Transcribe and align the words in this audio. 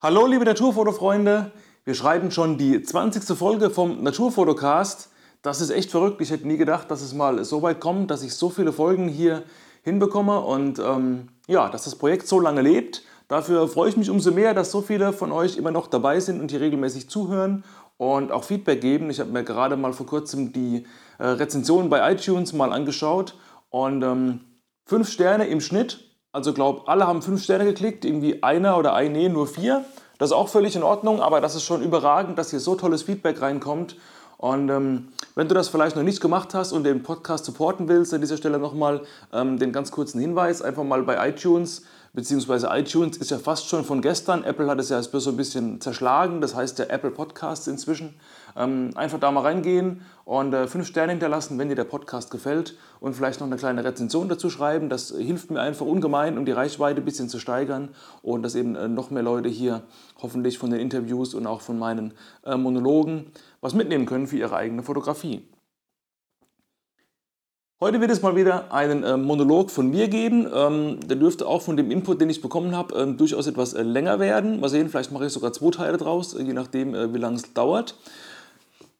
Hallo 0.00 0.28
liebe 0.28 0.44
Naturfotofreunde, 0.44 1.50
wir 1.84 1.94
schreiben 1.94 2.30
schon 2.30 2.56
die 2.56 2.80
20. 2.80 3.36
Folge 3.36 3.68
vom 3.68 4.00
Naturfotocast. 4.04 5.10
Das 5.42 5.60
ist 5.60 5.70
echt 5.70 5.90
verrückt. 5.90 6.20
Ich 6.20 6.30
hätte 6.30 6.46
nie 6.46 6.56
gedacht, 6.56 6.88
dass 6.88 7.02
es 7.02 7.14
mal 7.14 7.44
so 7.44 7.62
weit 7.62 7.80
kommt, 7.80 8.08
dass 8.12 8.22
ich 8.22 8.32
so 8.36 8.48
viele 8.48 8.72
Folgen 8.72 9.08
hier 9.08 9.42
hinbekomme 9.82 10.38
und 10.38 10.78
ähm, 10.78 11.30
ja, 11.48 11.68
dass 11.68 11.82
das 11.82 11.96
Projekt 11.96 12.28
so 12.28 12.38
lange 12.38 12.62
lebt. 12.62 13.02
Dafür 13.26 13.66
freue 13.66 13.88
ich 13.88 13.96
mich 13.96 14.08
umso 14.08 14.30
mehr, 14.30 14.54
dass 14.54 14.70
so 14.70 14.82
viele 14.82 15.12
von 15.12 15.32
euch 15.32 15.56
immer 15.56 15.72
noch 15.72 15.88
dabei 15.88 16.20
sind 16.20 16.40
und 16.40 16.52
hier 16.52 16.60
regelmäßig 16.60 17.10
zuhören 17.10 17.64
und 17.96 18.30
auch 18.30 18.44
Feedback 18.44 18.80
geben. 18.80 19.10
Ich 19.10 19.18
habe 19.18 19.32
mir 19.32 19.42
gerade 19.42 19.76
mal 19.76 19.92
vor 19.92 20.06
kurzem 20.06 20.52
die 20.52 20.86
äh, 21.18 21.26
Rezensionen 21.26 21.90
bei 21.90 22.12
iTunes 22.12 22.52
mal 22.52 22.72
angeschaut 22.72 23.36
und 23.70 24.04
ähm, 24.04 24.42
fünf 24.86 25.10
Sterne 25.10 25.48
im 25.48 25.60
Schnitt 25.60 26.07
also 26.38 26.52
glaube, 26.52 26.82
alle 26.86 27.06
haben 27.06 27.20
fünf 27.20 27.42
Sterne 27.42 27.64
geklickt, 27.64 28.04
irgendwie 28.04 28.44
einer 28.44 28.78
oder 28.78 28.94
eine 28.94 29.28
nur 29.28 29.48
vier. 29.48 29.84
Das 30.18 30.30
ist 30.30 30.36
auch 30.36 30.48
völlig 30.48 30.76
in 30.76 30.84
Ordnung, 30.84 31.20
aber 31.20 31.40
das 31.40 31.56
ist 31.56 31.64
schon 31.64 31.82
überragend, 31.82 32.38
dass 32.38 32.50
hier 32.50 32.60
so 32.60 32.76
tolles 32.76 33.02
Feedback 33.02 33.42
reinkommt. 33.42 33.96
Und 34.36 34.68
ähm, 34.68 35.08
wenn 35.34 35.48
du 35.48 35.54
das 35.56 35.68
vielleicht 35.68 35.96
noch 35.96 36.04
nicht 36.04 36.20
gemacht 36.20 36.54
hast 36.54 36.70
und 36.70 36.84
den 36.84 37.02
Podcast 37.02 37.44
supporten 37.44 37.88
willst, 37.88 38.14
an 38.14 38.20
dieser 38.20 38.36
Stelle 38.36 38.60
nochmal 38.60 39.02
ähm, 39.32 39.58
den 39.58 39.72
ganz 39.72 39.90
kurzen 39.90 40.20
Hinweis, 40.20 40.62
einfach 40.62 40.84
mal 40.84 41.02
bei 41.02 41.28
iTunes 41.28 41.82
beziehungsweise 42.18 42.68
iTunes 42.72 43.16
ist 43.16 43.30
ja 43.30 43.38
fast 43.38 43.68
schon 43.68 43.84
von 43.84 44.02
gestern. 44.02 44.42
Apple 44.42 44.66
hat 44.66 44.80
es 44.80 44.88
ja 44.88 45.00
so 45.00 45.30
ein 45.30 45.36
bisschen 45.36 45.80
zerschlagen, 45.80 46.40
das 46.40 46.56
heißt 46.56 46.80
der 46.80 46.90
Apple 46.90 47.12
Podcast 47.12 47.68
inzwischen. 47.68 48.14
Ähm, 48.56 48.90
einfach 48.96 49.20
da 49.20 49.30
mal 49.30 49.42
reingehen 49.42 50.00
und 50.24 50.52
äh, 50.52 50.66
fünf 50.66 50.88
Sterne 50.88 51.12
hinterlassen, 51.12 51.60
wenn 51.60 51.68
dir 51.68 51.76
der 51.76 51.84
Podcast 51.84 52.32
gefällt 52.32 52.76
und 52.98 53.14
vielleicht 53.14 53.38
noch 53.38 53.46
eine 53.46 53.54
kleine 53.54 53.84
Rezension 53.84 54.28
dazu 54.28 54.50
schreiben. 54.50 54.88
Das 54.88 55.14
hilft 55.16 55.52
mir 55.52 55.60
einfach 55.60 55.86
ungemein, 55.86 56.38
um 56.38 56.44
die 56.44 56.50
Reichweite 56.50 57.00
ein 57.00 57.04
bisschen 57.04 57.28
zu 57.28 57.38
steigern 57.38 57.90
und 58.20 58.42
dass 58.42 58.56
eben 58.56 58.74
äh, 58.74 58.88
noch 58.88 59.10
mehr 59.10 59.22
Leute 59.22 59.48
hier 59.48 59.82
hoffentlich 60.20 60.58
von 60.58 60.70
den 60.70 60.80
Interviews 60.80 61.34
und 61.34 61.46
auch 61.46 61.60
von 61.60 61.78
meinen 61.78 62.14
äh, 62.44 62.56
Monologen 62.56 63.26
was 63.60 63.74
mitnehmen 63.74 64.06
können 64.06 64.26
für 64.26 64.38
ihre 64.38 64.56
eigene 64.56 64.82
Fotografie. 64.82 65.46
Heute 67.80 68.00
wird 68.00 68.10
es 68.10 68.22
mal 68.22 68.34
wieder 68.34 68.72
einen 68.72 69.04
äh, 69.04 69.16
Monolog 69.16 69.70
von 69.70 69.88
mir 69.88 70.08
geben. 70.08 70.48
Ähm, 70.52 70.98
der 71.06 71.16
dürfte 71.16 71.46
auch 71.46 71.62
von 71.62 71.76
dem 71.76 71.92
Input, 71.92 72.20
den 72.20 72.28
ich 72.28 72.42
bekommen 72.42 72.74
habe, 72.74 72.92
ähm, 72.96 73.16
durchaus 73.16 73.46
etwas 73.46 73.72
äh, 73.72 73.82
länger 73.82 74.18
werden. 74.18 74.58
Mal 74.58 74.68
sehen, 74.68 74.88
vielleicht 74.88 75.12
mache 75.12 75.26
ich 75.26 75.32
sogar 75.32 75.52
zwei 75.52 75.70
Teile 75.70 75.96
draus, 75.96 76.34
äh, 76.34 76.42
je 76.42 76.54
nachdem, 76.54 77.14
wie 77.14 77.18
lange 77.18 77.36
es 77.36 77.54
dauert. 77.54 77.94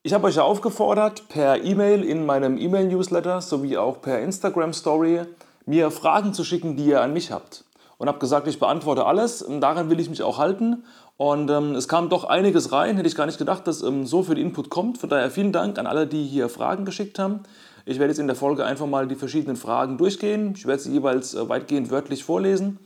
Ich 0.04 0.12
habe 0.12 0.28
euch 0.28 0.36
ja 0.36 0.44
aufgefordert, 0.44 1.28
per 1.28 1.64
E-Mail 1.64 2.04
in 2.04 2.24
meinem 2.24 2.56
E-Mail-Newsletter 2.56 3.40
sowie 3.40 3.76
auch 3.76 4.00
per 4.00 4.20
Instagram-Story 4.20 5.22
mir 5.66 5.90
Fragen 5.90 6.32
zu 6.32 6.44
schicken, 6.44 6.76
die 6.76 6.84
ihr 6.84 7.02
an 7.02 7.12
mich 7.12 7.32
habt. 7.32 7.64
Und 7.98 8.08
habe 8.08 8.18
gesagt, 8.18 8.46
ich 8.46 8.58
beantworte 8.58 9.04
alles. 9.04 9.42
Und 9.42 9.60
daran 9.60 9.90
will 9.90 10.00
ich 10.00 10.08
mich 10.08 10.22
auch 10.22 10.38
halten. 10.38 10.84
Und 11.16 11.50
ähm, 11.50 11.74
es 11.74 11.88
kam 11.88 12.08
doch 12.08 12.24
einiges 12.24 12.72
rein. 12.72 12.96
Hätte 12.96 13.08
ich 13.08 13.16
gar 13.16 13.26
nicht 13.26 13.38
gedacht, 13.38 13.66
dass 13.66 13.82
ähm, 13.82 14.06
so 14.06 14.22
viel 14.22 14.38
Input 14.38 14.70
kommt. 14.70 14.98
Von 14.98 15.10
daher 15.10 15.30
vielen 15.30 15.52
Dank 15.52 15.78
an 15.78 15.86
alle, 15.86 16.06
die 16.06 16.24
hier 16.24 16.48
Fragen 16.48 16.84
geschickt 16.84 17.18
haben. 17.18 17.40
Ich 17.84 17.98
werde 17.98 18.12
jetzt 18.12 18.20
in 18.20 18.26
der 18.26 18.36
Folge 18.36 18.64
einfach 18.64 18.86
mal 18.86 19.08
die 19.08 19.16
verschiedenen 19.16 19.56
Fragen 19.56 19.98
durchgehen. 19.98 20.54
Ich 20.56 20.66
werde 20.66 20.80
sie 20.80 20.92
jeweils 20.92 21.34
äh, 21.34 21.48
weitgehend 21.48 21.90
wörtlich 21.90 22.22
vorlesen 22.22 22.78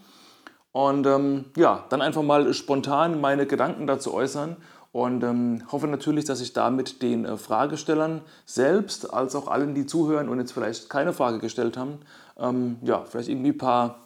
und 0.72 1.06
ähm, 1.06 1.44
ja, 1.56 1.84
dann 1.90 2.00
einfach 2.00 2.22
mal 2.22 2.52
spontan 2.54 3.20
meine 3.20 3.46
Gedanken 3.46 3.86
dazu 3.86 4.12
äußern 4.12 4.56
und 4.90 5.22
ähm, 5.22 5.62
hoffe 5.70 5.86
natürlich, 5.86 6.24
dass 6.24 6.40
ich 6.40 6.54
damit 6.54 7.02
den 7.02 7.24
äh, 7.24 7.36
Fragestellern 7.36 8.22
selbst 8.46 9.12
als 9.12 9.34
auch 9.34 9.48
allen, 9.48 9.74
die 9.74 9.86
zuhören 9.86 10.28
und 10.28 10.38
jetzt 10.38 10.52
vielleicht 10.52 10.88
keine 10.88 11.12
Frage 11.12 11.38
gestellt 11.38 11.76
haben, 11.76 11.98
ähm, 12.38 12.76
ja, 12.82 13.04
vielleicht 13.04 13.28
irgendwie 13.28 13.50
ein 13.50 13.58
paar 13.58 13.98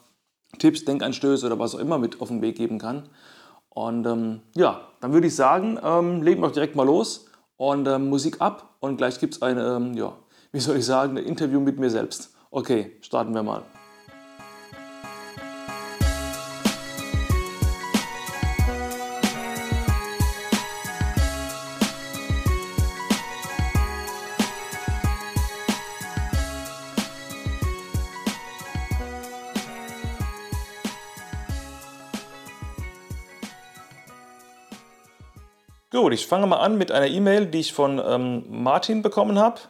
Tipps, 0.58 0.84
Denkanstöße 0.84 1.46
oder 1.46 1.58
was 1.58 1.74
auch 1.74 1.78
immer 1.78 1.98
mit 1.98 2.20
auf 2.20 2.28
den 2.28 2.42
Weg 2.42 2.56
geben 2.56 2.78
kann. 2.78 3.08
Und 3.70 4.06
ähm, 4.06 4.40
ja, 4.54 4.80
dann 5.00 5.12
würde 5.12 5.26
ich 5.26 5.36
sagen, 5.36 5.78
ähm, 5.82 6.22
legen 6.22 6.40
wir 6.40 6.48
auch 6.48 6.52
direkt 6.52 6.76
mal 6.76 6.86
los 6.86 7.26
und 7.56 7.86
ähm, 7.86 8.08
Musik 8.08 8.40
ab 8.40 8.76
und 8.80 8.96
gleich 8.96 9.20
gibt 9.20 9.34
es 9.34 9.42
eine 9.42 9.76
ähm, 9.76 9.94
ja, 9.94 10.14
wie 10.52 10.60
soll 10.60 10.76
ich 10.76 10.86
sagen, 10.86 11.18
ein 11.18 11.24
Interview 11.24 11.60
mit 11.60 11.78
mir 11.78 11.90
selbst. 11.90 12.34
Okay, 12.50 12.92
starten 13.02 13.34
wir 13.34 13.42
mal. 13.42 13.62
Gut, 35.96 36.12
ich 36.12 36.26
fange 36.26 36.46
mal 36.46 36.58
an 36.58 36.76
mit 36.76 36.92
einer 36.92 37.06
E-Mail, 37.06 37.46
die 37.46 37.60
ich 37.60 37.72
von 37.72 37.98
ähm, 38.06 38.44
Martin 38.50 39.00
bekommen 39.00 39.38
habe. 39.38 39.62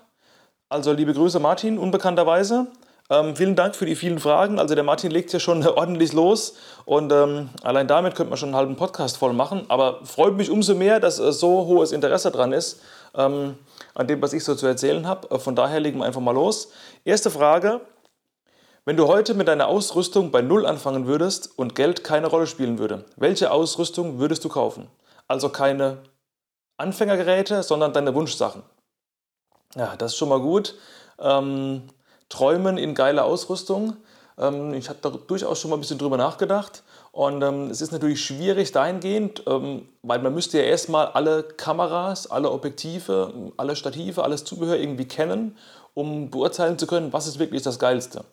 Also 0.69 0.91
liebe 0.91 1.15
Grüße 1.15 1.39
Martin, 1.39 1.79
unbekannterweise. 1.79 2.67
Ähm, 3.09 3.37
vielen 3.37 3.55
Dank 3.55 3.77
für 3.77 3.87
die 3.87 3.95
vielen 3.95 4.19
Fragen. 4.19 4.59
Also 4.59 4.75
der 4.75 4.83
Martin 4.83 5.13
legt 5.13 5.33
ja 5.33 5.39
schon 5.39 5.65
ordentlich 5.69 6.13
los 6.13 6.57
und 6.85 7.13
ähm, 7.13 7.51
allein 7.63 7.87
damit 7.87 8.17
könnte 8.17 8.31
man 8.31 8.39
schon 8.39 8.49
einen 8.49 8.57
halben 8.57 8.75
Podcast 8.75 9.19
voll 9.19 9.35
machen. 9.35 9.67
Aber 9.69 10.05
freut 10.05 10.37
mich 10.37 10.51
umso 10.51 10.75
mehr, 10.75 10.99
dass 10.99 11.21
äh, 11.21 11.31
so 11.31 11.65
hohes 11.67 11.93
Interesse 11.93 12.33
dran 12.33 12.53
ist 12.53 12.81
ähm, 13.15 13.57
an 13.95 14.09
dem, 14.09 14.21
was 14.21 14.33
ich 14.33 14.43
so 14.43 14.57
zu 14.57 14.67
erzählen 14.67 15.07
habe. 15.07 15.31
Äh, 15.31 15.39
von 15.39 15.55
daher 15.55 15.79
legen 15.79 16.01
wir 16.01 16.07
einfach 16.07 16.21
mal 16.21 16.35
los. 16.35 16.73
Erste 17.05 17.31
Frage. 17.31 17.83
Wenn 18.85 18.97
du 18.97 19.07
heute 19.07 19.35
mit 19.35 19.47
deiner 19.47 19.69
Ausrüstung 19.69 20.33
bei 20.33 20.43
Null 20.43 20.67
anfangen 20.67 21.07
würdest 21.07 21.57
und 21.57 21.77
Geld 21.77 22.03
keine 22.03 22.27
Rolle 22.27 22.49
spielen 22.49 22.81
würde, 22.81 23.05
welche 23.15 23.53
Ausrüstung 23.53 24.19
würdest 24.19 24.45
du 24.45 24.49
kaufen? 24.49 24.89
Also 25.29 25.51
keine 25.51 25.99
Anfängergeräte, 26.77 27.63
sondern 27.63 27.93
deine 27.93 28.15
Wunschsachen. 28.15 28.63
Ja, 29.75 29.97
das 29.97 30.13
ist 30.13 30.19
schon 30.19 30.29
mal 30.29 30.41
gut. 30.41 30.75
Ähm, 31.19 31.83
träumen 32.29 32.79
in 32.79 32.95
geiler 32.95 33.25
Ausrüstung. 33.25 33.97
Ähm, 34.39 34.75
ich 34.75 34.89
habe 34.89 34.99
da 35.03 35.11
durchaus 35.11 35.61
schon 35.61 35.71
mal 35.71 35.77
ein 35.77 35.81
bisschen 35.81 35.99
drüber 35.99 36.17
nachgedacht. 36.17 36.83
Und 37.13 37.43
ähm, 37.43 37.71
es 37.71 37.81
ist 37.81 37.93
natürlich 37.93 38.23
schwierig 38.23 38.73
dahingehend, 38.73 39.43
ähm, 39.47 39.89
weil 40.03 40.19
man 40.19 40.35
müsste 40.35 40.59
ja 40.59 40.65
erstmal 40.65 41.07
alle 41.09 41.43
Kameras, 41.43 42.31
alle 42.31 42.51
Objektive, 42.51 43.53
alle 43.57 43.75
Stative, 43.75 44.23
alles 44.23 44.45
Zubehör 44.45 44.77
irgendwie 44.77 45.09
kennen, 45.09 45.57
um 45.95 46.31
beurteilen 46.31 46.79
zu 46.79 46.87
können, 46.87 47.13
was 47.13 47.27
ist 47.27 47.39
wirklich 47.39 47.63
das 47.63 47.79
Geilste. 47.79 48.25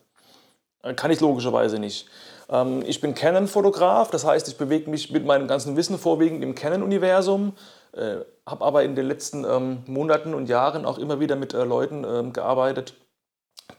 Äh, 0.82 0.94
kann 0.94 1.10
ich 1.10 1.20
logischerweise 1.20 1.78
nicht. 1.78 2.06
Ähm, 2.50 2.82
ich 2.86 3.00
bin 3.00 3.14
Canon-Fotograf, 3.14 4.10
das 4.10 4.24
heißt, 4.24 4.48
ich 4.48 4.58
bewege 4.58 4.90
mich 4.90 5.10
mit 5.10 5.24
meinem 5.24 5.48
ganzen 5.48 5.76
Wissen 5.76 5.98
vorwiegend 5.98 6.42
im 6.42 6.54
Canon-Universum. 6.54 7.54
Äh, 7.96 8.24
habe 8.46 8.64
aber 8.64 8.82
in 8.82 8.94
den 8.94 9.06
letzten 9.06 9.44
ähm, 9.44 9.82
Monaten 9.86 10.34
und 10.34 10.48
Jahren 10.48 10.84
auch 10.84 10.98
immer 10.98 11.20
wieder 11.20 11.36
mit 11.36 11.54
äh, 11.54 11.64
Leuten 11.64 12.04
ähm, 12.04 12.32
gearbeitet, 12.32 12.94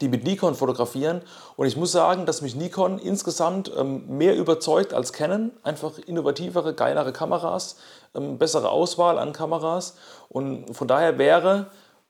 die 0.02 0.08
mit 0.08 0.24
Nikon 0.24 0.56
fotografieren. 0.56 1.22
Und 1.56 1.68
ich 1.68 1.78
muss 1.78 1.92
sagen, 1.92 2.25
dass 2.25 2.42
mich 2.42 2.56
Nikon 2.56 2.98
insgesamt 2.98 3.72
ähm, 3.78 4.18
mehr 4.18 4.36
überzeugt 4.36 4.94
als 4.94 5.14
Canon. 5.14 5.52
Einfach 5.64 5.98
innovativere, 6.00 6.74
geilere 6.74 7.12
Kameras, 7.14 7.78
ähm, 8.16 8.38
bessere 8.38 8.70
Auswahl 8.70 9.20
an 9.20 9.34
Kameras. 9.34 9.96
Und 10.30 10.74
von 10.75 10.88
daher 10.88 11.18
wäre 11.18 11.68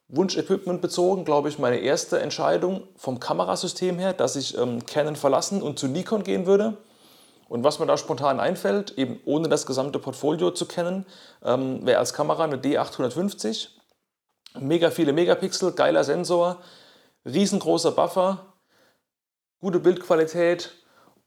Wunschequipment 0.07 0.81
bezogen, 0.81 1.25
glaube 1.25 1.49
ich, 1.49 1.57
meine 1.57 1.77
erste 1.77 2.19
Entscheidung 2.19 2.83
vom 2.95 3.19
Kamerasystem 3.19 3.97
her, 3.97 4.13
dass 4.13 4.35
ich 4.35 4.57
ähm, 4.57 4.85
Canon 4.85 5.15
verlassen 5.15 5.61
und 5.61 5.79
zu 5.79 5.87
Nikon 5.87 6.23
gehen 6.23 6.45
würde. 6.45 6.77
Und 7.47 7.63
was 7.63 7.79
mir 7.79 7.85
da 7.85 7.97
spontan 7.97 8.39
einfällt, 8.39 8.97
eben 8.97 9.19
ohne 9.25 9.47
das 9.47 9.65
gesamte 9.65 9.99
Portfolio 9.99 10.51
zu 10.51 10.65
kennen, 10.65 11.05
ähm, 11.43 11.85
wäre 11.85 11.99
als 11.99 12.13
Kamera 12.13 12.43
eine 12.43 12.57
D850. 12.57 13.69
Mega 14.59 14.89
viele 14.89 15.13
Megapixel, 15.13 15.73
geiler 15.73 16.03
Sensor, 16.03 16.57
riesengroßer 17.25 17.91
Buffer, 17.91 18.45
gute 19.59 19.79
Bildqualität. 19.79 20.71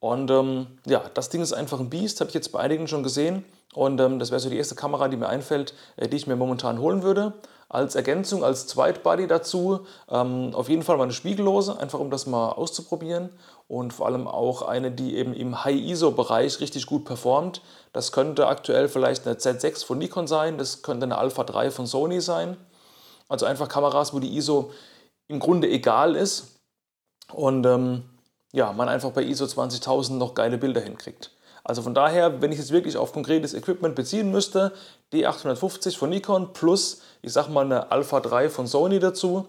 Und 0.01 0.31
ähm, 0.31 0.79
ja, 0.87 1.03
das 1.15 1.29
Ding 1.29 1.43
ist 1.43 1.53
einfach 1.53 1.79
ein 1.79 1.91
Biest, 1.91 2.21
habe 2.21 2.29
ich 2.29 2.35
jetzt 2.35 2.53
bei 2.53 2.61
einigen 2.61 2.89
schon 2.89 3.03
gesehen. 3.03 3.45
Und 3.75 4.01
ähm, 4.01 4.19
das 4.19 4.31
wäre 4.31 4.41
so 4.41 4.49
die 4.49 4.57
erste 4.57 4.75
Kamera, 4.75 5.09
die 5.09 5.17
mir 5.17 5.29
einfällt, 5.29 5.75
äh, 5.97 6.09
die 6.09 6.17
ich 6.17 6.27
mir 6.27 6.37
momentan 6.37 6.81
holen 6.81 7.03
würde. 7.03 7.35
Als 7.69 7.95
Ergänzung, 7.95 8.43
als 8.43 8.67
Zweitbody 8.67 9.27
dazu 9.27 9.87
ähm, 10.09 10.55
auf 10.55 10.71
jeden 10.71 10.83
Fall 10.83 10.97
mal 10.97 11.03
eine 11.03 11.13
Spiegellose, 11.13 11.79
einfach 11.79 12.01
um 12.01 12.11
das 12.11 12.27
mal 12.27 12.51
auszuprobieren 12.53 13.29
und 13.69 13.93
vor 13.93 14.07
allem 14.07 14.27
auch 14.27 14.63
eine, 14.63 14.91
die 14.91 15.17
eben 15.17 15.35
im 15.35 15.63
High-ISO-Bereich 15.63 16.61
richtig 16.61 16.87
gut 16.87 17.05
performt. 17.05 17.61
Das 17.93 18.13
könnte 18.13 18.47
aktuell 18.47 18.89
vielleicht 18.89 19.27
eine 19.27 19.37
Z6 19.37 19.85
von 19.85 19.99
Nikon 19.99 20.27
sein, 20.27 20.59
das 20.59 20.83
könnte 20.83 21.05
eine 21.05 21.19
Alpha 21.19 21.45
3 21.45 21.71
von 21.71 21.87
Sony 21.87 22.21
sein. 22.21 22.57
Also 23.29 23.45
einfach 23.45 23.69
Kameras, 23.69 24.15
wo 24.15 24.21
die 24.21 24.37
ISO 24.37 24.73
im 25.29 25.39
Grunde 25.39 25.69
egal 25.69 26.17
ist 26.17 26.59
und 27.33 27.67
ähm, 27.67 28.05
ja, 28.53 28.73
man 28.73 28.89
einfach 28.89 29.11
bei 29.11 29.23
ISO 29.23 29.47
20000 29.47 30.19
noch 30.19 30.33
geile 30.33 30.57
Bilder 30.57 30.81
hinkriegt. 30.81 31.31
Also 31.63 31.83
von 31.83 31.93
daher, 31.93 32.41
wenn 32.41 32.51
ich 32.51 32.59
jetzt 32.59 32.73
wirklich 32.73 32.97
auf 32.97 33.13
konkretes 33.13 33.53
Equipment 33.53 33.95
beziehen 33.95 34.33
müsste, 34.33 34.73
D850 35.13 35.99
von 35.99 36.09
Nikon 36.09 36.55
plus, 36.55 37.03
ich 37.21 37.35
sag 37.35 37.49
mal, 37.51 37.67
eine 37.67 37.93
Alpha 37.93 38.21
3 38.21 38.49
von 38.49 38.67
Sony 38.67 38.99
dazu, 38.99 39.47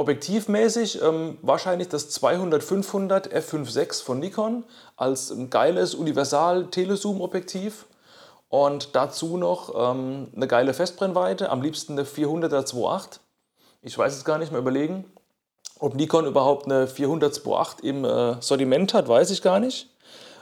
Objektivmäßig 0.00 1.02
ähm, 1.02 1.36
wahrscheinlich 1.42 1.88
das 1.88 2.10
200-500 2.22 3.34
f5.6 3.34 4.02
von 4.02 4.18
Nikon 4.18 4.64
als 4.96 5.30
ein 5.30 5.50
geiles 5.50 5.94
Universal-Telezoom-Objektiv. 5.94 7.84
Und 8.48 8.96
dazu 8.96 9.36
noch 9.36 9.74
ähm, 9.76 10.28
eine 10.34 10.48
geile 10.48 10.72
Festbrennweite, 10.72 11.50
am 11.50 11.60
liebsten 11.60 11.92
eine 11.92 12.04
400er 12.04 12.64
2.8. 12.64 13.20
Ich 13.82 13.98
weiß 13.98 14.16
es 14.16 14.24
gar 14.24 14.38
nicht 14.38 14.52
mehr 14.52 14.62
überlegen. 14.62 15.04
Ob 15.78 15.94
Nikon 15.94 16.24
überhaupt 16.24 16.64
eine 16.64 16.86
400 16.86 17.34
2.8 17.34 17.84
im 17.84 18.06
äh, 18.06 18.40
Sortiment 18.40 18.94
hat, 18.94 19.06
weiß 19.06 19.30
ich 19.30 19.42
gar 19.42 19.60
nicht. 19.60 19.90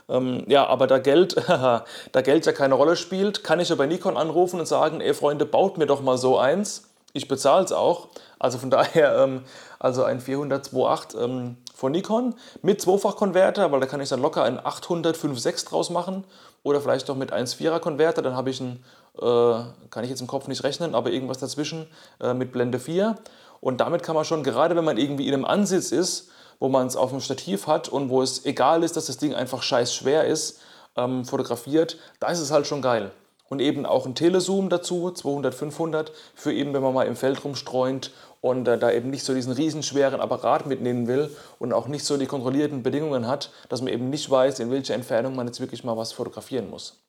Ähm, 0.07 0.45
ja, 0.47 0.67
aber 0.67 0.87
da 0.87 0.99
Geld, 0.99 1.35
da 1.47 1.83
Geld 2.23 2.45
ja 2.45 2.53
keine 2.53 2.75
Rolle 2.75 2.95
spielt, 2.95 3.43
kann 3.43 3.59
ich 3.59 3.67
ja 3.67 3.75
bei 3.75 3.87
Nikon 3.87 4.15
anrufen 4.15 4.61
und 4.61 4.67
sagen, 4.67 5.01
ey 5.01 5.13
Freunde, 5.13 5.45
baut 5.45 5.77
mir 5.77 5.85
doch 5.85 6.01
mal 6.01 6.17
so 6.17 6.37
eins. 6.37 6.88
Ich 7.13 7.27
bezahle 7.27 7.65
es 7.65 7.71
auch. 7.71 8.09
Also 8.37 8.57
von 8.57 8.69
daher, 8.71 9.17
ähm, 9.17 9.43
also 9.79 10.03
ein 10.03 10.21
400 10.21 10.67
2.8 10.69 11.23
ähm, 11.23 11.57
von 11.73 11.91
Nikon 11.91 12.35
mit 12.61 12.81
Zweifachkonverter, 12.81 13.71
weil 13.71 13.79
da 13.79 13.85
kann 13.85 14.01
ich 14.01 14.09
dann 14.09 14.21
locker 14.21 14.43
einen 14.43 14.59
800 14.59 15.17
5.6 15.17 15.69
draus 15.69 15.89
machen 15.89 16.23
oder 16.63 16.81
vielleicht 16.81 17.07
doch 17.07 17.15
mit 17.15 17.31
1.4er 17.31 17.79
Konverter, 17.79 18.21
dann 18.21 18.35
habe 18.35 18.49
ich 18.49 18.59
einen, 18.59 18.83
äh, 19.17 19.63
kann 19.89 20.03
ich 20.03 20.09
jetzt 20.09 20.21
im 20.21 20.27
Kopf 20.27 20.47
nicht 20.47 20.63
rechnen, 20.63 20.93
aber 20.93 21.11
irgendwas 21.11 21.37
dazwischen 21.37 21.87
äh, 22.19 22.33
mit 22.33 22.51
Blende 22.51 22.79
4 22.79 23.15
und 23.61 23.79
damit 23.79 24.03
kann 24.03 24.15
man 24.15 24.25
schon, 24.25 24.43
gerade 24.43 24.75
wenn 24.75 24.83
man 24.83 24.97
irgendwie 24.97 25.27
in 25.27 25.33
einem 25.33 25.45
Ansitz 25.45 25.91
ist, 25.91 26.29
wo 26.59 26.67
man 26.67 26.87
es 26.87 26.97
auf 26.97 27.11
dem 27.11 27.21
Stativ 27.21 27.67
hat 27.67 27.87
und 27.87 28.09
wo 28.09 28.21
es 28.21 28.45
egal 28.45 28.83
ist, 28.83 28.97
dass 28.97 29.05
das 29.05 29.17
Ding 29.17 29.33
einfach 29.33 29.63
scheiß 29.63 29.93
schwer 29.95 30.25
ist, 30.25 30.59
ähm, 30.97 31.23
fotografiert, 31.23 31.97
da 32.19 32.27
ist 32.27 32.39
es 32.39 32.51
halt 32.51 32.67
schon 32.67 32.81
geil. 32.81 33.11
Und 33.49 33.61
eben 33.61 33.85
auch 33.85 34.05
ein 34.05 34.15
Telezoom 34.15 34.69
dazu, 34.69 35.11
200, 35.11 35.53
500, 35.53 36.11
für 36.35 36.53
eben, 36.53 36.73
wenn 36.73 36.83
man 36.83 36.93
mal 36.93 37.07
im 37.07 37.15
Feld 37.15 37.43
rumstreunt 37.43 38.11
und 38.41 38.67
äh, 38.67 38.77
da 38.77 38.91
eben 38.91 39.09
nicht 39.09 39.25
so 39.25 39.33
diesen 39.33 39.51
riesenschweren 39.51 40.21
Apparat 40.21 40.67
mitnehmen 40.67 41.07
will 41.07 41.35
und 41.57 41.73
auch 41.73 41.87
nicht 41.87 42.05
so 42.05 42.15
die 42.17 42.27
kontrollierten 42.27 42.83
Bedingungen 42.83 43.27
hat, 43.27 43.51
dass 43.67 43.81
man 43.81 43.91
eben 43.91 44.09
nicht 44.09 44.29
weiß, 44.29 44.59
in 44.59 44.71
welcher 44.71 44.93
Entfernung 44.93 45.35
man 45.35 45.47
jetzt 45.47 45.59
wirklich 45.59 45.83
mal 45.83 45.97
was 45.97 46.13
fotografieren 46.13 46.69
muss. 46.69 47.03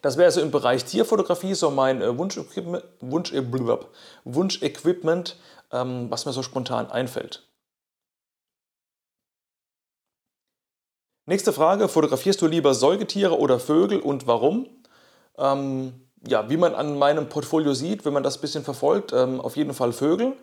Das 0.00 0.16
wäre 0.16 0.30
so 0.30 0.40
im 0.40 0.50
Bereich 0.50 0.84
Tierfotografie 0.84 1.54
so 1.54 1.70
mein 1.70 2.02
äh, 2.02 2.18
Wunschequipment, 2.18 2.84
Wunsch, 3.00 3.32
äh, 3.32 3.42
Wunschequipment 4.24 5.36
ähm, 5.74 6.10
was 6.10 6.24
mir 6.24 6.32
so 6.32 6.42
spontan 6.42 6.90
einfällt. 6.90 7.46
Nächste 11.26 11.52
Frage, 11.52 11.88
fotografierst 11.88 12.40
du 12.42 12.46
lieber 12.46 12.74
Säugetiere 12.74 13.38
oder 13.38 13.58
Vögel 13.58 14.00
und 14.00 14.26
warum? 14.26 14.68
Ähm, 15.38 15.94
ja, 16.26 16.48
wie 16.48 16.56
man 16.56 16.74
an 16.74 16.98
meinem 16.98 17.28
Portfolio 17.28 17.74
sieht, 17.74 18.04
wenn 18.04 18.12
man 18.12 18.22
das 18.22 18.38
ein 18.38 18.40
bisschen 18.40 18.64
verfolgt, 18.64 19.12
ähm, 19.12 19.40
auf 19.40 19.56
jeden 19.56 19.74
Fall 19.74 19.92
Vögel. 19.92 20.34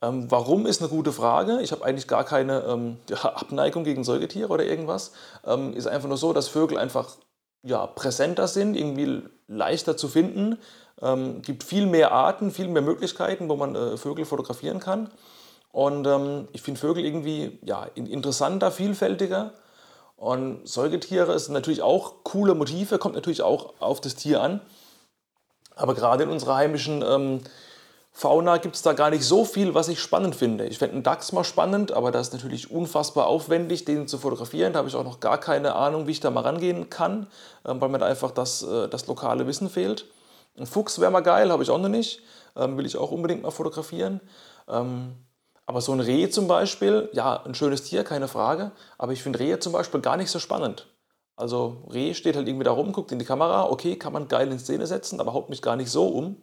Ähm, 0.00 0.30
warum 0.30 0.66
ist 0.66 0.80
eine 0.80 0.90
gute 0.90 1.12
Frage. 1.12 1.60
Ich 1.60 1.72
habe 1.72 1.84
eigentlich 1.84 2.06
gar 2.06 2.24
keine 2.24 2.60
ähm, 2.62 2.98
ja, 3.08 3.16
Abneigung 3.24 3.84
gegen 3.84 4.04
Säugetiere 4.04 4.48
oder 4.48 4.64
irgendwas. 4.64 5.12
Ähm, 5.44 5.74
ist 5.74 5.86
einfach 5.86 6.08
nur 6.08 6.18
so, 6.18 6.32
dass 6.32 6.48
Vögel 6.48 6.78
einfach 6.78 7.16
ja, 7.62 7.86
präsenter 7.86 8.46
sind, 8.46 8.76
irgendwie 8.76 9.22
leichter 9.48 9.96
zu 9.96 10.08
finden. 10.08 10.58
Ähm, 11.02 11.42
gibt 11.42 11.64
viel 11.64 11.86
mehr 11.86 12.12
Arten, 12.12 12.50
viel 12.50 12.68
mehr 12.68 12.82
Möglichkeiten, 12.82 13.48
wo 13.48 13.56
man 13.56 13.74
äh, 13.74 13.96
Vögel 13.96 14.24
fotografieren 14.24 14.78
kann. 14.78 15.10
Und 15.70 16.06
ähm, 16.06 16.48
ich 16.52 16.62
finde 16.62 16.80
Vögel 16.80 17.04
irgendwie 17.04 17.58
ja, 17.62 17.84
interessanter, 17.94 18.70
vielfältiger. 18.70 19.52
Und 20.18 20.68
Säugetiere 20.68 21.38
sind 21.38 21.54
natürlich 21.54 21.80
auch 21.80 22.24
coole 22.24 22.56
Motive, 22.56 22.98
kommt 22.98 23.14
natürlich 23.14 23.42
auch 23.42 23.74
auf 23.78 24.00
das 24.00 24.16
Tier 24.16 24.42
an. 24.42 24.60
Aber 25.76 25.94
gerade 25.94 26.24
in 26.24 26.30
unserer 26.30 26.56
heimischen 26.56 27.04
ähm, 27.06 27.40
Fauna 28.10 28.56
gibt 28.56 28.74
es 28.74 28.82
da 28.82 28.94
gar 28.94 29.10
nicht 29.10 29.22
so 29.22 29.44
viel, 29.44 29.74
was 29.74 29.86
ich 29.86 30.00
spannend 30.00 30.34
finde. 30.34 30.66
Ich 30.66 30.78
fände 30.78 30.94
einen 30.94 31.04
Dachs 31.04 31.30
mal 31.30 31.44
spannend, 31.44 31.92
aber 31.92 32.10
das 32.10 32.28
ist 32.28 32.32
natürlich 32.32 32.68
unfassbar 32.72 33.28
aufwendig, 33.28 33.84
den 33.84 34.08
zu 34.08 34.18
fotografieren. 34.18 34.72
Da 34.72 34.80
habe 34.80 34.88
ich 34.88 34.96
auch 34.96 35.04
noch 35.04 35.20
gar 35.20 35.38
keine 35.38 35.76
Ahnung, 35.76 36.08
wie 36.08 36.10
ich 36.10 36.20
da 36.20 36.32
mal 36.32 36.40
rangehen 36.40 36.90
kann, 36.90 37.28
ähm, 37.64 37.80
weil 37.80 37.88
mir 37.88 37.98
da 37.98 38.06
einfach 38.06 38.32
das, 38.32 38.64
äh, 38.64 38.88
das 38.88 39.06
lokale 39.06 39.46
Wissen 39.46 39.70
fehlt. 39.70 40.06
Ein 40.58 40.66
Fuchs 40.66 41.00
wäre 41.00 41.12
mal 41.12 41.20
geil, 41.20 41.52
habe 41.52 41.62
ich 41.62 41.70
auch 41.70 41.78
noch 41.78 41.88
nicht. 41.88 42.22
Ähm, 42.56 42.76
will 42.76 42.86
ich 42.86 42.96
auch 42.96 43.12
unbedingt 43.12 43.42
mal 43.44 43.52
fotografieren. 43.52 44.20
Ähm, 44.68 45.14
aber 45.68 45.82
so 45.82 45.92
ein 45.92 46.00
Reh 46.00 46.30
zum 46.30 46.48
Beispiel, 46.48 47.10
ja, 47.12 47.42
ein 47.44 47.54
schönes 47.54 47.82
Tier, 47.82 48.02
keine 48.02 48.26
Frage. 48.26 48.72
Aber 48.96 49.12
ich 49.12 49.22
finde 49.22 49.38
Rehe 49.38 49.58
zum 49.58 49.74
Beispiel 49.74 50.00
gar 50.00 50.16
nicht 50.16 50.30
so 50.30 50.38
spannend. 50.38 50.86
Also 51.36 51.84
Reh 51.92 52.14
steht 52.14 52.36
halt 52.36 52.48
irgendwie 52.48 52.64
da 52.64 52.70
rum, 52.70 52.90
guckt 52.92 53.12
in 53.12 53.18
die 53.18 53.26
Kamera, 53.26 53.68
okay, 53.68 53.96
kann 53.96 54.14
man 54.14 54.28
geil 54.28 54.50
in 54.50 54.58
Szene 54.58 54.86
setzen, 54.86 55.20
aber 55.20 55.34
haut 55.34 55.50
mich 55.50 55.60
gar 55.60 55.76
nicht 55.76 55.90
so 55.90 56.08
um. 56.08 56.40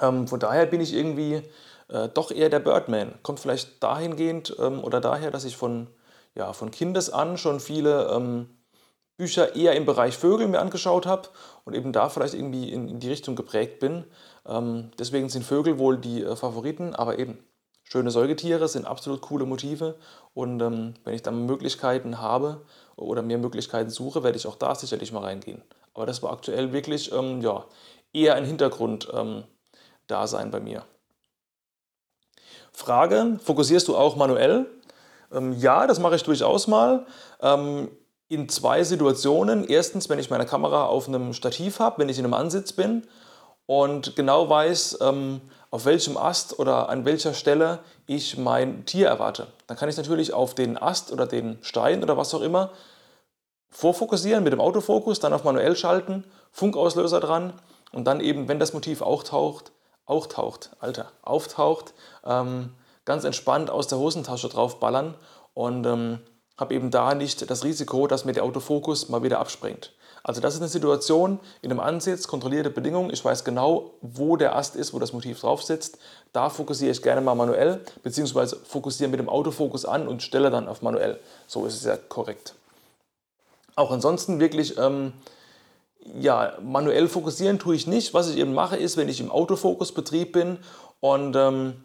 Ähm, 0.00 0.28
von 0.28 0.38
daher 0.38 0.66
bin 0.66 0.82
ich 0.82 0.92
irgendwie 0.92 1.44
äh, 1.88 2.10
doch 2.12 2.30
eher 2.30 2.50
der 2.50 2.58
Birdman. 2.58 3.14
Kommt 3.22 3.40
vielleicht 3.40 3.82
dahingehend 3.82 4.54
ähm, 4.58 4.84
oder 4.84 5.00
daher, 5.00 5.30
dass 5.30 5.46
ich 5.46 5.56
von, 5.56 5.88
ja, 6.34 6.52
von 6.52 6.70
Kindes 6.70 7.08
an 7.08 7.38
schon 7.38 7.58
viele 7.58 8.10
ähm, 8.12 8.50
Bücher 9.16 9.56
eher 9.56 9.76
im 9.76 9.86
Bereich 9.86 10.18
Vögel 10.18 10.46
mir 10.48 10.60
angeschaut 10.60 11.06
habe 11.06 11.30
und 11.64 11.72
eben 11.72 11.90
da 11.94 12.10
vielleicht 12.10 12.34
irgendwie 12.34 12.70
in, 12.70 12.86
in 12.86 13.00
die 13.00 13.08
Richtung 13.08 13.34
geprägt 13.34 13.80
bin. 13.80 14.04
Ähm, 14.46 14.90
deswegen 14.98 15.30
sind 15.30 15.46
Vögel 15.46 15.78
wohl 15.78 15.96
die 15.96 16.22
äh, 16.22 16.36
Favoriten, 16.36 16.94
aber 16.94 17.18
eben 17.18 17.38
Schöne 17.84 18.10
Säugetiere 18.10 18.66
sind 18.66 18.86
absolut 18.86 19.20
coole 19.20 19.44
Motive 19.44 19.96
und 20.32 20.60
ähm, 20.60 20.94
wenn 21.04 21.14
ich 21.14 21.22
dann 21.22 21.46
Möglichkeiten 21.46 22.20
habe 22.20 22.62
oder 22.96 23.22
mir 23.22 23.38
Möglichkeiten 23.38 23.90
suche, 23.90 24.22
werde 24.22 24.36
ich 24.38 24.46
auch 24.46 24.56
da 24.56 24.74
sicherlich 24.74 25.12
mal 25.12 25.22
reingehen. 25.22 25.62
Aber 25.92 26.06
das 26.06 26.22
war 26.22 26.32
aktuell 26.32 26.72
wirklich 26.72 27.12
ähm, 27.12 27.40
ja, 27.40 27.64
eher 28.12 28.34
ein 28.34 28.44
Hintergrund 28.44 29.08
ähm, 29.12 29.44
bei 30.08 30.60
mir. 30.60 30.84
Frage, 32.72 33.38
fokussierst 33.42 33.86
du 33.88 33.96
auch 33.96 34.16
manuell? 34.16 34.66
Ähm, 35.32 35.52
ja, 35.58 35.86
das 35.86 36.00
mache 36.00 36.16
ich 36.16 36.22
durchaus 36.24 36.66
mal. 36.66 37.06
Ähm, 37.40 37.88
in 38.28 38.48
zwei 38.48 38.82
Situationen. 38.82 39.64
Erstens, 39.64 40.08
wenn 40.08 40.18
ich 40.18 40.30
meine 40.30 40.46
Kamera 40.46 40.86
auf 40.86 41.06
einem 41.06 41.34
Stativ 41.34 41.78
habe, 41.78 41.98
wenn 41.98 42.08
ich 42.08 42.18
in 42.18 42.24
einem 42.24 42.34
Ansitz 42.34 42.72
bin 42.72 43.06
und 43.66 44.16
genau 44.16 44.48
weiß, 44.48 44.98
ähm, 45.00 45.40
auf 45.70 45.86
welchem 45.86 46.16
Ast 46.16 46.58
oder 46.58 46.88
an 46.88 47.04
welcher 47.04 47.34
Stelle 47.34 47.80
ich 48.06 48.36
mein 48.36 48.84
Tier 48.84 49.08
erwarte. 49.08 49.48
Dann 49.66 49.76
kann 49.76 49.88
ich 49.88 49.96
natürlich 49.96 50.32
auf 50.32 50.54
den 50.54 50.80
Ast 50.80 51.12
oder 51.12 51.26
den 51.26 51.58
Stein 51.62 52.02
oder 52.02 52.16
was 52.16 52.34
auch 52.34 52.42
immer 52.42 52.70
vorfokussieren 53.70 54.44
mit 54.44 54.52
dem 54.52 54.60
Autofokus, 54.60 55.18
dann 55.18 55.32
auf 55.32 55.42
manuell 55.42 55.74
schalten, 55.74 56.24
Funkauslöser 56.52 57.18
dran 57.18 57.54
und 57.92 58.04
dann 58.04 58.20
eben, 58.20 58.46
wenn 58.46 58.60
das 58.60 58.72
Motiv 58.72 59.02
auch 59.02 59.24
auch 60.06 60.26
taucht, 60.26 60.70
Alter, 60.80 61.10
auftaucht, 61.22 61.94
ähm, 62.24 62.74
ganz 63.04 63.24
entspannt 63.24 63.70
aus 63.70 63.88
der 63.88 63.98
Hosentasche 63.98 64.48
drauf 64.48 64.78
ballern 64.78 65.14
und 65.54 65.84
ähm, 65.86 66.20
habe 66.56 66.74
eben 66.74 66.90
da 66.90 67.14
nicht 67.14 67.50
das 67.50 67.64
Risiko, 67.64 68.06
dass 68.06 68.24
mir 68.24 68.32
der 68.32 68.44
Autofokus 68.44 69.08
mal 69.08 69.22
wieder 69.22 69.40
abspringt. 69.40 69.92
Also 70.26 70.40
das 70.40 70.54
ist 70.54 70.60
eine 70.60 70.68
Situation 70.68 71.38
in 71.60 71.70
einem 71.70 71.80
Ansitz, 71.80 72.26
kontrollierte 72.26 72.70
Bedingungen. 72.70 73.10
Ich 73.12 73.22
weiß 73.22 73.44
genau, 73.44 73.90
wo 74.00 74.36
der 74.38 74.56
Ast 74.56 74.74
ist, 74.74 74.94
wo 74.94 74.98
das 74.98 75.12
Motiv 75.12 75.38
drauf 75.38 75.62
sitzt. 75.62 75.98
Da 76.32 76.48
fokussiere 76.48 76.92
ich 76.92 77.02
gerne 77.02 77.20
mal 77.20 77.34
manuell, 77.34 77.82
beziehungsweise 78.02 78.56
fokussiere 78.56 79.10
mit 79.10 79.20
dem 79.20 79.28
Autofokus 79.28 79.84
an 79.84 80.08
und 80.08 80.22
stelle 80.22 80.50
dann 80.50 80.66
auf 80.66 80.80
manuell. 80.80 81.20
So 81.46 81.66
ist 81.66 81.74
es 81.74 81.84
ja 81.84 81.98
korrekt. 81.98 82.54
Auch 83.76 83.90
ansonsten 83.90 84.40
wirklich, 84.40 84.78
ähm, 84.78 85.12
ja, 86.18 86.54
manuell 86.62 87.06
fokussieren 87.08 87.58
tue 87.58 87.76
ich 87.76 87.86
nicht. 87.86 88.14
Was 88.14 88.30
ich 88.30 88.38
eben 88.38 88.54
mache, 88.54 88.76
ist, 88.78 88.96
wenn 88.96 89.10
ich 89.10 89.20
im 89.20 89.30
Autofokusbetrieb 89.30 90.32
bin 90.32 90.58
und 91.00 91.36
ähm, 91.36 91.84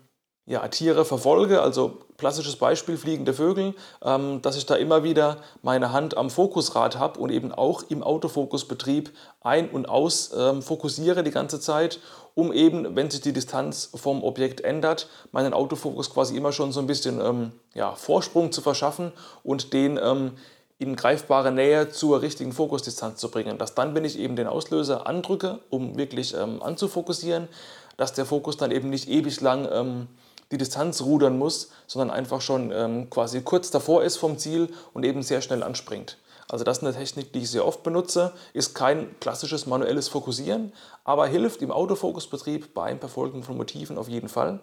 ja, 0.49 0.67
Tiere 0.67 1.05
verfolge, 1.05 1.61
also 1.61 1.99
klassisches 2.17 2.55
Beispiel 2.55 2.97
fliegende 2.97 3.35
Vögel, 3.35 3.75
ähm, 4.03 4.41
dass 4.41 4.57
ich 4.57 4.65
da 4.65 4.75
immer 4.75 5.03
wieder 5.03 5.37
meine 5.61 5.93
Hand 5.93 6.17
am 6.17 6.31
Fokusrad 6.31 6.97
habe 6.97 7.19
und 7.19 7.29
eben 7.29 7.51
auch 7.51 7.83
im 7.89 8.01
Autofokusbetrieb 8.01 9.11
ein- 9.41 9.69
und 9.69 9.87
aus 9.87 10.31
ähm, 10.35 10.63
fokussiere 10.63 11.23
die 11.23 11.29
ganze 11.29 11.59
Zeit, 11.59 11.99
um 12.33 12.51
eben, 12.51 12.95
wenn 12.95 13.11
sich 13.11 13.21
die 13.21 13.31
Distanz 13.31 13.91
vom 13.93 14.23
Objekt 14.23 14.61
ändert, 14.61 15.07
meinen 15.31 15.53
Autofokus 15.53 16.11
quasi 16.11 16.35
immer 16.35 16.51
schon 16.51 16.71
so 16.71 16.79
ein 16.79 16.87
bisschen 16.87 17.21
ähm, 17.21 17.51
ja, 17.75 17.93
Vorsprung 17.93 18.51
zu 18.51 18.61
verschaffen 18.61 19.11
und 19.43 19.71
den 19.71 19.99
ähm, 20.01 20.31
in 20.79 20.95
greifbare 20.95 21.51
Nähe 21.51 21.89
zur 21.89 22.23
richtigen 22.23 22.53
Fokusdistanz 22.53 23.19
zu 23.19 23.29
bringen. 23.29 23.59
Dass 23.59 23.75
dann, 23.75 23.93
wenn 23.93 24.05
ich 24.05 24.17
eben 24.17 24.35
den 24.35 24.47
Auslöser 24.47 25.05
andrücke, 25.05 25.59
um 25.69 25.95
wirklich 25.95 26.33
ähm, 26.33 26.63
anzufokussieren, 26.63 27.49
dass 27.97 28.13
der 28.13 28.25
Fokus 28.25 28.57
dann 28.57 28.71
eben 28.71 28.89
nicht 28.89 29.09
ewig 29.09 29.41
lang 29.41 29.67
ähm, 29.71 30.07
die 30.51 30.57
Distanz 30.57 31.01
rudern 31.01 31.37
muss, 31.37 31.71
sondern 31.87 32.09
einfach 32.09 32.41
schon 32.41 32.71
ähm, 32.71 33.09
quasi 33.09 33.41
kurz 33.41 33.71
davor 33.71 34.03
ist 34.03 34.17
vom 34.17 34.37
Ziel 34.37 34.73
und 34.93 35.03
eben 35.05 35.21
sehr 35.21 35.41
schnell 35.41 35.63
anspringt. 35.63 36.17
Also 36.49 36.65
das 36.65 36.79
ist 36.79 36.83
eine 36.83 36.95
Technik, 36.95 37.31
die 37.31 37.39
ich 37.39 37.51
sehr 37.51 37.65
oft 37.65 37.83
benutze, 37.83 38.33
ist 38.53 38.73
kein 38.73 39.19
klassisches 39.19 39.67
manuelles 39.67 40.07
Fokussieren, 40.07 40.73
aber 41.03 41.27
hilft 41.27 41.61
im 41.61 41.71
Autofokusbetrieb 41.71 42.73
beim 42.73 42.99
Verfolgen 42.99 43.43
von 43.43 43.55
Motiven 43.55 43.99
auf 43.99 44.09
jeden 44.09 44.29
Fall. 44.29 44.59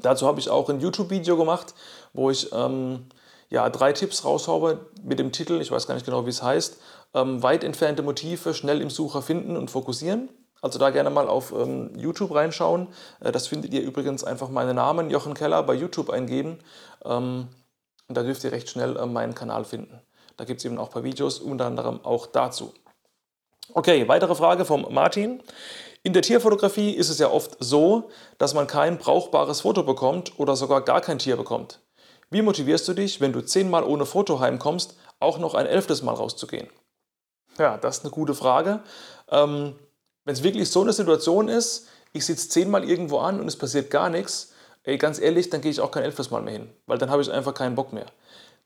Dazu 0.00 0.26
habe 0.26 0.38
ich 0.38 0.48
auch 0.48 0.68
ein 0.68 0.80
YouTube-Video 0.80 1.36
gemacht, 1.36 1.74
wo 2.12 2.30
ich 2.30 2.52
ähm, 2.52 3.06
ja, 3.48 3.68
drei 3.70 3.92
Tipps 3.92 4.24
raushaue 4.24 4.86
mit 5.02 5.18
dem 5.18 5.32
Titel, 5.32 5.60
ich 5.60 5.70
weiß 5.70 5.86
gar 5.86 5.94
nicht 5.94 6.06
genau, 6.06 6.24
wie 6.26 6.30
es 6.30 6.42
heißt, 6.42 6.78
ähm, 7.14 7.42
weit 7.42 7.64
entfernte 7.64 8.02
Motive 8.02 8.54
schnell 8.54 8.80
im 8.80 8.90
Sucher 8.90 9.22
finden 9.22 9.56
und 9.56 9.70
fokussieren. 9.70 10.28
Also 10.66 10.80
da 10.80 10.90
gerne 10.90 11.10
mal 11.10 11.28
auf 11.28 11.52
ähm, 11.52 11.92
YouTube 11.96 12.34
reinschauen. 12.34 12.88
Äh, 13.20 13.30
das 13.30 13.46
findet 13.46 13.72
ihr 13.72 13.82
übrigens 13.82 14.24
einfach 14.24 14.48
meinen 14.48 14.74
Namen, 14.74 15.10
Jochen 15.10 15.32
Keller, 15.32 15.62
bei 15.62 15.74
YouTube 15.74 16.10
eingeben. 16.10 16.58
Ähm, 17.04 17.46
und 18.08 18.16
da 18.16 18.24
dürft 18.24 18.42
ihr 18.42 18.50
recht 18.50 18.68
schnell 18.68 18.96
äh, 18.96 19.06
meinen 19.06 19.36
Kanal 19.36 19.64
finden. 19.64 20.00
Da 20.36 20.44
gibt 20.44 20.58
es 20.58 20.64
eben 20.64 20.76
auch 20.78 20.88
ein 20.88 20.92
paar 20.92 21.04
Videos, 21.04 21.38
unter 21.38 21.66
anderem 21.66 22.04
auch 22.04 22.26
dazu. 22.26 22.74
Okay, 23.74 24.08
weitere 24.08 24.34
Frage 24.34 24.64
vom 24.64 24.92
Martin. 24.92 25.40
In 26.02 26.12
der 26.12 26.22
Tierfotografie 26.22 26.90
ist 26.90 27.10
es 27.10 27.20
ja 27.20 27.30
oft 27.30 27.56
so, 27.60 28.10
dass 28.38 28.52
man 28.52 28.66
kein 28.66 28.98
brauchbares 28.98 29.60
Foto 29.60 29.84
bekommt 29.84 30.36
oder 30.40 30.56
sogar 30.56 30.80
gar 30.80 31.00
kein 31.00 31.20
Tier 31.20 31.36
bekommt. 31.36 31.78
Wie 32.28 32.42
motivierst 32.42 32.88
du 32.88 32.92
dich, 32.92 33.20
wenn 33.20 33.32
du 33.32 33.40
zehnmal 33.40 33.84
ohne 33.84 34.04
Foto 34.04 34.40
heimkommst, 34.40 34.96
auch 35.20 35.38
noch 35.38 35.54
ein 35.54 35.66
elftes 35.66 36.02
Mal 36.02 36.14
rauszugehen? 36.14 36.68
Ja, 37.56 37.78
das 37.78 37.98
ist 37.98 38.04
eine 38.04 38.10
gute 38.10 38.34
Frage. 38.34 38.80
Ähm, 39.30 39.76
wenn 40.26 40.34
es 40.34 40.42
wirklich 40.42 40.70
so 40.70 40.82
eine 40.82 40.92
Situation 40.92 41.48
ist, 41.48 41.86
ich 42.12 42.26
sitze 42.26 42.48
zehnmal 42.50 42.84
irgendwo 42.84 43.18
an 43.18 43.40
und 43.40 43.48
es 43.48 43.56
passiert 43.56 43.90
gar 43.90 44.10
nichts, 44.10 44.52
ey, 44.82 44.98
ganz 44.98 45.18
ehrlich, 45.18 45.48
dann 45.48 45.60
gehe 45.62 45.70
ich 45.70 45.80
auch 45.80 45.90
kein 45.90 46.02
elftes 46.02 46.30
Mal 46.30 46.42
mehr 46.42 46.52
hin, 46.52 46.68
weil 46.86 46.98
dann 46.98 47.10
habe 47.10 47.22
ich 47.22 47.30
einfach 47.30 47.54
keinen 47.54 47.76
Bock 47.76 47.92
mehr. 47.92 48.06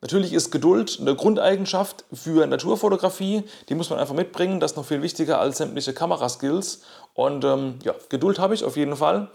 Natürlich 0.01 0.33
ist 0.33 0.51
Geduld 0.51 0.97
eine 0.99 1.15
Grundeigenschaft 1.15 2.07
für 2.13 2.47
Naturfotografie, 2.47 3.45
die 3.69 3.75
muss 3.75 3.91
man 3.91 3.99
einfach 3.99 4.15
mitbringen, 4.15 4.59
das 4.59 4.73
ist 4.73 4.77
noch 4.79 4.87
viel 4.87 5.03
wichtiger 5.03 5.39
als 5.39 5.59
sämtliche 5.59 5.93
Kameraskills. 5.93 6.81
Und 7.13 7.45
ähm, 7.45 7.79
ja, 7.85 7.95
Geduld 8.09 8.39
habe 8.39 8.55
ich 8.55 8.65
auf 8.65 8.79
jeden 8.79 8.97
Fall, 8.97 9.29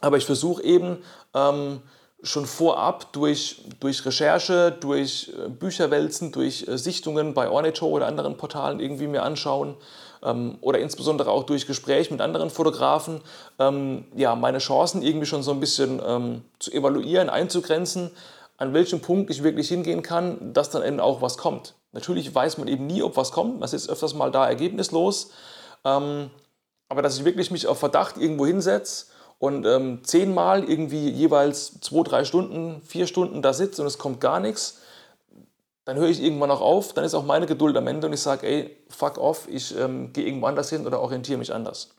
aber 0.00 0.16
ich 0.16 0.26
versuche 0.26 0.62
eben 0.62 0.98
ähm, 1.34 1.82
schon 2.22 2.46
vorab 2.46 3.12
durch, 3.12 3.62
durch 3.80 4.06
Recherche, 4.06 4.70
durch 4.70 5.32
äh, 5.36 5.48
Bücherwälzen, 5.48 6.30
durch 6.30 6.68
äh, 6.68 6.78
Sichtungen 6.78 7.34
bei 7.34 7.50
Ornito 7.50 7.86
oder 7.88 8.06
anderen 8.06 8.36
Portalen 8.36 8.78
irgendwie 8.78 9.08
mir 9.08 9.24
anschauen 9.24 9.76
ähm, 10.24 10.58
oder 10.60 10.78
insbesondere 10.78 11.30
auch 11.30 11.44
durch 11.44 11.66
Gespräche 11.66 12.12
mit 12.12 12.20
anderen 12.20 12.50
Fotografen, 12.50 13.20
ähm, 13.58 14.06
ja, 14.14 14.34
meine 14.34 14.58
Chancen 14.58 15.02
irgendwie 15.02 15.26
schon 15.26 15.42
so 15.42 15.52
ein 15.52 15.60
bisschen 15.60 16.00
ähm, 16.06 16.42
zu 16.58 16.72
evaluieren, 16.72 17.30
einzugrenzen, 17.30 18.10
an 18.56 18.72
welchem 18.72 19.00
Punkt 19.00 19.30
ich 19.30 19.42
wirklich 19.42 19.68
hingehen 19.68 20.02
kann, 20.02 20.52
dass 20.52 20.70
dann 20.70 20.84
eben 20.84 21.00
auch 21.00 21.22
was 21.22 21.36
kommt. 21.36 21.74
Natürlich 21.92 22.34
weiß 22.34 22.58
man 22.58 22.68
eben 22.68 22.86
nie, 22.86 23.02
ob 23.02 23.16
was 23.16 23.32
kommt, 23.32 23.60
man 23.60 23.68
ist 23.68 23.88
öfters 23.88 24.14
mal 24.14 24.30
da 24.30 24.48
ergebnislos, 24.48 25.30
ähm, 25.84 26.30
aber 26.88 27.02
dass 27.02 27.18
ich 27.18 27.24
wirklich 27.24 27.50
mich 27.50 27.66
auf 27.66 27.78
Verdacht 27.78 28.16
irgendwo 28.16 28.46
hinsetze, 28.46 29.06
und 29.38 29.66
ähm, 29.66 30.00
zehnmal 30.04 30.64
irgendwie 30.64 31.08
jeweils 31.10 31.80
zwei, 31.80 32.02
drei 32.02 32.24
Stunden, 32.24 32.80
vier 32.82 33.06
Stunden 33.06 33.42
da 33.42 33.52
sitze 33.52 33.82
und 33.82 33.88
es 33.88 33.98
kommt 33.98 34.20
gar 34.20 34.40
nichts, 34.40 34.80
dann 35.84 35.96
höre 35.96 36.08
ich 36.08 36.22
irgendwann 36.22 36.50
auch 36.50 36.60
auf, 36.60 36.92
dann 36.92 37.04
ist 37.04 37.14
auch 37.14 37.24
meine 37.24 37.46
Geduld 37.46 37.76
am 37.76 37.86
Ende 37.86 38.06
und 38.06 38.12
ich 38.12 38.20
sage, 38.20 38.46
ey, 38.46 38.76
fuck 38.88 39.18
off, 39.18 39.48
ich 39.48 39.76
ähm, 39.78 40.12
gehe 40.12 40.26
irgendwo 40.26 40.46
anders 40.46 40.70
hin 40.70 40.86
oder 40.86 41.00
orientiere 41.00 41.38
mich 41.38 41.52
anders. 41.52 41.90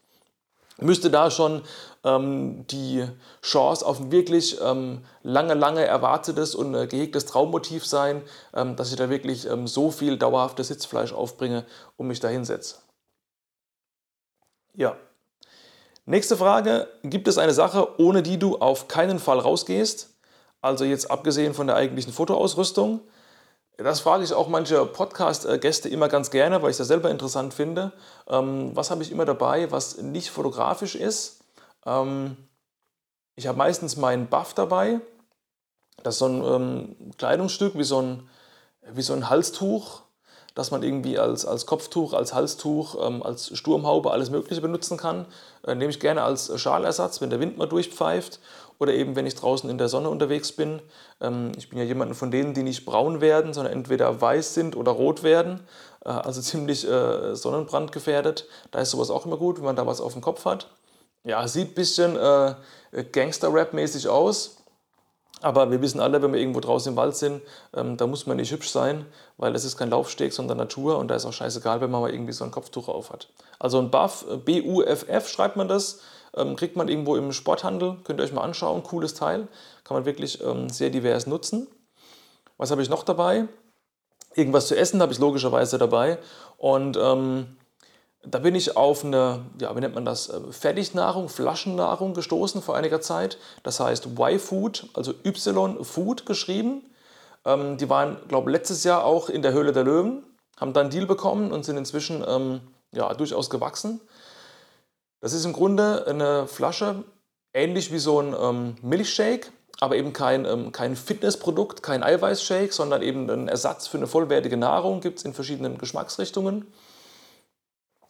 Müsste 0.77 1.09
da 1.09 1.31
schon 1.31 1.61
ähm, 2.03 2.65
die 2.67 3.07
Chance 3.41 3.85
auf 3.85 3.99
ein 3.99 4.11
wirklich 4.11 4.59
ähm, 4.61 5.05
lange, 5.23 5.53
lange 5.53 5.85
erwartetes 5.85 6.53
und 6.53 6.75
äh, 6.75 6.87
gehegtes 6.87 7.25
Traummotiv 7.25 7.85
sein, 7.85 8.21
ähm, 8.53 8.75
dass 8.75 8.91
ich 8.91 8.97
da 8.97 9.09
wirklich 9.09 9.49
ähm, 9.49 9.67
so 9.67 9.89
viel 9.91 10.17
dauerhaftes 10.17 10.67
Sitzfleisch 10.67 11.13
aufbringe 11.13 11.65
und 11.95 12.07
mich 12.07 12.19
da 12.19 12.27
hinsetze. 12.27 12.79
Ja, 14.73 14.97
Nächste 16.07 16.37
Frage, 16.37 16.87
gibt 17.01 17.27
es 17.27 17.39
eine 17.39 17.53
Sache, 17.53 17.99
ohne 17.99 18.21
die 18.21 18.37
du 18.37 18.57
auf 18.57 18.87
keinen 18.87 19.17
Fall 19.17 19.39
rausgehst? 19.39 20.11
Also 20.61 20.85
jetzt 20.85 21.09
abgesehen 21.09 21.55
von 21.55 21.65
der 21.65 21.77
eigentlichen 21.77 22.13
Fotoausrüstung. 22.13 23.01
Das 23.77 23.99
frage 23.99 24.23
ich 24.23 24.33
auch 24.33 24.47
manche 24.47 24.85
Podcast-Gäste 24.85 25.89
immer 25.89 26.07
ganz 26.07 26.31
gerne, 26.31 26.61
weil 26.61 26.71
ich 26.71 26.77
das 26.77 26.87
selber 26.87 27.11
interessant 27.11 27.53
finde. 27.53 27.91
Ähm, 28.27 28.71
was 28.73 28.89
habe 28.89 29.03
ich 29.03 29.11
immer 29.11 29.25
dabei, 29.25 29.69
was 29.69 29.97
nicht 29.97 30.29
fotografisch 30.29 30.95
ist? 30.95 31.41
Ähm, 31.85 32.37
ich 33.35 33.47
habe 33.47 33.57
meistens 33.57 33.97
meinen 33.97 34.27
Buff 34.27 34.53
dabei. 34.53 35.01
Das 36.03 36.15
ist 36.15 36.19
so 36.19 36.27
ein 36.27 36.43
ähm, 36.43 37.11
Kleidungsstück 37.17 37.77
wie 37.77 37.83
so 37.83 38.01
ein, 38.01 38.29
wie 38.93 39.01
so 39.01 39.11
ein 39.11 39.29
Halstuch, 39.29 40.03
dass 40.53 40.71
man 40.71 40.81
irgendwie 40.81 41.19
als, 41.19 41.45
als 41.45 41.65
Kopftuch, 41.65 42.13
als 42.13 42.33
Halstuch, 42.33 42.95
als 42.95 43.57
Sturmhaube 43.57 44.11
alles 44.11 44.29
Mögliche 44.29 44.61
benutzen 44.61 44.95
kann. 44.95 45.25
Äh, 45.67 45.75
nehme 45.75 45.89
ich 45.89 45.99
gerne 45.99 46.23
als 46.23 46.57
Schalersatz, 46.61 47.19
wenn 47.19 47.29
der 47.29 47.41
Wind 47.41 47.57
mal 47.57 47.67
durchpfeift 47.67 48.39
oder 48.79 48.93
eben 48.93 49.15
wenn 49.15 49.25
ich 49.25 49.35
draußen 49.35 49.69
in 49.69 49.77
der 49.77 49.89
Sonne 49.89 50.09
unterwegs 50.09 50.51
bin. 50.51 50.81
Ähm, 51.21 51.51
ich 51.57 51.69
bin 51.69 51.79
ja 51.79 51.85
jemand 51.85 52.15
von 52.15 52.31
denen, 52.31 52.53
die 52.53 52.63
nicht 52.63 52.85
braun 52.85 53.21
werden, 53.21 53.53
sondern 53.53 53.73
entweder 53.73 54.21
weiß 54.21 54.53
sind 54.53 54.75
oder 54.75 54.91
rot 54.91 55.23
werden, 55.23 55.61
äh, 56.03 56.09
also 56.09 56.41
ziemlich 56.43 56.87
äh, 56.87 57.35
sonnenbrandgefährdet. 57.35 58.47
Da 58.71 58.79
ist 58.79 58.91
sowas 58.91 59.09
auch 59.09 59.25
immer 59.25 59.37
gut, 59.37 59.57
wenn 59.57 59.65
man 59.65 59.75
da 59.75 59.87
was 59.87 60.01
auf 60.01 60.13
dem 60.13 60.21
Kopf 60.21 60.45
hat. 60.45 60.69
Ja, 61.23 61.47
sieht 61.47 61.71
ein 61.71 61.75
bisschen 61.75 62.15
äh, 62.15 62.55
Gangster-Rap-mäßig 63.11 64.07
aus. 64.07 64.57
Aber 65.41 65.69
wir 65.69 65.81
wissen 65.81 65.99
alle, 65.99 66.21
wenn 66.21 66.33
wir 66.33 66.39
irgendwo 66.39 66.59
draußen 66.59 66.93
im 66.93 66.95
Wald 66.95 67.15
sind, 67.15 67.41
ähm, 67.75 67.97
da 67.97 68.07
muss 68.07 68.25
man 68.25 68.37
nicht 68.37 68.51
hübsch 68.51 68.69
sein, 68.69 69.05
weil 69.37 69.53
es 69.53 69.65
ist 69.65 69.77
kein 69.77 69.89
Laufsteg, 69.89 70.33
sondern 70.33 70.57
Natur 70.57 70.97
und 70.97 71.09
da 71.09 71.15
ist 71.15 71.25
auch 71.25 71.33
scheißegal, 71.33 71.81
wenn 71.81 71.91
man 71.91 72.01
mal 72.01 72.11
irgendwie 72.11 72.31
so 72.31 72.45
ein 72.45 72.51
Kopftuch 72.51 72.87
auf 72.87 73.11
hat. 73.11 73.29
Also 73.59 73.79
ein 73.79 73.91
Buff, 73.91 74.25
B-U-F-F 74.45 75.27
schreibt 75.27 75.57
man 75.57 75.67
das, 75.67 75.99
ähm, 76.35 76.55
kriegt 76.55 76.75
man 76.75 76.87
irgendwo 76.87 77.15
im 77.15 77.31
Sporthandel, 77.31 77.97
könnt 78.03 78.19
ihr 78.19 78.23
euch 78.23 78.33
mal 78.33 78.43
anschauen, 78.43 78.83
cooles 78.83 79.13
Teil, 79.13 79.47
kann 79.83 79.97
man 79.97 80.05
wirklich 80.05 80.43
ähm, 80.43 80.69
sehr 80.69 80.89
divers 80.89 81.27
nutzen. 81.27 81.67
Was 82.57 82.71
habe 82.71 82.81
ich 82.81 82.89
noch 82.89 83.03
dabei? 83.03 83.47
Irgendwas 84.33 84.67
zu 84.67 84.75
essen 84.75 85.01
habe 85.01 85.13
ich 85.13 85.19
logischerweise 85.19 85.77
dabei 85.77 86.17
und 86.57 86.97
ähm, 86.97 87.57
da 88.27 88.39
bin 88.39 88.55
ich 88.55 88.75
auf 88.75 89.05
eine, 89.05 89.45
ja, 89.59 89.75
wie 89.75 89.79
nennt 89.79 89.95
man 89.95 90.05
das, 90.05 90.29
äh, 90.29 90.39
Fertignahrung, 90.51 91.29
Flaschennahrung 91.29 92.13
gestoßen 92.13 92.61
vor 92.61 92.75
einiger 92.75 93.01
Zeit. 93.01 93.37
Das 93.63 93.79
heißt 93.79 94.07
Y-Food, 94.07 94.89
also 94.93 95.13
Y-Food 95.23 96.25
geschrieben. 96.25 96.83
Ähm, 97.45 97.77
die 97.77 97.89
waren, 97.89 98.17
glaube 98.27 98.49
ich, 98.49 98.57
letztes 98.57 98.83
Jahr 98.83 99.03
auch 99.03 99.29
in 99.29 99.41
der 99.41 99.53
Höhle 99.53 99.73
der 99.73 99.83
Löwen, 99.83 100.23
haben 100.59 100.73
dann 100.73 100.85
einen 100.85 100.91
Deal 100.91 101.05
bekommen 101.05 101.51
und 101.51 101.65
sind 101.65 101.77
inzwischen 101.77 102.23
ähm, 102.27 102.61
ja, 102.91 103.13
durchaus 103.13 103.49
gewachsen. 103.49 104.01
Das 105.21 105.33
ist 105.33 105.45
im 105.45 105.53
Grunde 105.53 106.05
eine 106.07 106.47
Flasche, 106.47 107.03
ähnlich 107.53 107.91
wie 107.91 107.99
so 107.99 108.21
ein 108.21 108.35
ähm, 108.39 108.75
Milchshake, 108.81 109.51
aber 109.79 109.95
eben 109.95 110.13
kein, 110.13 110.45
ähm, 110.45 110.71
kein 110.71 110.95
Fitnessprodukt, 110.95 111.83
kein 111.83 112.03
Eiweißshake, 112.03 112.71
sondern 112.71 113.01
eben 113.01 113.29
ein 113.29 113.47
Ersatz 113.47 113.87
für 113.87 113.97
eine 113.97 114.07
vollwertige 114.07 114.57
Nahrung, 114.57 115.01
gibt 115.01 115.19
es 115.19 115.25
in 115.25 115.33
verschiedenen 115.33 115.77
Geschmacksrichtungen. 115.77 116.71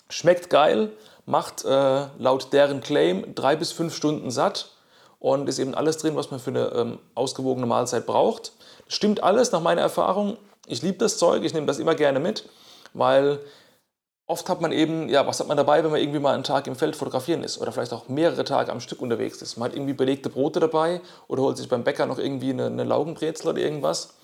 Schmeckt 0.10 0.50
geil, 0.50 0.92
macht 1.26 1.66
äh, 1.66 2.06
laut 2.18 2.54
deren 2.54 2.82
Claim 2.82 3.34
drei 3.34 3.56
bis 3.56 3.72
fünf 3.72 3.96
Stunden 3.96 4.30
satt 4.30 4.70
und 5.20 5.50
ist 5.50 5.58
eben 5.58 5.74
alles 5.74 5.98
drin, 5.98 6.16
was 6.16 6.30
man 6.30 6.40
für 6.40 6.52
eine 6.52 6.68
ähm, 6.68 7.00
ausgewogene 7.16 7.66
Mahlzeit 7.66 8.06
braucht. 8.06 8.52
Stimmt 8.88 9.24
alles 9.24 9.52
nach 9.52 9.62
meiner 9.62 9.82
Erfahrung. 9.82 10.38
Ich 10.68 10.84
liebe 10.84 11.00
das 11.00 11.18
Zeug, 11.18 11.44
ich 11.44 11.54
nehme 11.54 11.66
das 11.66 11.80
immer 11.80 11.96
gerne 11.96 12.20
mit, 12.20 12.48
weil 12.94 13.40
oft 14.28 14.50
hat 14.50 14.62
man 14.62 14.72
eben, 14.72 15.10
ja, 15.10 15.28
was 15.28 15.40
hat 15.40 15.48
man 15.48 15.58
dabei, 15.58 15.84
wenn 15.84 15.92
man 15.92 16.00
irgendwie 16.00 16.20
mal 16.20 16.34
einen 16.34 16.44
Tag 16.44 16.68
im 16.68 16.76
Feld 16.76 16.96
fotografieren 16.96 17.44
ist 17.44 17.60
oder 17.60 17.72
vielleicht 17.72 17.94
auch 17.94 18.08
mehrere 18.08 18.44
Tage 18.44 18.72
am 18.72 18.80
Stück 18.80 19.02
unterwegs 19.02 19.42
ist. 19.42 19.58
Man 19.58 19.70
hat 19.70 19.76
irgendwie 19.76 19.94
belegte 19.94 20.30
Brote 20.30 20.60
dabei 20.60 21.02
oder 21.28 21.44
holt 21.44 21.58
sich 21.58 21.70
beim 21.70 21.84
Bäcker 21.84 22.06
noch 22.06 22.18
irgendwie 22.18 22.50
eine, 22.50 22.66
eine 22.68 22.84
Laugenbrezel 22.84 23.50
oder 23.50 23.60
irgendwas. 23.60 24.16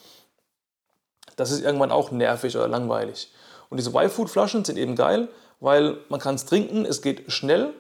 Das 1.36 1.52
ist 1.52 1.64
irgendwann 1.64 1.92
auch 1.92 2.12
nervig 2.12 2.56
oder 2.56 2.68
langweilig. 2.68 3.32
Und 3.70 3.78
diese 3.78 3.92
Y-Food-Flaschen 3.92 4.66
sind 4.66 4.78
eben 4.78 4.96
geil, 4.96 5.30
weil 5.60 5.98
man 6.10 6.20
kann 6.20 6.36
es 6.36 6.46
trinken, 6.46 6.86
es 6.86 7.02
geht 7.02 7.32
schnell. 7.32 7.74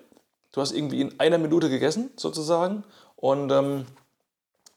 Du 0.51 0.61
hast 0.61 0.71
irgendwie 0.71 1.01
in 1.01 1.19
einer 1.19 1.37
Minute 1.37 1.69
gegessen, 1.69 2.11
sozusagen. 2.15 2.83
Und 3.15 3.51
ähm, 3.51 3.85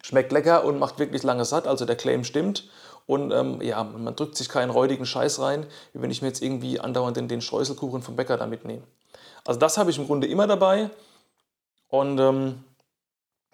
schmeckt 0.02 0.32
lecker 0.32 0.64
und 0.64 0.78
macht 0.78 0.98
wirklich 0.98 1.22
lange 1.22 1.44
satt. 1.44 1.66
Also 1.66 1.84
der 1.84 1.96
Claim 1.96 2.24
stimmt. 2.24 2.68
Und 3.06 3.32
ähm, 3.32 3.60
ja, 3.60 3.84
man 3.84 4.16
drückt 4.16 4.36
sich 4.36 4.48
keinen 4.48 4.70
räudigen 4.70 5.04
Scheiß 5.04 5.40
rein, 5.40 5.66
wie 5.92 6.00
wenn 6.00 6.10
ich 6.10 6.22
mir 6.22 6.28
jetzt 6.28 6.42
irgendwie 6.42 6.80
andauernd 6.80 7.16
den, 7.16 7.28
den 7.28 7.40
Streuselkuchen 7.40 8.02
vom 8.02 8.16
Bäcker 8.16 8.36
da 8.36 8.46
mitnehme. 8.46 8.82
Also 9.44 9.60
das 9.60 9.76
habe 9.76 9.90
ich 9.90 9.98
im 9.98 10.06
Grunde 10.06 10.26
immer 10.26 10.46
dabei. 10.46 10.90
Und 11.88 12.18
ähm, 12.18 12.64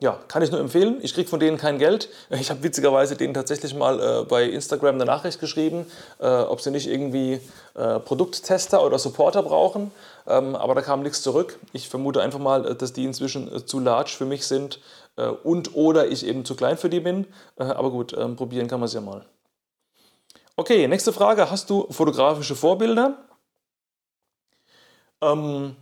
ja, 0.01 0.19
kann 0.29 0.43
ich 0.43 0.51
nur 0.51 0.61
empfehlen. 0.61 0.99
Ich 1.03 1.13
kriege 1.13 1.29
von 1.29 1.41
denen 1.41 1.59
kein 1.59 1.79
Geld. 1.79 2.09
Ich 2.31 2.49
habe 2.49 2.63
witzigerweise 2.63 3.17
denen 3.17 3.35
tatsächlich 3.35 3.75
mal 3.75 4.01
äh, 4.01 4.25
bei 4.25 4.45
Instagram 4.45 4.95
eine 4.95 5.05
Nachricht 5.05 5.41
geschrieben, 5.41 5.85
äh, 6.21 6.27
ob 6.27 6.63
sie 6.63 6.71
nicht 6.71 6.87
irgendwie 6.87 7.41
äh, 7.75 7.99
Produkttester 8.01 8.83
oder 8.85 8.99
Supporter 8.99 9.43
brauchen. 9.43 9.91
Ähm, 10.27 10.57
aber 10.57 10.75
da 10.75 10.81
kam 10.81 11.03
nichts 11.03 11.21
zurück. 11.21 11.59
Ich 11.75 11.89
vermute 11.89 12.23
einfach 12.23 12.39
mal, 12.39 12.67
äh, 12.67 12.75
dass 12.75 12.95
die 12.95 13.05
inzwischen 13.05 13.55
äh, 13.55 13.67
zu 13.67 13.79
large 13.79 14.13
für 14.17 14.25
mich 14.25 14.47
sind 14.47 14.81
äh, 15.17 15.27
und 15.27 15.75
oder 15.75 16.09
ich 16.09 16.25
eben 16.25 16.47
zu 16.47 16.55
klein 16.55 16.79
für 16.79 16.89
die 16.89 17.01
bin. 17.01 17.27
aber 17.57 17.91
gut, 17.91 18.17
ähm, 18.17 18.37
probieren 18.37 18.69
kann 18.69 18.81
man 18.81 18.87
es 18.87 18.95
ja 18.95 19.03
mal. 19.03 19.27
Okay, 20.61 20.87
nächste 20.89 21.15
Frage. 21.15 21.51
Hast 21.51 21.71
du 21.71 21.87
fotografische 21.91 22.55
Vorbilder? 22.55 23.17
Ähm, 25.23 25.75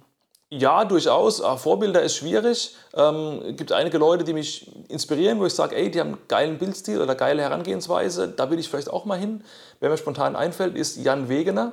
ja, 0.50 0.84
durchaus. 0.84 1.42
Ah, 1.42 1.56
Vorbilder 1.56 2.00
ist 2.00 2.14
schwierig. 2.14 2.76
Ähm, 2.94 3.42
es 3.44 3.56
gibt 3.56 3.72
einige 3.72 3.98
Leute, 3.98 4.22
die 4.22 4.32
mich 4.32 4.70
inspirieren, 4.88 5.40
wo 5.40 5.46
ich 5.46 5.54
sage, 5.54 5.74
ey, 5.74 5.90
die 5.90 5.98
haben 5.98 6.10
einen 6.10 6.28
geilen 6.28 6.58
Bildstil 6.58 7.02
oder 7.02 7.16
geile 7.16 7.42
Herangehensweise. 7.42 8.28
Da 8.28 8.52
will 8.52 8.60
ich 8.60 8.68
vielleicht 8.68 8.88
auch 8.88 9.04
mal 9.04 9.18
hin. 9.18 9.42
Wer 9.80 9.90
mir 9.90 9.96
spontan 9.96 10.36
einfällt, 10.36 10.76
ist 10.76 10.96
Jan 10.98 11.28
Wegener. 11.28 11.72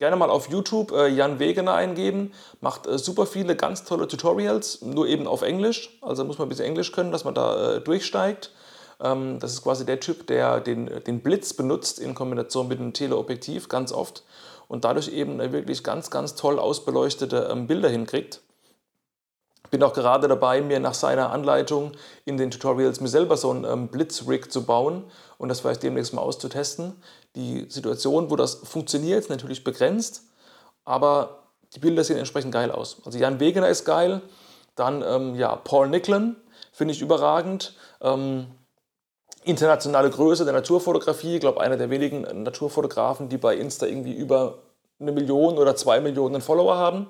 Gerne 0.00 0.16
mal 0.16 0.28
auf 0.28 0.50
YouTube 0.50 0.90
äh, 0.90 1.06
Jan 1.06 1.38
Wegener 1.38 1.74
eingeben. 1.74 2.32
Macht 2.60 2.88
äh, 2.88 2.98
super 2.98 3.26
viele 3.26 3.54
ganz 3.54 3.84
tolle 3.84 4.08
Tutorials, 4.08 4.82
nur 4.82 5.06
eben 5.06 5.28
auf 5.28 5.42
Englisch. 5.42 6.00
Also 6.02 6.24
muss 6.24 6.38
man 6.38 6.46
ein 6.46 6.48
bisschen 6.48 6.66
Englisch 6.66 6.90
können, 6.90 7.12
dass 7.12 7.22
man 7.22 7.36
da 7.36 7.76
äh, 7.76 7.80
durchsteigt. 7.80 8.50
Ähm, 9.00 9.38
das 9.40 9.52
ist 9.52 9.62
quasi 9.62 9.84
der 9.84 10.00
Typ, 10.00 10.26
der 10.26 10.60
den, 10.60 10.90
den 11.06 11.20
Blitz 11.20 11.52
benutzt 11.54 11.98
in 11.98 12.14
Kombination 12.14 12.68
mit 12.68 12.80
einem 12.80 12.92
Teleobjektiv 12.92 13.68
ganz 13.68 13.92
oft. 13.92 14.24
und 14.68 14.84
dadurch 14.84 15.08
eben 15.08 15.38
wirklich 15.52 15.84
ganz, 15.84 16.10
ganz 16.10 16.34
toll 16.34 16.58
ausbeleuchtete 16.58 17.48
ähm, 17.50 17.66
Bilder 17.66 17.88
hinkriegt. 17.88 18.40
Bin 19.70 19.82
auch 19.82 19.92
gerade 19.92 20.28
dabei, 20.28 20.60
mir 20.60 20.78
nach 20.78 20.94
seiner 20.94 21.30
Anleitung 21.30 21.92
in 22.24 22.36
den 22.36 22.50
Tutorials 22.50 23.00
mir 23.00 23.08
selber 23.08 23.36
so 23.36 23.50
einen 23.50 23.64
ähm, 23.64 23.88
Blitzrig 23.88 24.52
zu 24.52 24.64
bauen 24.64 25.04
und 25.38 25.48
das 25.48 25.60
vielleicht 25.60 25.82
demnächst 25.82 26.12
mal 26.12 26.22
auszutesten. 26.22 26.94
Die 27.34 27.66
Situation, 27.68 28.30
wo 28.30 28.36
das 28.36 28.54
funktioniert, 28.54 29.20
ist 29.20 29.30
natürlich 29.30 29.64
begrenzt, 29.64 30.24
aber 30.84 31.44
die 31.74 31.80
Bilder 31.80 32.04
sehen 32.04 32.18
entsprechend 32.18 32.52
geil 32.52 32.70
aus. 32.70 32.98
Also 33.04 33.18
Jan 33.18 33.40
Wegener 33.40 33.68
ist 33.68 33.84
geil, 33.84 34.22
dann 34.76 35.02
ähm, 35.02 35.34
ja, 35.34 35.56
Paul 35.56 35.88
Nicklin 35.88 36.36
finde 36.72 36.94
ich 36.94 37.00
überragend. 37.00 37.74
Ähm, 38.00 38.46
internationale 39.44 40.10
Größe 40.10 40.44
der 40.44 40.54
Naturfotografie, 40.54 41.34
ich 41.34 41.40
glaube 41.40 41.60
einer 41.60 41.76
der 41.76 41.90
wenigen 41.90 42.22
Naturfotografen, 42.42 43.28
die 43.28 43.36
bei 43.36 43.56
Insta 43.56 43.86
irgendwie 43.86 44.14
über 44.14 44.58
eine 45.00 45.12
Million 45.12 45.58
oder 45.58 45.76
zwei 45.76 46.00
Millionen 46.00 46.40
Follower 46.40 46.76
haben. 46.76 47.08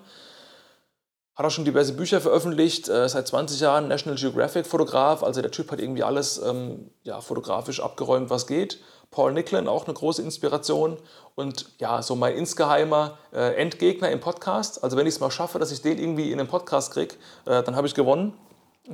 Hat 1.36 1.46
auch 1.46 1.50
schon 1.50 1.64
diverse 1.64 1.94
Bücher 1.94 2.20
veröffentlicht, 2.20 2.88
äh, 2.88 3.08
seit 3.08 3.26
20 3.26 3.60
Jahren 3.60 3.88
National 3.88 4.18
Geographic 4.18 4.66
Fotograf, 4.66 5.22
also 5.22 5.42
der 5.42 5.50
Typ 5.50 5.70
hat 5.70 5.80
irgendwie 5.80 6.04
alles 6.04 6.38
ähm, 6.38 6.90
ja, 7.02 7.20
fotografisch 7.20 7.80
abgeräumt, 7.80 8.30
was 8.30 8.46
geht. 8.46 8.78
Paul 9.10 9.32
Nicklin, 9.32 9.68
auch 9.68 9.84
eine 9.84 9.94
große 9.94 10.22
Inspiration 10.22 10.96
und 11.34 11.66
ja, 11.78 12.02
so 12.02 12.16
mein 12.16 12.36
insgeheimer 12.36 13.18
äh, 13.32 13.54
Endgegner 13.56 14.10
im 14.10 14.20
Podcast. 14.20 14.82
Also 14.82 14.96
wenn 14.96 15.06
ich 15.06 15.14
es 15.14 15.20
mal 15.20 15.30
schaffe, 15.30 15.58
dass 15.58 15.70
ich 15.72 15.82
den 15.82 15.98
irgendwie 15.98 16.32
in 16.32 16.38
den 16.38 16.48
Podcast 16.48 16.92
kriege, 16.92 17.14
äh, 17.46 17.62
dann 17.62 17.76
habe 17.76 17.86
ich 17.86 17.94
gewonnen. 17.94 18.34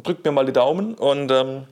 Drückt 0.03 0.25
mir 0.25 0.33
mal 0.33 0.47
die 0.47 0.53
Daumen 0.53 0.95
und 0.95 1.31
ähm, 1.31 1.67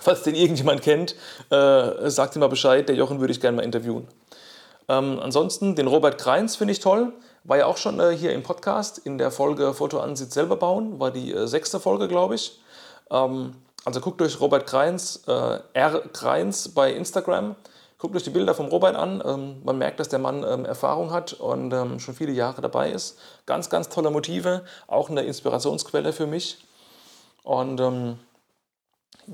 falls 0.00 0.22
den 0.22 0.34
irgendjemand 0.34 0.82
kennt, 0.82 1.14
äh, 1.50 2.10
sagt 2.10 2.36
ihm 2.36 2.40
mal 2.40 2.48
Bescheid, 2.48 2.88
der 2.88 2.96
Jochen 2.96 3.20
würde 3.20 3.32
ich 3.32 3.40
gerne 3.40 3.56
mal 3.56 3.62
interviewen. 3.62 4.06
Ähm, 4.88 5.20
ansonsten 5.22 5.76
den 5.76 5.86
Robert 5.86 6.18
Kreins 6.18 6.56
finde 6.56 6.72
ich 6.72 6.80
toll. 6.80 7.12
War 7.44 7.58
ja 7.58 7.66
auch 7.66 7.76
schon 7.76 8.00
äh, 8.00 8.10
hier 8.16 8.32
im 8.32 8.42
Podcast 8.42 8.98
in 8.98 9.16
der 9.16 9.30
Folge 9.30 9.72
Fotoansicht 9.72 10.32
selber 10.32 10.56
bauen. 10.56 10.98
War 10.98 11.10
die 11.10 11.32
äh, 11.32 11.46
sechste 11.46 11.80
Folge, 11.80 12.08
glaube 12.08 12.34
ich. 12.34 12.60
Ähm, 13.10 13.54
also 13.84 14.00
guckt 14.00 14.20
euch 14.20 14.40
Robert 14.40 14.66
Kreins, 14.66 15.22
äh, 15.26 15.58
R. 15.72 16.02
Kreins 16.12 16.68
bei 16.68 16.92
Instagram. 16.92 17.56
Guckt 17.98 18.16
euch 18.16 18.24
die 18.24 18.30
Bilder 18.30 18.54
vom 18.54 18.66
Robert 18.66 18.96
an. 18.96 19.22
Ähm, 19.24 19.62
man 19.62 19.78
merkt, 19.78 20.00
dass 20.00 20.08
der 20.08 20.18
Mann 20.18 20.42
ähm, 20.42 20.64
Erfahrung 20.64 21.12
hat 21.12 21.34
und 21.34 21.72
ähm, 21.72 22.00
schon 22.00 22.14
viele 22.14 22.32
Jahre 22.32 22.60
dabei 22.60 22.90
ist. 22.90 23.18
Ganz, 23.46 23.70
ganz 23.70 23.88
tolle 23.88 24.10
Motive. 24.10 24.64
Auch 24.86 25.08
eine 25.08 25.22
Inspirationsquelle 25.22 26.12
für 26.12 26.26
mich. 26.26 26.58
Und 27.42 27.80
ähm, 27.80 28.18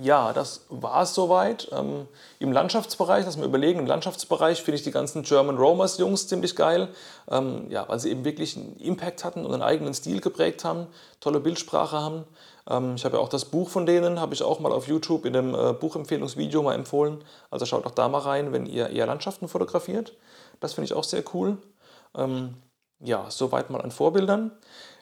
ja, 0.01 0.33
das 0.33 0.67
war 0.69 1.03
es 1.03 1.15
soweit. 1.15 1.69
Ähm, 1.73 2.07
Im 2.39 2.53
Landschaftsbereich, 2.53 3.25
lass 3.25 3.37
mal 3.37 3.47
überlegen, 3.47 3.79
im 3.79 3.87
Landschaftsbereich 3.87 4.63
finde 4.63 4.77
ich 4.77 4.85
die 4.85 4.91
ganzen 4.91 5.23
German 5.23 5.57
Romers 5.57 5.99
Jungs 5.99 6.29
ziemlich 6.29 6.55
geil, 6.55 6.89
ähm, 7.31 7.71
ja, 7.71 7.89
weil 7.89 7.99
sie 7.99 8.11
eben 8.11 8.25
wirklich 8.25 8.57
einen 8.57 8.77
Impact 8.77 9.25
hatten 9.25 9.47
und 9.47 9.55
einen 9.55 9.63
eigenen 9.63 9.95
Stil 9.95 10.21
geprägt 10.21 10.65
haben, 10.65 10.87
tolle 11.21 11.41
Bildsprache 11.41 11.97
haben. 11.97 12.25
Ähm, 12.69 12.95
ich 12.97 13.05
habe 13.05 13.17
ja 13.17 13.23
auch 13.23 13.29
das 13.29 13.47
Buch 13.47 13.71
von 13.71 13.87
denen, 13.87 14.21
habe 14.21 14.35
ich 14.35 14.43
auch 14.43 14.61
mal 14.61 14.73
auf 14.73 14.87
YouTube 14.87 15.25
in 15.25 15.33
dem 15.33 15.55
äh, 15.55 15.73
Buchempfehlungsvideo 15.73 16.63
mal 16.63 16.75
empfohlen. 16.75 17.25
Also 17.51 17.65
schaut 17.65 17.87
auch 17.87 17.93
da 17.93 18.09
mal 18.09 18.19
rein, 18.19 18.53
wenn 18.53 18.67
ihr 18.67 18.91
eher 18.91 19.07
Landschaften 19.07 19.49
fotografiert. 19.49 20.13
Das 20.61 20.75
finde 20.75 20.87
ich 20.87 20.95
auch 20.95 21.05
sehr 21.05 21.23
cool. 21.33 21.57
Ähm, 22.15 22.55
ja, 23.01 23.27
soweit 23.29 23.71
mal 23.71 23.81
an 23.81 23.91
Vorbildern. 23.91 24.53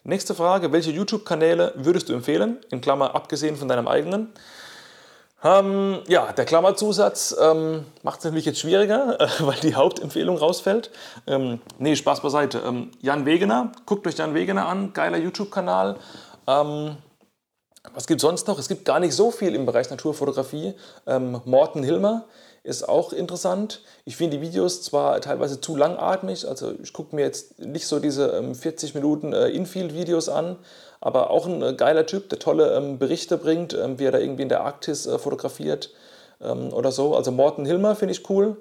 Nächste 0.05 0.35
Frage, 0.35 0.71
welche 0.73 0.91
YouTube-Kanäle 0.91 1.73
würdest 1.77 2.09
du 2.09 2.13
empfehlen? 2.13 2.59
In 2.71 2.81
Klammer 2.81 3.15
abgesehen 3.15 3.57
von 3.57 3.69
deinem 3.69 3.89
eigenen. 3.89 4.33
Ähm, 5.45 6.01
ja, 6.09 6.33
der 6.33 6.47
Klammerzusatz 6.47 7.37
ähm, 7.39 7.85
macht 8.03 8.21
es 8.21 8.25
natürlich 8.25 8.47
jetzt 8.47 8.61
schwieriger, 8.61 9.21
äh, 9.21 9.29
weil 9.41 9.61
die 9.61 9.75
Hauptempfehlung 9.75 10.39
rausfällt. 10.39 10.91
Ähm, 11.27 11.61
nee, 11.79 11.95
Spaß 11.95 12.23
beiseite. 12.23 12.63
Ähm, 12.67 12.91
Jan 13.03 13.27
Wegener, 13.27 13.73
guckt 13.85 14.07
euch 14.07 14.17
Jan 14.17 14.33
Wegener 14.33 14.67
an, 14.67 14.95
geiler 14.95 15.19
YouTube-Kanal. 15.19 15.97
Ähm, 16.47 16.97
was 17.93 18.07
gibt 18.07 18.21
es 18.21 18.23
sonst 18.23 18.49
noch? 18.49 18.59
Es 18.59 18.69
gibt 18.69 18.87
gar 18.87 18.99
nicht 19.01 19.15
so 19.15 19.31
viel 19.31 19.55
im 19.55 19.67
Bereich 19.67 19.91
Naturfotografie. 19.91 20.73
Ähm, 21.07 21.43
Morten 21.45 21.83
Hilmer 21.83 22.25
ist 22.63 22.89
auch 22.89 23.13
interessant. 23.13 23.83
Ich 24.07 24.17
finde 24.17 24.39
die 24.39 24.43
Videos 24.43 24.83
zwar 24.83 25.21
teilweise 25.21 25.61
zu 25.61 25.77
langatmig, 25.77 26.49
also 26.49 26.73
ich 26.83 26.95
gucke 26.95 27.15
mir 27.15 27.23
jetzt 27.23 27.59
nicht 27.59 27.87
so 27.87 28.01
diese 28.01 28.29
ähm, 28.29 28.55
40 28.55 28.95
Minuten 28.95 29.35
äh, 29.35 29.49
Infield-Videos 29.49 30.31
an, 30.31 30.57
aber 31.05 31.31
auch 31.31 31.47
ein 31.47 31.63
äh, 31.63 31.75
geiler 31.75 32.07
Typ, 32.07 32.31
der 32.31 32.39
tolle 32.39 32.75
ähm, 32.75 32.99
Berichte 32.99 33.37
bringt, 33.37 33.75
ähm, 33.75 33.99
wie 33.99 34.07
er 34.07 34.13
da 34.13 34.19
irgendwie 34.19 34.43
in 34.43 34.49
der 34.49 34.63
Arktis 34.63 35.05
äh, 35.07 35.19
fotografiert 35.19 35.91
ähm, 36.41 36.73
oder 36.73 36.93
so. 36.93 37.15
Also 37.15 37.31
Morten 37.31 37.67
Hilmer 37.67 37.95
finde 37.95 38.13
ich 38.13 38.29
cool. 38.31 38.57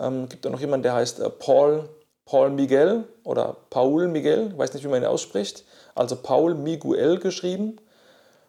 Ähm, 0.00 0.28
gibt 0.28 0.44
auch 0.44 0.50
noch 0.50 0.60
jemanden, 0.60 0.82
der 0.82 0.94
heißt 0.94 1.20
äh, 1.20 1.30
Paul, 1.30 1.88
Paul 2.24 2.50
Miguel 2.50 3.04
oder 3.22 3.56
Paul 3.70 4.08
Miguel, 4.08 4.58
weiß 4.58 4.74
nicht, 4.74 4.82
wie 4.84 4.88
man 4.88 5.02
ihn 5.02 5.06
ausspricht. 5.06 5.62
Also 5.94 6.16
Paul 6.16 6.56
Miguel 6.56 7.20
geschrieben. 7.20 7.76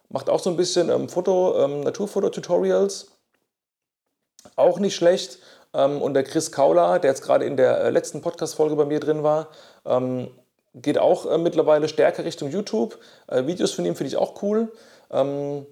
Macht 0.09 0.27
auch 0.27 0.39
so 0.39 0.49
ein 0.49 0.57
bisschen 0.57 0.89
ähm, 0.89 1.07
Foto, 1.07 1.63
ähm, 1.63 1.81
Naturfoto-Tutorials. 1.81 3.11
Auch 4.55 4.79
nicht 4.79 4.95
schlecht. 4.95 5.39
und 5.73 6.13
der 6.13 6.23
Chris 6.23 6.51
Kaula, 6.51 6.99
der 6.99 7.11
jetzt 7.11 7.23
gerade 7.23 7.45
in 7.45 7.57
der 7.57 7.81
äh, 7.81 7.89
letzten 7.89 8.21
Podcast-Folge 8.21 8.75
bei 8.75 8.85
mir 8.85 8.99
drin 8.99 9.23
war, 9.23 9.49
geht 10.75 10.97
auch 10.97 11.25
äh, 11.25 11.37
mittlerweile 11.37 11.87
stärker 11.87 12.25
Richtung 12.25 12.49
YouTube. 12.49 12.99
Äh, 13.27 13.47
Videos 13.47 13.71
von 13.71 13.85
ihm 13.85 13.95
finde 13.95 14.09
ich 14.09 14.17
auch 14.17 14.41
cool. 14.43 14.71
Ähm, 15.11 15.65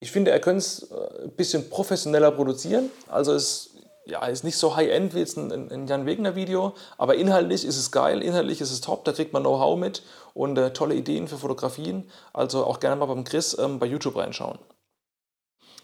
ich 0.00 0.12
finde, 0.12 0.30
er 0.30 0.40
könnte 0.40 0.58
es 0.58 0.90
äh, 0.90 1.24
ein 1.24 1.30
bisschen 1.32 1.70
professioneller 1.70 2.30
produzieren. 2.30 2.90
Also 3.08 3.32
es 3.32 3.70
ja, 4.06 4.24
ist 4.26 4.44
nicht 4.44 4.56
so 4.56 4.76
high-end 4.76 5.14
wie 5.14 5.18
jetzt 5.18 5.36
ein, 5.36 5.70
ein 5.70 5.86
Jan 5.86 6.06
Wegner-Video, 6.06 6.74
aber 6.96 7.16
inhaltlich 7.16 7.64
ist 7.64 7.76
es 7.76 7.90
geil, 7.92 8.22
inhaltlich 8.22 8.60
ist 8.60 8.70
es 8.70 8.80
top, 8.80 9.04
da 9.04 9.12
kriegt 9.12 9.34
man 9.34 9.42
Know-how 9.42 9.78
mit 9.78 10.02
und 10.32 10.56
äh, 10.56 10.72
tolle 10.72 10.94
Ideen 10.94 11.28
für 11.28 11.36
Fotografien. 11.36 12.10
Also 12.32 12.64
auch 12.64 12.80
gerne 12.80 12.96
mal 12.96 13.06
beim 13.06 13.24
Chris 13.24 13.56
ähm, 13.58 13.78
bei 13.78 13.86
YouTube 13.86 14.16
reinschauen. 14.16 14.58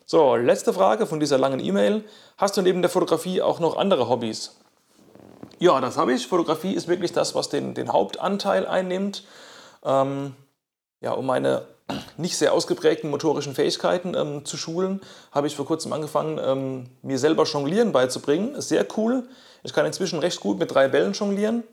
So, 0.07 0.37
letzte 0.37 0.73
Frage 0.73 1.07
von 1.07 1.19
dieser 1.19 1.39
langen 1.39 1.61
E-Mail. 1.61 2.05
Hast 2.37 2.57
du 2.57 2.63
neben 2.63 2.83
der 2.83 2.91
Fotografie 2.91 3.41
auch 3.41 3.59
noch 3.59 3.77
andere 3.77 4.09
Hobbys? 4.09 4.57
Ja, 5.59 5.81
das 5.81 5.97
habe 5.97 6.13
ich. 6.13 6.27
Fotografie 6.27 6.73
ist 6.73 6.89
wirklich 6.89 7.13
das, 7.13 7.35
was 7.35 7.49
den, 7.49 7.75
den 7.75 7.93
Hauptanteil 7.93 8.67
einnimmt. 8.67 9.25
Ähm, 9.85 10.35
ja, 11.01 11.13
um 11.13 11.27
meine 11.27 11.67
nicht 12.17 12.37
sehr 12.37 12.53
ausgeprägten 12.53 13.11
motorischen 13.11 13.55
Fähigkeiten 13.55 14.15
ähm, 14.15 14.45
zu 14.45 14.57
schulen, 14.57 15.01
habe 15.33 15.47
ich 15.47 15.57
vor 15.57 15.67
kurzem 15.67 15.93
angefangen, 15.93 16.41
ähm, 16.43 16.87
mir 17.03 17.19
selber 17.19 17.45
Jonglieren 17.45 17.93
beizubringen. 17.93 18.61
Sehr 18.61 18.87
cool. 18.97 19.29
Ich 19.63 19.73
kann 19.73 19.87
inzwischen 19.87 20.19
recht 20.19 20.41
gut 20.41 20.59
mit 20.59 20.75
drei 20.75 20.89
Bällen 20.89 21.13
jonglieren. 21.13 21.65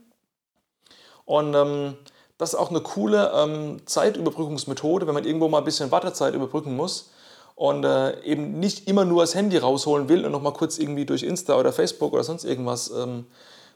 Und 1.26 1.54
ähm, 1.54 1.98
das 2.38 2.54
ist 2.54 2.60
auch 2.60 2.70
eine 2.70 2.82
coole 2.82 3.32
ähm, 3.36 3.82
Zeitüberbrückungsmethode, 3.86 5.08
wenn 5.08 5.14
man 5.14 5.26
irgendwo 5.26 5.48
mal 5.48 5.60
ein 5.60 5.64
bisschen 5.64 5.92
Wartezeit 5.92 6.34
überbrücken 6.34 6.76
muss 6.76 7.12
und 7.56 7.84
äh, 7.84 8.20
eben 8.24 8.60
nicht 8.60 8.88
immer 8.88 9.06
nur 9.06 9.22
das 9.22 9.36
Handy 9.36 9.58
rausholen 9.58 10.10
will 10.10 10.26
und 10.26 10.32
nochmal 10.32 10.54
kurz 10.54 10.80
irgendwie 10.80 11.06
durch 11.06 11.24
Insta 11.24 11.58
oder 11.58 11.72
Facebook 11.72 12.14
oder 12.14 12.24
sonst 12.24 12.44
irgendwas 12.44 12.90
ähm, 12.90 13.28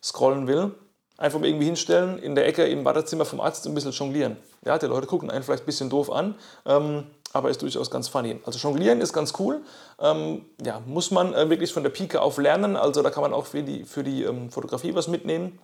scrollen 0.05 0.47
will, 0.47 0.75
einfach 1.17 1.39
mal 1.39 1.47
irgendwie 1.47 1.65
hinstellen, 1.65 2.19
in 2.19 2.35
der 2.35 2.45
Ecke 2.45 2.65
im 2.67 2.83
Badezimmer 2.83 3.25
vom 3.25 3.41
Arzt 3.41 3.65
ein 3.65 3.73
bisschen 3.73 3.91
jonglieren. 3.91 4.37
Ja, 4.63 4.77
die 4.77 4.85
Leute 4.85 5.07
gucken 5.07 5.31
einen 5.31 5.43
vielleicht 5.43 5.63
ein 5.63 5.65
bisschen 5.65 5.89
doof 5.89 6.11
an, 6.11 6.35
ähm, 6.65 7.05
aber 7.33 7.49
ist 7.49 7.61
durchaus 7.61 7.89
ganz 7.89 8.07
funny. 8.07 8.39
Also 8.45 8.59
jonglieren 8.59 9.01
ist 9.01 9.13
ganz 9.13 9.33
cool. 9.39 9.61
Ähm, 9.99 10.45
ja, 10.63 10.81
muss 10.85 11.11
man 11.11 11.33
äh, 11.33 11.49
wirklich 11.49 11.73
von 11.73 11.83
der 11.83 11.89
Pike 11.89 12.21
auf 12.21 12.37
lernen. 12.37 12.75
Also 12.75 13.01
da 13.01 13.09
kann 13.09 13.23
man 13.23 13.33
auch 13.33 13.45
für 13.47 13.63
die, 13.63 13.83
für 13.83 14.03
die 14.03 14.23
ähm, 14.23 14.51
Fotografie 14.51 14.93
was 14.93 15.07
mitnehmen, 15.07 15.59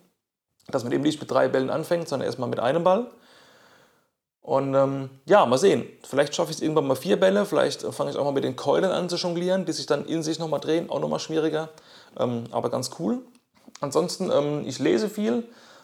dass 0.68 0.82
man 0.82 0.92
eben 0.92 1.02
nicht 1.02 1.20
mit 1.20 1.30
drei 1.30 1.48
Bällen 1.48 1.70
anfängt, 1.70 2.08
sondern 2.08 2.26
erstmal 2.26 2.48
mit 2.48 2.60
einem 2.60 2.84
Ball. 2.84 3.10
Und 4.42 4.74
ähm, 4.74 5.08
ja, 5.24 5.46
mal 5.46 5.56
sehen. 5.56 5.86
Vielleicht 6.02 6.34
schaffe 6.34 6.50
ich 6.50 6.56
es 6.56 6.62
irgendwann 6.62 6.88
mal 6.88 6.96
vier 6.96 7.18
Bälle. 7.18 7.46
Vielleicht 7.46 7.84
äh, 7.84 7.92
fange 7.92 8.10
ich 8.10 8.16
auch 8.16 8.24
mal 8.24 8.32
mit 8.32 8.44
den 8.44 8.56
Keulen 8.56 8.90
an 8.90 9.08
zu 9.08 9.16
jonglieren, 9.16 9.64
die 9.64 9.72
sich 9.72 9.86
dann 9.86 10.04
in 10.04 10.22
sich 10.24 10.40
nochmal 10.40 10.60
drehen. 10.60 10.90
Auch 10.90 10.98
nochmal 10.98 11.20
schwieriger, 11.20 11.68
ähm, 12.18 12.44
aber 12.50 12.68
ganz 12.68 12.90
cool. 12.98 13.22
Ansonsten, 13.82 14.30
ähm, 14.30 14.62
ich 14.64 14.78
lese 14.78 15.10
viel, 15.10 15.42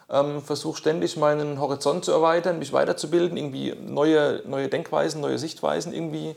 ähm, 0.09 0.41
versuche 0.41 0.79
ständig 0.79 1.17
meinen 1.17 1.61
Horizont 1.61 2.05
zu 2.05 2.13
erweitern, 2.13 2.61
mich 2.61 2.73
weiterzubilden, 2.73 3.37
irgendwie 3.37 3.75
neue, 3.75 4.41
neue 4.47 4.69
Denkweisen, 4.69 5.21
neue 5.21 5.39
Sichtweisen 5.39 5.93
irgendwie 5.93 6.37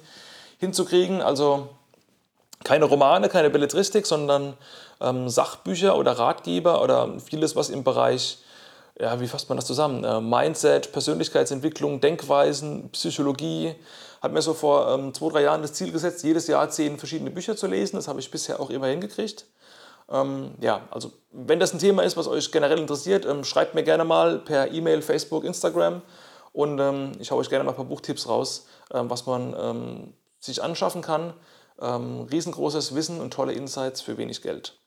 hinzukriegen. 0.57 1.21
Also 1.21 1.69
keine 2.63 2.85
Romane, 2.85 3.29
keine 3.29 3.51
Belletristik, 3.51 4.07
sondern 4.07 4.55
ähm, 4.99 5.29
Sachbücher 5.29 5.97
oder 5.97 6.13
Ratgeber 6.13 6.81
oder 6.81 7.19
vieles, 7.19 7.55
was 7.55 7.69
im 7.69 7.83
Bereich, 7.83 8.39
ja, 8.99 9.19
wie 9.19 9.27
fasst 9.27 9.47
man 9.49 9.55
das 9.55 9.65
zusammen? 9.65 10.03
Äh, 10.03 10.19
Mindset, 10.19 10.91
Persönlichkeitsentwicklung, 10.91 12.01
Denkweisen, 12.01 12.89
Psychologie. 12.89 13.75
Hat 14.19 14.33
mir 14.33 14.41
so 14.41 14.55
vor 14.55 14.89
ähm, 14.89 15.13
zwei, 15.13 15.29
drei 15.29 15.43
Jahren 15.43 15.61
das 15.61 15.73
Ziel 15.73 15.91
gesetzt, 15.91 16.23
jedes 16.23 16.47
Jahr 16.47 16.69
zehn 16.71 16.97
verschiedene 16.97 17.29
Bücher 17.29 17.55
zu 17.55 17.67
lesen. 17.67 17.97
Das 17.97 18.07
habe 18.07 18.19
ich 18.19 18.31
bisher 18.31 18.59
auch 18.59 18.71
immer 18.71 18.87
hingekriegt. 18.87 19.45
Ähm, 20.11 20.55
ja, 20.59 20.81
also 20.91 21.11
wenn 21.31 21.59
das 21.59 21.73
ein 21.73 21.79
Thema 21.79 22.03
ist, 22.03 22.17
was 22.17 22.27
euch 22.27 22.51
generell 22.51 22.79
interessiert, 22.79 23.25
ähm, 23.25 23.43
schreibt 23.43 23.75
mir 23.75 23.83
gerne 23.83 24.03
mal 24.03 24.39
per 24.39 24.71
E-Mail, 24.71 25.01
Facebook, 25.01 25.45
Instagram 25.45 26.01
und 26.51 26.79
ähm, 26.79 27.13
ich 27.19 27.31
haue 27.31 27.39
euch 27.39 27.49
gerne 27.49 27.63
mal 27.63 27.71
ein 27.71 27.77
paar 27.77 27.85
Buchtipps 27.85 28.27
raus, 28.27 28.67
ähm, 28.93 29.09
was 29.09 29.25
man 29.25 29.55
ähm, 29.57 30.13
sich 30.39 30.61
anschaffen 30.61 31.01
kann. 31.01 31.33
Ähm, 31.79 32.27
riesengroßes 32.29 32.93
Wissen 32.93 33.21
und 33.21 33.33
tolle 33.33 33.53
Insights 33.53 34.01
für 34.01 34.17
wenig 34.17 34.41
Geld. 34.41 34.77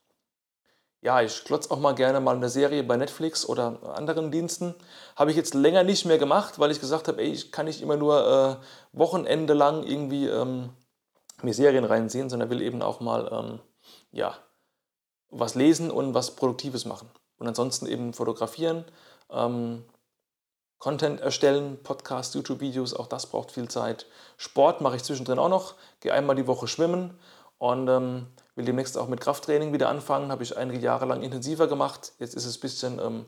ja, 1.00 1.22
ich 1.22 1.44
klotze 1.44 1.70
auch 1.70 1.78
mal 1.80 1.94
gerne 1.94 2.20
mal 2.20 2.36
eine 2.36 2.48
Serie 2.48 2.84
bei 2.84 2.96
Netflix 2.96 3.48
oder 3.48 3.78
anderen 3.96 4.30
Diensten. 4.30 4.74
Habe 5.16 5.30
ich 5.30 5.36
jetzt 5.36 5.54
länger 5.54 5.82
nicht 5.84 6.04
mehr 6.04 6.18
gemacht, 6.18 6.58
weil 6.58 6.70
ich 6.70 6.80
gesagt 6.80 7.08
habe, 7.08 7.20
ey, 7.22 7.30
ich 7.30 7.50
kann 7.50 7.66
nicht 7.66 7.82
immer 7.82 7.96
nur 7.96 8.60
äh, 8.92 8.96
Wochenende 8.98 9.54
lang 9.54 9.82
irgendwie 9.84 10.30
mir 11.42 11.54
Serien 11.54 11.84
reinsehen, 11.84 12.30
sondern 12.30 12.50
will 12.50 12.62
eben 12.62 12.80
auch 12.80 13.00
mal 13.00 13.60
ja, 14.12 14.36
was 15.34 15.54
lesen 15.54 15.90
und 15.90 16.14
was 16.14 16.36
Produktives 16.36 16.84
machen. 16.84 17.08
Und 17.38 17.48
ansonsten 17.48 17.86
eben 17.86 18.12
fotografieren, 18.12 18.84
ähm, 19.30 19.84
Content 20.78 21.20
erstellen, 21.20 21.78
Podcasts, 21.82 22.34
YouTube-Videos, 22.34 22.94
auch 22.94 23.06
das 23.06 23.26
braucht 23.26 23.50
viel 23.50 23.68
Zeit. 23.68 24.06
Sport 24.36 24.80
mache 24.80 24.96
ich 24.96 25.02
zwischendrin 25.02 25.38
auch 25.38 25.48
noch, 25.48 25.74
gehe 26.00 26.12
einmal 26.12 26.36
die 26.36 26.46
Woche 26.46 26.68
schwimmen 26.68 27.18
und 27.58 27.88
ähm, 27.88 28.26
will 28.54 28.64
demnächst 28.64 28.98
auch 28.98 29.08
mit 29.08 29.20
Krafttraining 29.20 29.72
wieder 29.72 29.88
anfangen. 29.88 30.30
Habe 30.30 30.42
ich 30.42 30.56
einige 30.56 30.78
Jahre 30.78 31.06
lang 31.06 31.22
intensiver 31.22 31.66
gemacht. 31.66 32.12
Jetzt 32.18 32.34
ist 32.34 32.44
es 32.44 32.58
ein 32.58 32.60
bisschen 32.60 32.98
ähm, 32.98 33.24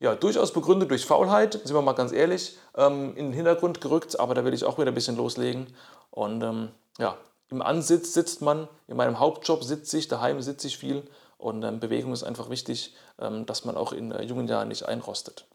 ja, 0.00 0.14
durchaus 0.14 0.52
begründet 0.52 0.90
durch 0.90 1.06
Faulheit, 1.06 1.52
sind 1.52 1.72
wir 1.72 1.82
mal 1.82 1.92
ganz 1.92 2.12
ehrlich, 2.12 2.58
ähm, 2.76 3.16
in 3.16 3.26
den 3.26 3.32
Hintergrund 3.32 3.80
gerückt, 3.80 4.18
aber 4.18 4.34
da 4.34 4.44
will 4.44 4.52
ich 4.52 4.64
auch 4.64 4.78
wieder 4.78 4.90
ein 4.90 4.94
bisschen 4.94 5.16
loslegen. 5.16 5.74
Und 6.10 6.42
ähm, 6.42 6.70
ja, 6.98 7.16
im 7.54 7.62
Ansitz 7.62 8.12
sitzt 8.12 8.42
man, 8.42 8.68
in 8.88 8.96
meinem 8.96 9.20
Hauptjob 9.20 9.62
sitze 9.62 9.96
ich, 9.96 10.08
daheim 10.08 10.42
sitze 10.42 10.66
ich 10.66 10.76
viel 10.76 11.04
und 11.38 11.62
ähm, 11.62 11.78
Bewegung 11.78 12.12
ist 12.12 12.24
einfach 12.24 12.50
wichtig, 12.50 12.94
ähm, 13.20 13.46
dass 13.46 13.64
man 13.64 13.76
auch 13.76 13.92
in 13.92 14.10
äh, 14.10 14.22
jungen 14.24 14.48
Jahren 14.48 14.68
nicht 14.68 14.86
einrostet. 14.86 15.46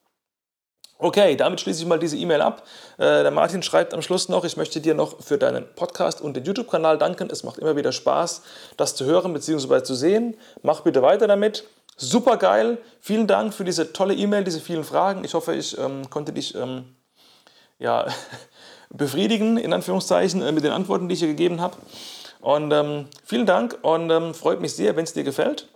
Okay, 0.97 1.35
damit 1.35 1.59
schließe 1.59 1.81
ich 1.81 1.87
mal 1.87 1.99
diese 1.99 2.15
E-Mail 2.15 2.41
ab. 2.41 2.63
Äh, 2.97 3.23
der 3.23 3.31
Martin 3.31 3.63
schreibt 3.63 3.93
am 3.93 4.01
Schluss 4.01 4.29
noch, 4.29 4.45
ich 4.45 4.55
möchte 4.55 4.79
dir 4.79 4.95
noch 4.95 5.21
für 5.21 5.37
deinen 5.37 5.65
Podcast 5.75 6.21
und 6.21 6.35
den 6.35 6.45
YouTube-Kanal 6.45 6.97
danken. 6.97 7.29
Es 7.29 7.43
macht 7.43 7.57
immer 7.57 7.75
wieder 7.75 7.91
Spaß, 7.91 8.43
das 8.77 8.95
zu 8.95 9.03
hören 9.03 9.33
bzw. 9.33 9.83
zu 9.83 9.93
sehen. 9.93 10.37
Mach 10.61 10.81
bitte 10.81 11.01
weiter 11.01 11.27
damit. 11.27 11.65
Super 11.97 12.37
geil. 12.37 12.77
Vielen 13.01 13.27
Dank 13.27 13.53
für 13.53 13.65
diese 13.65 13.91
tolle 13.91 14.13
E-Mail, 14.13 14.45
diese 14.45 14.61
vielen 14.61 14.85
Fragen. 14.85 15.25
Ich 15.25 15.33
hoffe, 15.33 15.53
ich 15.53 15.77
ähm, 15.77 16.09
konnte 16.09 16.31
dich 16.31 16.55
ähm, 16.55 16.95
ja, 17.77 18.05
befriedigen, 18.89 19.57
in 19.57 19.73
Anführungszeichen, 19.73 20.41
äh, 20.41 20.51
mit 20.51 20.63
den 20.63 20.71
Antworten, 20.71 21.07
die 21.07 21.13
ich 21.13 21.19
hier 21.19 21.29
gegeben 21.29 21.61
habe. 21.61 21.77
Und 22.41 22.71
ähm, 22.71 23.07
vielen 23.23 23.45
Dank 23.45 23.77
und 23.81 24.09
ähm, 24.09 24.33
freut 24.33 24.61
mich 24.61 24.73
sehr, 24.73 24.95
wenn 24.95 25.03
es 25.03 25.13
dir 25.13 25.23
gefällt. 25.23 25.67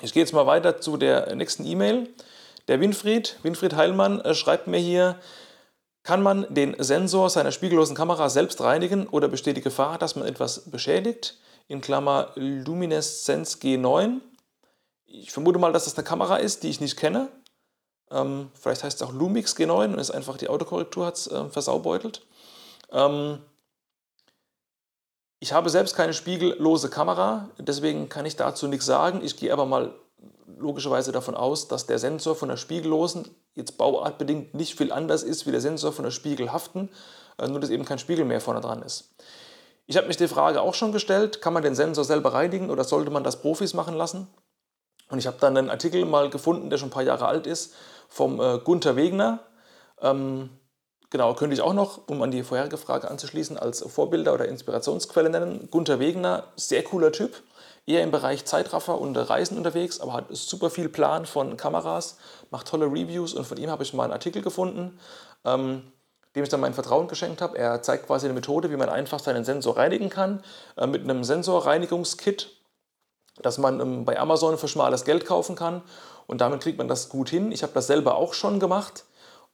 Ich 0.00 0.12
gehe 0.12 0.22
jetzt 0.22 0.32
mal 0.32 0.46
weiter 0.46 0.80
zu 0.80 0.96
der 0.96 1.34
nächsten 1.34 1.64
E-Mail. 1.64 2.08
Der 2.68 2.80
Winfried, 2.80 3.38
Winfried 3.42 3.74
Heilmann, 3.74 4.20
äh, 4.20 4.34
schreibt 4.34 4.66
mir 4.66 4.78
hier, 4.78 5.18
kann 6.02 6.22
man 6.22 6.46
den 6.48 6.74
Sensor 6.78 7.28
seiner 7.30 7.52
spiegellosen 7.52 7.96
Kamera 7.96 8.28
selbst 8.28 8.60
reinigen 8.60 9.06
oder 9.06 9.28
besteht 9.28 9.56
die 9.56 9.62
Gefahr, 9.62 9.98
dass 9.98 10.16
man 10.16 10.26
etwas 10.26 10.70
beschädigt? 10.70 11.38
In 11.66 11.80
Klammer 11.80 12.32
Luminescence 12.34 13.58
G9. 13.60 14.20
Ich 15.04 15.32
vermute 15.32 15.58
mal, 15.58 15.72
dass 15.72 15.84
das 15.84 15.96
eine 15.96 16.04
Kamera 16.04 16.36
ist, 16.36 16.62
die 16.62 16.70
ich 16.70 16.80
nicht 16.80 16.96
kenne. 16.96 17.28
Ähm, 18.10 18.50
vielleicht 18.54 18.84
heißt 18.84 19.00
es 19.00 19.06
auch 19.06 19.12
Lumix 19.12 19.54
G9 19.56 19.92
und 19.92 19.98
ist 19.98 20.10
einfach 20.10 20.36
die 20.36 20.48
Autokorrektur 20.48 21.06
hat 21.06 21.16
es 21.16 21.26
äh, 21.26 21.48
versaubeutelt. 21.50 22.22
Ähm, 22.90 23.38
ich 25.40 25.52
habe 25.52 25.70
selbst 25.70 25.94
keine 25.94 26.14
spiegellose 26.14 26.90
Kamera, 26.90 27.48
deswegen 27.58 28.08
kann 28.08 28.26
ich 28.26 28.36
dazu 28.36 28.66
nichts 28.66 28.86
sagen. 28.86 29.20
Ich 29.22 29.36
gehe 29.36 29.52
aber 29.52 29.66
mal 29.66 29.94
logischerweise 30.58 31.12
davon 31.12 31.34
aus, 31.34 31.68
dass 31.68 31.86
der 31.86 31.98
Sensor 31.98 32.34
von 32.34 32.48
der 32.48 32.56
spiegellosen 32.56 33.28
jetzt 33.54 33.78
bauartbedingt 33.78 34.54
nicht 34.54 34.76
viel 34.76 34.92
anders 34.92 35.22
ist 35.22 35.46
wie 35.46 35.52
der 35.52 35.60
Sensor 35.60 35.92
von 35.92 36.04
der 36.04 36.10
spiegelhaften, 36.10 36.88
äh, 37.38 37.46
nur 37.46 37.60
dass 37.60 37.70
eben 37.70 37.84
kein 37.84 37.98
Spiegel 37.98 38.24
mehr 38.24 38.40
vorne 38.40 38.60
dran 38.60 38.82
ist. 38.82 39.14
Ich 39.86 39.96
habe 39.96 40.06
mich 40.06 40.16
die 40.16 40.28
Frage 40.28 40.60
auch 40.60 40.74
schon 40.74 40.92
gestellt, 40.92 41.40
kann 41.40 41.52
man 41.52 41.62
den 41.62 41.74
Sensor 41.74 42.04
selber 42.04 42.34
reinigen 42.34 42.70
oder 42.70 42.84
sollte 42.84 43.10
man 43.10 43.24
das 43.24 43.40
Profis 43.40 43.74
machen 43.74 43.94
lassen? 43.94 44.28
Und 45.10 45.18
ich 45.18 45.26
habe 45.26 45.38
dann 45.40 45.56
einen 45.56 45.70
Artikel 45.70 46.04
mal 46.04 46.30
gefunden, 46.30 46.70
der 46.70 46.78
schon 46.78 46.88
ein 46.88 46.92
paar 46.92 47.02
Jahre 47.02 47.26
alt 47.26 47.46
ist, 47.46 47.74
vom 48.08 48.40
äh, 48.40 48.58
Gunther 48.58 48.96
Wegner. 48.96 49.40
Ähm, 50.00 50.50
genau, 51.10 51.34
könnte 51.34 51.54
ich 51.54 51.62
auch 51.62 51.72
noch, 51.72 52.08
um 52.08 52.22
an 52.22 52.30
die 52.30 52.42
vorherige 52.42 52.76
Frage 52.76 53.10
anzuschließen, 53.10 53.58
als 53.58 53.82
Vorbilder 53.82 54.34
oder 54.34 54.46
Inspirationsquelle 54.46 55.30
nennen. 55.30 55.68
Gunther 55.70 55.98
Wegner, 55.98 56.44
sehr 56.56 56.82
cooler 56.82 57.12
Typ, 57.12 57.42
eher 57.86 58.02
im 58.02 58.10
Bereich 58.10 58.44
Zeitraffer 58.44 59.00
und 59.00 59.16
Reisen 59.16 59.56
unterwegs, 59.56 60.00
aber 60.00 60.12
hat 60.12 60.26
super 60.30 60.68
viel 60.68 60.88
Plan 60.88 61.24
von 61.24 61.56
Kameras, 61.56 62.18
macht 62.50 62.68
tolle 62.68 62.86
Reviews 62.86 63.32
und 63.32 63.46
von 63.46 63.56
ihm 63.56 63.70
habe 63.70 63.82
ich 63.82 63.94
mal 63.94 64.04
einen 64.04 64.12
Artikel 64.12 64.42
gefunden, 64.42 64.98
ähm, 65.44 65.90
dem 66.36 66.42
ich 66.42 66.50
dann 66.50 66.60
mein 66.60 66.74
Vertrauen 66.74 67.08
geschenkt 67.08 67.40
habe. 67.40 67.56
Er 67.56 67.80
zeigt 67.82 68.06
quasi 68.06 68.26
eine 68.26 68.34
Methode, 68.34 68.70
wie 68.70 68.76
man 68.76 68.90
einfach 68.90 69.18
seinen 69.18 69.44
Sensor 69.44 69.78
reinigen 69.78 70.10
kann, 70.10 70.44
äh, 70.76 70.86
mit 70.86 71.02
einem 71.02 71.24
Sensorreinigungskit, 71.24 72.57
das 73.42 73.58
man 73.58 73.80
ähm, 73.80 74.04
bei 74.04 74.18
Amazon 74.18 74.58
für 74.58 74.68
schmales 74.68 75.04
Geld 75.04 75.26
kaufen 75.26 75.56
kann 75.56 75.82
und 76.26 76.40
damit 76.40 76.60
kriegt 76.60 76.78
man 76.78 76.88
das 76.88 77.08
gut 77.08 77.28
hin. 77.28 77.52
Ich 77.52 77.62
habe 77.62 77.72
das 77.72 77.86
selber 77.86 78.16
auch 78.16 78.34
schon 78.34 78.60
gemacht 78.60 79.04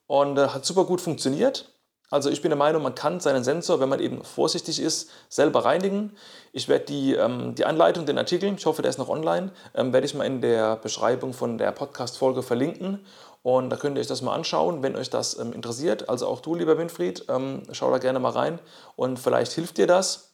und 0.07 0.39
äh, 0.39 0.49
hat 0.49 0.65
super 0.65 0.85
gut 0.85 1.01
funktioniert. 1.01 1.71
Also 2.11 2.31
ich 2.31 2.43
bin 2.43 2.51
der 2.51 2.59
Meinung, 2.59 2.83
man 2.83 2.95
kann 2.95 3.19
seinen 3.19 3.43
Sensor, 3.43 3.81
wenn 3.81 3.89
man 3.89 3.99
eben 3.99 4.23
vorsichtig 4.23 4.81
ist, 4.81 5.11
selber 5.29 5.65
reinigen. 5.65 6.13
Ich 6.53 6.69
werde 6.69 6.85
die, 6.85 7.15
ähm, 7.15 7.55
die 7.55 7.65
Anleitung, 7.65 8.07
den 8.07 8.19
Artikel, 8.19 8.55
ich 8.57 8.67
hoffe, 8.67 8.83
der 8.83 8.91
ist 8.91 8.99
noch 8.99 9.09
online, 9.09 9.51
ähm, 9.75 9.93
werde 9.93 10.07
ich 10.07 10.15
mal 10.15 10.25
in 10.25 10.41
der 10.41 10.77
Beschreibung 10.77 11.33
von 11.33 11.59
der 11.59 11.73
Podcast-Folge 11.73 12.43
verlinken. 12.43 13.05
Und 13.43 13.71
da 13.71 13.77
könnt 13.77 13.97
ihr 13.97 14.01
euch 14.01 14.07
das 14.07 14.23
mal 14.23 14.35
anschauen, 14.35 14.83
wenn 14.83 14.97
euch 14.97 15.11
das 15.11 15.39
ähm, 15.39 15.53
interessiert. 15.53 16.09
Also 16.09 16.29
auch 16.29 16.41
du, 16.41 16.55
lieber 16.55 16.79
Winfried, 16.79 17.25
ähm, 17.29 17.63
schau 17.73 17.91
da 17.91 17.99
gerne 17.99 18.21
mal 18.21 18.31
rein 18.31 18.59
und 18.97 19.19
vielleicht 19.19 19.53
hilft 19.53 19.79
dir 19.79 19.87
das. 19.87 20.34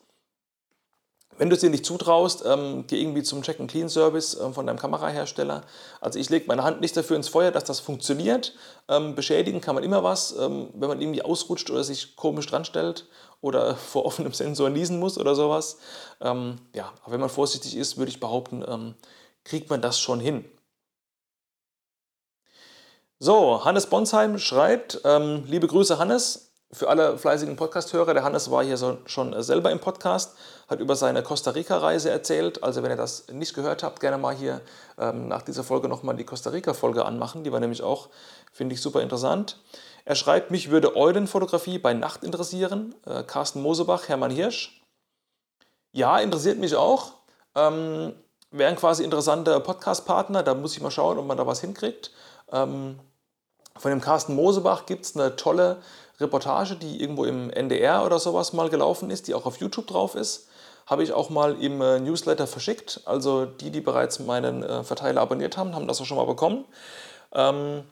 Wenn 1.40 1.48
du 1.48 1.54
es 1.54 1.62
dir 1.62 1.70
nicht 1.70 1.86
zutraust, 1.86 2.44
ähm, 2.44 2.84
geh 2.86 3.00
irgendwie 3.00 3.22
zum 3.22 3.40
Check-and-Clean-Service 3.40 4.34
ähm, 4.42 4.52
von 4.52 4.66
deinem 4.66 4.78
Kamerahersteller. 4.78 5.62
Also 5.98 6.18
ich 6.18 6.28
lege 6.28 6.44
meine 6.46 6.64
Hand 6.64 6.82
nicht 6.82 6.94
dafür 6.94 7.16
ins 7.16 7.30
Feuer, 7.30 7.50
dass 7.50 7.64
das 7.64 7.80
funktioniert. 7.80 8.54
Ähm, 8.88 9.14
beschädigen 9.14 9.62
kann 9.62 9.74
man 9.74 9.82
immer 9.82 10.04
was, 10.04 10.36
ähm, 10.38 10.68
wenn 10.74 10.90
man 10.90 11.00
irgendwie 11.00 11.22
ausrutscht 11.22 11.70
oder 11.70 11.82
sich 11.82 12.14
komisch 12.14 12.44
dran 12.46 12.66
stellt 12.66 13.06
oder 13.40 13.74
vor 13.76 14.04
offenem 14.04 14.34
Sensor 14.34 14.68
niesen 14.68 15.00
muss 15.00 15.16
oder 15.16 15.34
sowas. 15.34 15.78
Ähm, 16.20 16.56
ja, 16.74 16.92
aber 17.04 17.12
wenn 17.14 17.20
man 17.20 17.30
vorsichtig 17.30 17.74
ist, 17.74 17.96
würde 17.96 18.10
ich 18.10 18.20
behaupten, 18.20 18.62
ähm, 18.68 18.94
kriegt 19.42 19.70
man 19.70 19.80
das 19.80 19.98
schon 19.98 20.20
hin. 20.20 20.44
So, 23.18 23.64
Hannes 23.64 23.86
Bonsheim 23.86 24.38
schreibt, 24.38 25.00
liebe 25.04 25.66
Grüße 25.66 25.98
Hannes, 25.98 26.49
für 26.72 26.88
alle 26.88 27.18
fleißigen 27.18 27.56
Podcast-Hörer, 27.56 28.14
der 28.14 28.22
Hannes 28.22 28.50
war 28.50 28.62
hier 28.62 28.76
so, 28.76 28.98
schon 29.06 29.42
selber 29.42 29.72
im 29.72 29.80
Podcast, 29.80 30.36
hat 30.68 30.78
über 30.78 30.94
seine 30.94 31.22
Costa 31.22 31.50
Rica-Reise 31.50 32.10
erzählt. 32.10 32.62
Also 32.62 32.82
wenn 32.82 32.90
ihr 32.90 32.96
das 32.96 33.26
nicht 33.28 33.54
gehört 33.54 33.82
habt, 33.82 33.98
gerne 33.98 34.18
mal 34.18 34.34
hier 34.34 34.60
ähm, 34.96 35.26
nach 35.26 35.42
dieser 35.42 35.64
Folge 35.64 35.88
nochmal 35.88 36.14
die 36.14 36.24
Costa 36.24 36.50
Rica-Folge 36.50 37.04
anmachen. 37.04 37.42
Die 37.42 37.50
war 37.50 37.58
nämlich 37.58 37.82
auch, 37.82 38.08
finde 38.52 38.74
ich, 38.74 38.80
super 38.80 39.02
interessant. 39.02 39.58
Er 40.04 40.14
schreibt, 40.14 40.52
mich 40.52 40.70
würde 40.70 40.96
Eulenfotografie 40.96 41.78
bei 41.78 41.92
Nacht 41.92 42.22
interessieren. 42.22 42.94
Äh, 43.04 43.24
Carsten 43.24 43.62
Mosebach, 43.62 44.08
Hermann 44.08 44.30
Hirsch. 44.30 44.80
Ja, 45.92 46.18
interessiert 46.18 46.58
mich 46.58 46.76
auch. 46.76 47.14
Ähm, 47.56 48.14
Wäre 48.52 48.70
ein 48.70 48.76
quasi 48.76 49.02
interessanter 49.02 49.58
Podcast-Partner. 49.58 50.44
Da 50.44 50.54
muss 50.54 50.76
ich 50.76 50.82
mal 50.82 50.90
schauen, 50.90 51.18
ob 51.18 51.26
man 51.26 51.36
da 51.36 51.46
was 51.46 51.60
hinkriegt. 51.60 52.12
Ähm, 52.52 52.98
von 53.76 53.90
dem 53.90 54.00
Carsten 54.00 54.34
Mosebach 54.34 54.86
gibt 54.86 55.04
es 55.04 55.16
eine 55.16 55.36
tolle 55.36 55.78
Reportage, 56.20 56.76
die 56.76 57.00
irgendwo 57.00 57.24
im 57.24 57.50
NDR 57.50 58.04
oder 58.04 58.18
sowas 58.18 58.52
mal 58.52 58.68
gelaufen 58.68 59.10
ist, 59.10 59.28
die 59.28 59.34
auch 59.34 59.46
auf 59.46 59.58
YouTube 59.58 59.86
drauf 59.86 60.14
ist. 60.14 60.48
Habe 60.86 61.02
ich 61.02 61.12
auch 61.12 61.30
mal 61.30 61.62
im 61.62 61.80
äh, 61.80 62.00
Newsletter 62.00 62.46
verschickt. 62.46 63.02
Also 63.04 63.46
die, 63.46 63.70
die 63.70 63.80
bereits 63.80 64.18
meinen 64.18 64.62
äh, 64.62 64.82
Verteiler 64.82 65.20
abonniert 65.20 65.56
haben, 65.56 65.74
haben 65.74 65.86
das 65.86 66.00
auch 66.00 66.04
schon 66.04 66.16
mal 66.16 66.26
bekommen. 66.26 66.64
Ähm, 67.32 67.84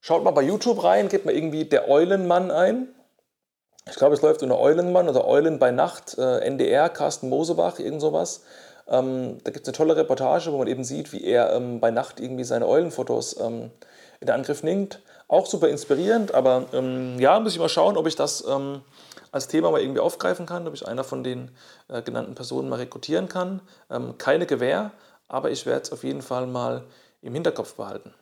schaut 0.00 0.24
mal 0.24 0.32
bei 0.32 0.42
YouTube 0.42 0.82
rein, 0.82 1.08
gebt 1.08 1.24
mal 1.24 1.34
irgendwie 1.34 1.64
der 1.64 1.88
Eulenmann 1.88 2.50
ein. 2.50 2.88
Ich 3.88 3.96
glaube, 3.96 4.14
es 4.14 4.22
läuft 4.22 4.42
unter 4.42 4.58
Eulenmann 4.58 5.08
oder 5.08 5.26
Eulen 5.26 5.58
bei 5.58 5.70
Nacht, 5.70 6.18
äh, 6.18 6.38
NDR, 6.40 6.88
Carsten 6.88 7.28
Mosebach, 7.28 7.78
irgend 7.78 8.00
sowas. 8.00 8.42
Ähm, 8.88 9.38
da 9.44 9.52
gibt 9.52 9.66
es 9.66 9.68
eine 9.68 9.76
tolle 9.76 9.96
Reportage, 9.96 10.52
wo 10.52 10.58
man 10.58 10.66
eben 10.66 10.84
sieht, 10.84 11.12
wie 11.12 11.24
er 11.24 11.52
ähm, 11.54 11.80
bei 11.80 11.90
Nacht 11.90 12.20
irgendwie 12.20 12.44
seine 12.44 12.66
Eulenfotos 12.66 13.38
ähm, 13.40 13.70
in 14.20 14.30
Angriff 14.30 14.62
nimmt. 14.62 15.00
Auch 15.30 15.46
super 15.46 15.68
inspirierend, 15.68 16.34
aber 16.34 16.66
ähm, 16.72 17.16
ja, 17.20 17.38
muss 17.38 17.52
ich 17.52 17.60
mal 17.60 17.68
schauen, 17.68 17.96
ob 17.96 18.08
ich 18.08 18.16
das 18.16 18.44
ähm, 18.48 18.82
als 19.30 19.46
Thema 19.46 19.70
mal 19.70 19.80
irgendwie 19.80 20.00
aufgreifen 20.00 20.44
kann, 20.44 20.66
ob 20.66 20.74
ich 20.74 20.88
einer 20.88 21.04
von 21.04 21.22
den 21.22 21.52
äh, 21.86 22.02
genannten 22.02 22.34
Personen 22.34 22.68
mal 22.68 22.80
rekrutieren 22.80 23.28
kann. 23.28 23.60
Ähm, 23.90 24.18
keine 24.18 24.44
Gewähr, 24.44 24.90
aber 25.28 25.52
ich 25.52 25.66
werde 25.66 25.82
es 25.82 25.92
auf 25.92 26.02
jeden 26.02 26.22
Fall 26.22 26.48
mal 26.48 26.82
im 27.22 27.32
Hinterkopf 27.32 27.74
behalten. 27.74 28.12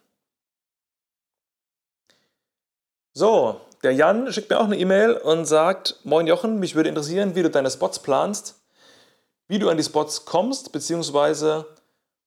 So, 3.15 3.59
der 3.83 3.95
Jan 3.95 4.31
schickt 4.31 4.51
mir 4.51 4.61
auch 4.61 4.65
eine 4.65 4.77
E-Mail 4.77 5.15
und 5.15 5.47
sagt, 5.47 6.01
Moin 6.05 6.27
Jochen, 6.27 6.59
mich 6.59 6.75
würde 6.75 6.91
interessieren, 6.91 7.35
wie 7.35 7.43
du 7.43 7.49
deine 7.49 7.71
Spots 7.71 8.01
planst, 8.01 8.61
wie 9.47 9.59
du 9.59 9.71
an 9.71 9.79
die 9.79 9.83
Spots 9.83 10.27
kommst, 10.27 10.73
beziehungsweise 10.73 11.65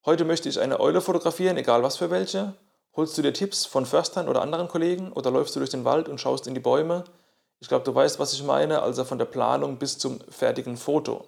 heute 0.08 0.26
möchte 0.26 0.50
ich 0.50 0.60
eine 0.60 0.80
Eule 0.80 1.02
fotografieren, 1.02 1.58
egal 1.58 1.84
was 1.84 1.98
für 1.98 2.10
welche. 2.10 2.56
Holst 2.96 3.18
du 3.18 3.22
dir 3.22 3.34
Tipps 3.34 3.66
von 3.66 3.86
Förstern 3.86 4.28
oder 4.28 4.42
anderen 4.42 4.68
Kollegen 4.68 5.14
oder 5.14 5.32
läufst 5.32 5.56
du 5.56 5.60
durch 5.60 5.70
den 5.70 5.86
Wald 5.86 6.10
und 6.10 6.20
schaust 6.20 6.48
in 6.48 6.54
die 6.54 6.60
Bäume? 6.60 7.06
Ich 7.60 7.68
glaube, 7.68 7.86
du 7.86 7.94
weißt, 7.94 8.20
was 8.20 8.34
ich 8.34 8.44
meine, 8.44 8.82
also 8.82 9.06
von 9.06 9.18
der 9.18 9.26
Planung 9.26 9.78
bis 9.78 9.98
zum 9.98 10.20
fertigen 10.30 10.78
Foto. 10.78 11.26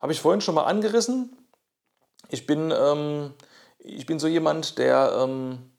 Habe 0.00 0.12
ich 0.12 0.20
vorhin 0.20 0.40
schon 0.40 0.54
mal 0.54 0.64
angerissen. 0.64 1.36
ich 2.30 2.46
bin, 2.46 2.72
ähm, 2.76 3.34
ich 3.78 4.06
bin 4.06 4.18
so 4.18 4.26
jemand, 4.26 4.78
der, 4.78 5.12
ähm, 5.20 5.71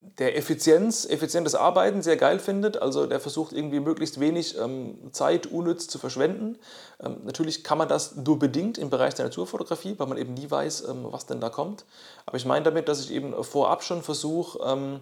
der 0.00 0.36
Effizienz, 0.36 1.06
effizientes 1.06 1.54
Arbeiten 1.54 2.02
sehr 2.02 2.16
geil 2.16 2.38
findet. 2.38 2.80
Also 2.80 3.06
der 3.06 3.20
versucht 3.20 3.52
irgendwie 3.52 3.80
möglichst 3.80 4.20
wenig 4.20 4.56
ähm, 4.56 5.12
Zeit 5.12 5.46
unnütz 5.46 5.88
zu 5.88 5.98
verschwenden. 5.98 6.56
Ähm, 7.00 7.18
natürlich 7.24 7.64
kann 7.64 7.78
man 7.78 7.88
das 7.88 8.14
nur 8.16 8.38
bedingt 8.38 8.78
im 8.78 8.90
Bereich 8.90 9.14
der 9.14 9.24
Naturfotografie, 9.26 9.98
weil 9.98 10.06
man 10.06 10.18
eben 10.18 10.34
nie 10.34 10.50
weiß, 10.50 10.88
ähm, 10.88 11.06
was 11.10 11.26
denn 11.26 11.40
da 11.40 11.50
kommt. 11.50 11.84
Aber 12.26 12.36
ich 12.36 12.44
meine 12.44 12.64
damit, 12.64 12.88
dass 12.88 13.00
ich 13.00 13.12
eben 13.12 13.32
vorab 13.42 13.82
schon 13.82 14.02
versuche 14.02 14.58
ähm, 14.64 15.00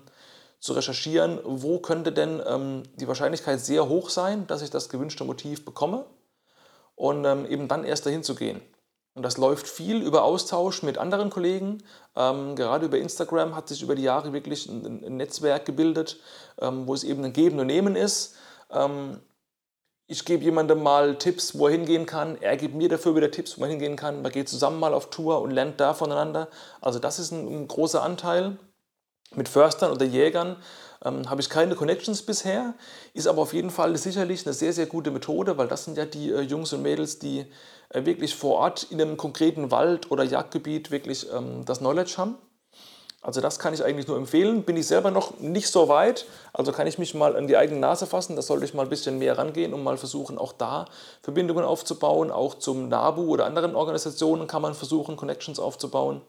zu 0.60 0.72
recherchieren, 0.72 1.40
wo 1.44 1.78
könnte 1.78 2.12
denn 2.12 2.42
ähm, 2.46 2.82
die 2.96 3.06
Wahrscheinlichkeit 3.06 3.60
sehr 3.60 3.88
hoch 3.88 4.08
sein, 4.08 4.46
dass 4.46 4.62
ich 4.62 4.70
das 4.70 4.88
gewünschte 4.88 5.24
Motiv 5.24 5.64
bekomme 5.64 6.06
und 6.94 7.24
ähm, 7.26 7.46
eben 7.46 7.68
dann 7.68 7.84
erst 7.84 8.06
dahin 8.06 8.22
zu 8.22 8.34
gehen. 8.34 8.62
Und 9.16 9.22
das 9.22 9.38
läuft 9.38 9.66
viel 9.66 10.02
über 10.02 10.24
Austausch 10.24 10.82
mit 10.82 10.98
anderen 10.98 11.30
Kollegen. 11.30 11.82
Ähm, 12.14 12.54
gerade 12.54 12.84
über 12.84 12.98
Instagram 12.98 13.56
hat 13.56 13.66
sich 13.66 13.80
über 13.80 13.94
die 13.94 14.02
Jahre 14.02 14.34
wirklich 14.34 14.68
ein, 14.68 15.02
ein 15.02 15.16
Netzwerk 15.16 15.64
gebildet, 15.64 16.20
ähm, 16.60 16.86
wo 16.86 16.92
es 16.92 17.02
eben 17.02 17.24
ein 17.24 17.32
Geben 17.32 17.58
und 17.58 17.66
Nehmen 17.66 17.96
ist. 17.96 18.36
Ähm, 18.70 19.20
ich 20.06 20.26
gebe 20.26 20.44
jemandem 20.44 20.82
mal 20.82 21.16
Tipps, 21.16 21.58
wo 21.58 21.66
er 21.66 21.72
hingehen 21.72 22.04
kann. 22.04 22.36
Er 22.42 22.58
gibt 22.58 22.74
mir 22.74 22.90
dafür 22.90 23.16
wieder 23.16 23.30
Tipps, 23.30 23.56
wo 23.56 23.62
man 23.62 23.70
hingehen 23.70 23.96
kann. 23.96 24.20
Man 24.20 24.30
geht 24.30 24.50
zusammen 24.50 24.78
mal 24.78 24.92
auf 24.92 25.08
Tour 25.08 25.40
und 25.40 25.50
lernt 25.50 25.80
da 25.80 25.94
voneinander. 25.94 26.48
Also 26.82 26.98
das 26.98 27.18
ist 27.18 27.30
ein, 27.30 27.48
ein 27.48 27.68
großer 27.68 28.02
Anteil. 28.02 28.58
Mit 29.34 29.48
Förstern 29.48 29.92
oder 29.92 30.04
Jägern 30.04 30.56
ähm, 31.04 31.28
habe 31.28 31.40
ich 31.40 31.50
keine 31.50 31.74
Connections 31.74 32.22
bisher, 32.22 32.74
ist 33.12 33.26
aber 33.26 33.42
auf 33.42 33.52
jeden 33.52 33.70
Fall 33.70 33.96
sicherlich 33.96 34.46
eine 34.46 34.52
sehr, 34.52 34.72
sehr 34.72 34.86
gute 34.86 35.10
Methode, 35.10 35.58
weil 35.58 35.68
das 35.68 35.84
sind 35.84 35.96
ja 35.96 36.04
die 36.04 36.30
äh, 36.30 36.40
Jungs 36.42 36.72
und 36.72 36.82
Mädels, 36.82 37.18
die 37.18 37.46
wirklich 37.92 38.34
vor 38.34 38.56
Ort 38.56 38.84
in 38.90 39.00
einem 39.00 39.16
konkreten 39.16 39.70
Wald 39.70 40.10
oder 40.10 40.24
Jagdgebiet 40.24 40.90
wirklich 40.90 41.26
ähm, 41.32 41.64
das 41.64 41.78
Knowledge 41.78 42.14
haben. 42.16 42.36
Also 43.26 43.40
das 43.40 43.58
kann 43.58 43.74
ich 43.74 43.82
eigentlich 43.82 44.06
nur 44.06 44.16
empfehlen. 44.16 44.62
Bin 44.62 44.76
ich 44.76 44.86
selber 44.86 45.10
noch 45.10 45.40
nicht 45.40 45.68
so 45.68 45.88
weit, 45.88 46.26
also 46.52 46.70
kann 46.70 46.86
ich 46.86 46.98
mich 46.98 47.12
mal 47.12 47.34
an 47.34 47.48
die 47.48 47.56
eigene 47.56 47.80
Nase 47.80 48.06
fassen. 48.06 48.36
Da 48.36 48.42
sollte 48.42 48.64
ich 48.64 48.72
mal 48.72 48.84
ein 48.84 48.88
bisschen 48.88 49.18
mehr 49.18 49.36
rangehen 49.36 49.74
und 49.74 49.82
mal 49.82 49.96
versuchen, 49.96 50.38
auch 50.38 50.52
da 50.52 50.84
Verbindungen 51.22 51.64
aufzubauen. 51.64 52.30
Auch 52.30 52.54
zum 52.54 52.88
NABU 52.88 53.22
oder 53.22 53.46
anderen 53.46 53.74
Organisationen 53.74 54.46
kann 54.46 54.62
man 54.62 54.74
versuchen, 54.74 55.16
Connections 55.16 55.58
aufzubauen. 55.58 56.22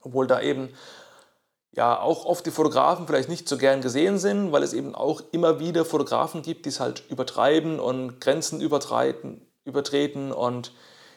Obwohl 0.00 0.26
da 0.26 0.40
eben 0.40 0.70
ja 1.72 2.00
auch 2.00 2.24
oft 2.24 2.46
die 2.46 2.52
Fotografen 2.52 3.06
vielleicht 3.06 3.28
nicht 3.28 3.46
so 3.46 3.58
gern 3.58 3.82
gesehen 3.82 4.18
sind, 4.18 4.50
weil 4.50 4.62
es 4.62 4.72
eben 4.72 4.94
auch 4.94 5.20
immer 5.32 5.60
wieder 5.60 5.84
Fotografen 5.84 6.40
gibt, 6.40 6.64
die 6.64 6.70
es 6.70 6.80
halt 6.80 7.02
übertreiben 7.10 7.78
und 7.80 8.20
Grenzen 8.20 8.62
übertreten, 8.62 9.46
übertreten 9.68 10.32
und 10.32 10.72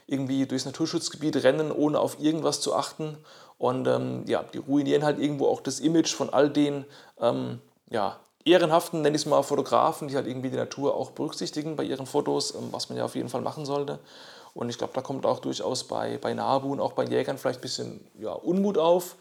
irgendwie 0.08 0.46
durchs 0.46 0.66
Naturschutzgebiet 0.66 1.44
rennen, 1.44 1.72
ohne 1.72 2.00
auf 2.00 2.20
irgendwas 2.20 2.60
zu 2.62 2.76
achten. 2.76 3.18
Und 3.58 3.88
ähm, 3.88 4.24
ja, 4.28 4.44
die 4.44 4.58
ruinieren 4.58 5.04
halt 5.04 5.20
irgendwo 5.20 5.48
auch 5.48 5.62
das 5.62 5.80
Image 5.80 6.14
von 6.14 6.30
all 6.30 6.50
den 6.50 6.86
ähm, 7.20 7.60
ja, 7.90 8.20
ehrenhaften, 8.44 9.02
nenne 9.02 9.16
ich 9.16 9.24
es 9.24 9.26
mal, 9.26 9.42
Fotografen, 9.44 10.08
die 10.08 10.16
halt 10.16 10.28
irgendwie 10.28 10.50
die 10.50 10.58
Natur 10.58 10.96
auch 10.96 11.12
berücksichtigen 11.12 11.76
bei 11.76 11.84
ihren 11.84 12.06
Fotos, 12.06 12.56
ähm, 12.56 12.70
was 12.72 12.90
man 12.90 12.98
ja 12.98 13.06
auf 13.06 13.16
jeden 13.16 13.30
Fall 13.30 13.42
machen 13.42 13.66
sollte. 13.66 14.00
Und 14.54 14.70
ich 14.70 14.78
glaube, 14.78 14.94
da 14.94 15.02
kommt 15.02 15.26
auch 15.26 15.40
durchaus 15.40 15.86
bei, 15.86 16.18
bei 16.18 16.34
Nabu 16.34 16.72
und 16.74 16.82
auch 16.82 16.94
bei 16.94 17.06
Jägern 17.06 17.38
vielleicht 17.38 17.60
ein 17.60 17.62
bisschen 17.62 18.06
ja, 18.20 18.34
Unmut 18.34 18.78
auf, 18.78 19.16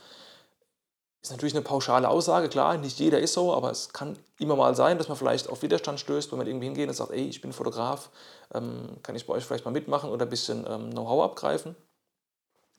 ist 1.23 1.31
natürlich 1.31 1.55
eine 1.55 1.63
pauschale 1.63 2.09
Aussage, 2.09 2.49
klar, 2.49 2.77
nicht 2.79 2.99
jeder 2.99 3.21
ist 3.21 3.35
so, 3.35 3.55
aber 3.55 3.71
es 3.71 3.93
kann 3.93 4.17
immer 4.39 4.57
mal 4.57 4.75
sein, 4.75 4.97
dass 4.97 5.09
man 5.09 5.19
vielleicht 5.19 5.51
auf 5.51 5.63
Widerstand 5.63 6.01
stößt, 6.01 6.31
wenn 6.33 6.39
man 6.39 6.47
irgendwie 6.47 6.67
hingeht 6.67 6.89
und 6.89 6.95
sagt, 6.95 7.11
ey, 7.11 7.29
ich 7.29 7.43
bin 7.43 7.53
Fotograf, 7.53 8.11
ähm, 8.55 8.97
kann 9.03 9.17
ich 9.17 9.27
bei 9.27 9.35
euch 9.35 9.45
vielleicht 9.45 9.67
mal 9.67 9.71
mitmachen 9.71 10.11
oder 10.11 10.25
ein 10.25 10.31
bisschen 10.31 10.65
ähm, 10.67 10.91
Know-how 10.91 11.25
abgreifen. 11.25 11.77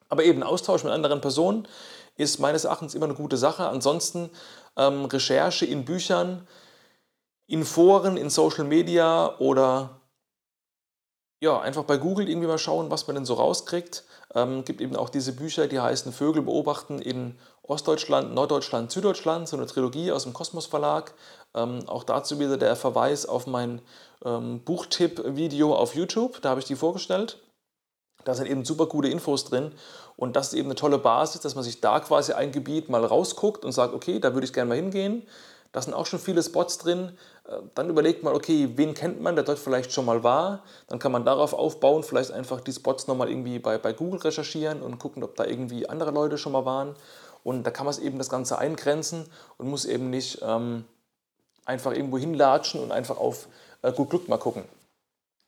Aber 0.09 0.23
eben 0.23 0.43
Austausch 0.43 0.83
mit 0.83 0.91
anderen 0.91 1.21
Personen 1.21 1.67
ist 2.17 2.39
meines 2.39 2.65
Erachtens 2.65 2.95
immer 2.95 3.05
eine 3.05 3.13
gute 3.13 3.37
Sache. 3.37 3.67
Ansonsten 3.67 4.29
ähm, 4.75 5.05
Recherche 5.05 5.65
in 5.65 5.85
Büchern, 5.85 6.47
in 7.47 7.63
Foren, 7.63 8.17
in 8.17 8.29
Social 8.29 8.65
Media 8.65 9.37
oder 9.37 10.01
ja, 11.41 11.59
einfach 11.59 11.83
bei 11.83 11.97
Google 11.97 12.29
irgendwie 12.29 12.47
mal 12.47 12.57
schauen, 12.57 12.91
was 12.91 13.07
man 13.07 13.15
denn 13.15 13.25
so 13.25 13.35
rauskriegt. 13.35 14.03
Ähm, 14.33 14.63
gibt 14.63 14.81
eben 14.81 14.95
auch 14.95 15.09
diese 15.09 15.33
Bücher, 15.33 15.67
die 15.67 15.79
heißen 15.79 16.13
Vögel 16.13 16.43
beobachten 16.43 16.99
in 16.99 17.37
Ostdeutschland, 17.63 18.33
Norddeutschland, 18.33 18.91
Süddeutschland, 18.91 19.47
so 19.47 19.57
eine 19.57 19.65
Trilogie 19.65 20.11
aus 20.11 20.23
dem 20.23 20.33
Kosmos 20.33 20.65
Verlag. 20.65 21.13
Ähm, 21.53 21.87
auch 21.87 22.03
dazu 22.03 22.39
wieder 22.39 22.57
der 22.57 22.75
Verweis 22.75 23.25
auf 23.25 23.45
mein 23.45 23.81
ähm, 24.23 24.61
Buchtipp-Video 24.63 25.75
auf 25.75 25.95
YouTube, 25.95 26.41
da 26.41 26.49
habe 26.49 26.59
ich 26.59 26.65
die 26.65 26.75
vorgestellt. 26.75 27.39
Da 28.23 28.35
sind 28.35 28.47
eben 28.47 28.65
super 28.65 28.85
gute 28.85 29.07
Infos 29.07 29.45
drin 29.45 29.71
und 30.15 30.35
das 30.35 30.49
ist 30.49 30.53
eben 30.53 30.67
eine 30.67 30.75
tolle 30.75 30.99
Basis, 30.99 31.41
dass 31.41 31.55
man 31.55 31.63
sich 31.63 31.81
da 31.81 31.99
quasi 31.99 32.33
ein 32.33 32.51
Gebiet 32.51 32.87
mal 32.87 33.03
rausguckt 33.03 33.65
und 33.65 33.71
sagt, 33.71 33.93
okay, 33.93 34.19
da 34.19 34.33
würde 34.33 34.45
ich 34.45 34.53
gerne 34.53 34.69
mal 34.69 34.75
hingehen. 34.75 35.23
Da 35.71 35.81
sind 35.81 35.93
auch 35.93 36.05
schon 36.05 36.19
viele 36.19 36.43
Spots 36.43 36.77
drin. 36.77 37.17
Äh, 37.47 37.57
dann 37.75 37.89
überlegt 37.89 38.23
man, 38.23 38.35
okay, 38.35 38.69
wen 38.75 38.93
kennt 38.93 39.21
man, 39.21 39.35
der 39.35 39.43
dort 39.43 39.59
vielleicht 39.59 39.91
schon 39.91 40.05
mal 40.05 40.23
war. 40.23 40.63
Dann 40.87 40.99
kann 40.99 41.11
man 41.11 41.25
darauf 41.25 41.53
aufbauen, 41.53 42.03
vielleicht 42.03 42.31
einfach 42.31 42.61
die 42.61 42.73
Spots 42.73 43.07
nochmal 43.07 43.29
irgendwie 43.29 43.59
bei, 43.59 43.77
bei 43.77 43.93
Google 43.93 44.19
recherchieren 44.19 44.81
und 44.81 44.99
gucken, 44.99 45.23
ob 45.23 45.35
da 45.35 45.45
irgendwie 45.45 45.87
andere 45.87 46.11
Leute 46.11 46.37
schon 46.37 46.51
mal 46.51 46.65
waren. 46.65 46.95
Und 47.43 47.63
da 47.63 47.71
kann 47.71 47.85
man 47.85 47.99
eben 48.01 48.17
das 48.17 48.29
Ganze 48.29 48.57
eingrenzen 48.57 49.25
und 49.57 49.67
muss 49.67 49.85
eben 49.85 50.09
nicht 50.09 50.39
ähm, 50.41 50.85
einfach 51.65 51.91
irgendwo 51.91 52.17
hinlatschen 52.17 52.81
und 52.81 52.91
einfach 52.91 53.17
auf 53.17 53.47
äh, 53.81 53.91
gut 53.91 54.09
Glück 54.09 54.27
mal 54.27 54.37
gucken. 54.37 54.63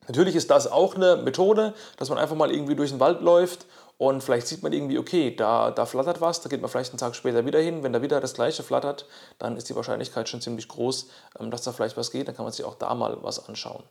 Natürlich 0.06 0.36
ist 0.36 0.50
das 0.50 0.70
auch 0.70 0.96
eine 0.96 1.16
Methode, 1.16 1.72
dass 1.96 2.10
man 2.10 2.18
einfach 2.18 2.36
mal 2.36 2.50
irgendwie 2.50 2.74
durch 2.74 2.90
den 2.90 3.00
Wald 3.00 3.22
läuft 3.22 3.66
und 3.96 4.22
vielleicht 4.22 4.46
sieht 4.48 4.62
man 4.62 4.72
irgendwie, 4.72 4.98
okay, 4.98 5.34
da, 5.34 5.70
da 5.70 5.86
flattert 5.86 6.20
was, 6.20 6.40
da 6.40 6.48
geht 6.48 6.60
man 6.60 6.70
vielleicht 6.70 6.90
einen 6.90 6.98
Tag 6.98 7.14
später 7.14 7.46
wieder 7.46 7.60
hin. 7.60 7.82
Wenn 7.82 7.92
da 7.92 8.02
wieder 8.02 8.20
das 8.20 8.34
gleiche 8.34 8.62
flattert, 8.62 9.06
dann 9.38 9.56
ist 9.56 9.68
die 9.68 9.76
Wahrscheinlichkeit 9.76 10.28
schon 10.28 10.40
ziemlich 10.40 10.68
groß, 10.68 11.08
ähm, 11.38 11.50
dass 11.50 11.62
da 11.62 11.72
vielleicht 11.72 11.96
was 11.96 12.10
geht. 12.10 12.26
Dann 12.28 12.34
kann 12.34 12.44
man 12.44 12.52
sich 12.52 12.64
auch 12.64 12.74
da 12.74 12.94
mal 12.94 13.18
was 13.22 13.48
anschauen. 13.48 13.84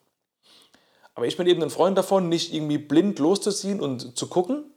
Aber 1.16 1.26
ich 1.26 1.38
bin 1.38 1.48
eben 1.48 1.62
ein 1.64 1.70
Freund 1.70 1.98
davon, 1.98 2.28
nicht 2.28 2.54
irgendwie 2.54 2.80
blind 2.80 3.20
loszuziehen 3.20 3.80
und 3.80 4.18
zu 4.18 4.28
gucken, 4.28 4.74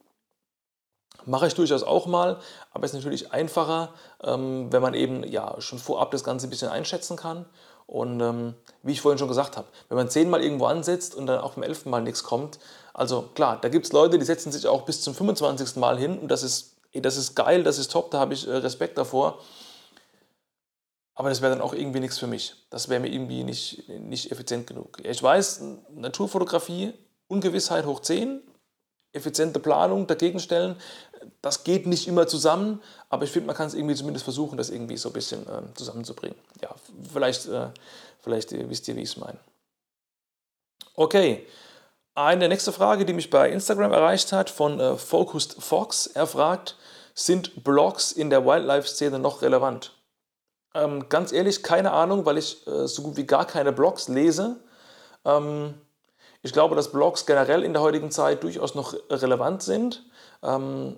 Mache 1.27 1.49
ich 1.49 1.55
durchaus 1.55 1.83
auch 1.83 2.07
mal, 2.07 2.39
aber 2.71 2.85
es 2.85 2.93
ist 2.93 2.99
natürlich 2.99 3.33
einfacher, 3.33 3.93
ähm, 4.23 4.73
wenn 4.73 4.81
man 4.81 4.95
eben 4.95 5.25
ja 5.25 5.61
schon 5.61 5.81
vorab 5.81 6.12
das 6.12 6.23
Ganze 6.23 6.47
ein 6.47 6.51
bisschen 6.51 6.69
einschätzen 6.69 7.17
kann. 7.17 7.47
Und 7.87 8.21
ähm, 8.21 8.55
wie 8.83 8.93
ich 8.93 9.01
vorhin 9.01 9.19
schon 9.19 9.29
gesagt 9.29 9.57
habe, 9.57 9.67
wenn 9.89 9.97
man 9.97 10.09
zehnmal 10.09 10.43
irgendwo 10.43 10.67
ansetzt 10.67 11.15
und 11.15 11.27
dann 11.27 11.41
auch 11.41 11.55
beim 11.55 11.65
elften 11.65 11.91
Mal 11.91 12.03
nichts 12.03 12.23
kommt, 12.23 12.59
also 12.96 13.28
klar, 13.35 13.61
da 13.61 13.68
gibt 13.68 13.85
es 13.85 13.92
Leute, 13.92 14.18
die 14.18 14.24
setzen 14.24 14.50
sich 14.50 14.66
auch 14.66 14.87
bis 14.87 15.02
zum 15.02 15.14
25. 15.14 15.76
Mal 15.76 15.98
hin 15.98 16.18
und 16.18 16.28
das 16.28 16.42
ist, 16.42 16.76
das 16.94 17.18
ist 17.18 17.35
geil, 17.35 17.62
das 17.62 17.76
ist 17.76 17.92
top, 17.92 18.11
da 18.11 18.18
habe 18.18 18.32
ich 18.32 18.48
äh, 18.48 18.52
Respekt 18.52 18.96
davor. 18.96 19.38
Aber 21.14 21.28
das 21.28 21.42
wäre 21.42 21.52
dann 21.52 21.61
auch 21.61 21.74
irgendwie 21.74 22.00
nichts 22.00 22.16
für 22.16 22.26
mich. 22.26 22.54
Das 22.70 22.88
wäre 22.88 23.00
mir 23.00 23.12
irgendwie 23.12 23.44
nicht, 23.44 23.87
nicht 23.88 24.32
effizient 24.32 24.66
genug. 24.66 24.98
Ich 25.02 25.22
weiß, 25.22 25.62
Naturfotografie, 25.90 26.94
Ungewissheit 27.28 27.85
hoch 27.85 28.00
10, 28.00 28.40
effiziente 29.12 29.61
Planung 29.61 30.06
dagegen 30.06 30.40
stellen. 30.40 30.76
Das 31.42 31.64
geht 31.64 31.87
nicht 31.87 32.09
immer 32.09 32.26
zusammen, 32.26 32.82
aber 33.11 33.24
ich 33.24 33.30
finde, 33.30 33.48
man 33.48 33.56
kann 33.56 33.66
es 33.66 33.74
irgendwie 33.74 33.94
zumindest 33.94 34.24
versuchen, 34.24 34.56
das 34.56 34.70
irgendwie 34.70 34.96
so 34.96 35.11
ein 35.11 35.12
bisschen 35.12 35.46
äh, 35.46 35.74
zusammenzubringen. 35.74 36.38
Ja, 36.62 36.74
vielleicht, 37.12 37.46
äh, 37.46 37.68
vielleicht 38.20 38.52
äh, 38.52 38.70
wisst 38.70 38.88
ihr, 38.88 38.96
wie 38.96 39.02
ich 39.02 39.11
es 39.11 39.16
meine. 39.18 39.38
Okay, 40.94 41.46
eine 42.16 42.48
nächste 42.48 42.72
Frage, 42.72 43.05
die 43.05 43.12
mich 43.12 43.31
bei 43.31 43.50
Instagram 43.50 43.92
erreicht 43.92 44.33
hat, 44.33 44.50
von 44.50 44.81
äh, 44.81 44.96
Focused 44.96 45.62
Fox. 45.62 46.07
Er 46.07 46.26
fragt, 46.26 46.76
sind 47.14 47.62
Blogs 47.62 48.11
in 48.11 48.31
der 48.31 48.44
Wildlife-Szene 48.44 49.18
noch 49.18 49.42
relevant? 49.42 49.92
Ähm, 50.74 51.09
ganz 51.09 51.31
ehrlich, 51.33 51.62
keine 51.62 51.92
Ahnung, 51.92 52.24
weil 52.24 52.38
ich 52.38 52.66
äh, 52.66 52.88
so 52.88 53.02
gut 53.02 53.16
wie 53.16 53.26
gar 53.26 53.46
keine 53.46 53.72
Blogs 53.72 54.09
lese. 54.09 54.57
Ähm, 55.24 55.74
ich 56.42 56.52
glaube, 56.52 56.74
dass 56.74 56.90
Blogs 56.90 57.26
generell 57.26 57.62
in 57.62 57.74
der 57.74 57.83
heutigen 57.83 58.11
Zeit 58.11 58.42
durchaus 58.42 58.74
noch 58.74 58.94
relevant 59.11 59.62
sind. 59.62 60.05
Ähm, 60.42 60.96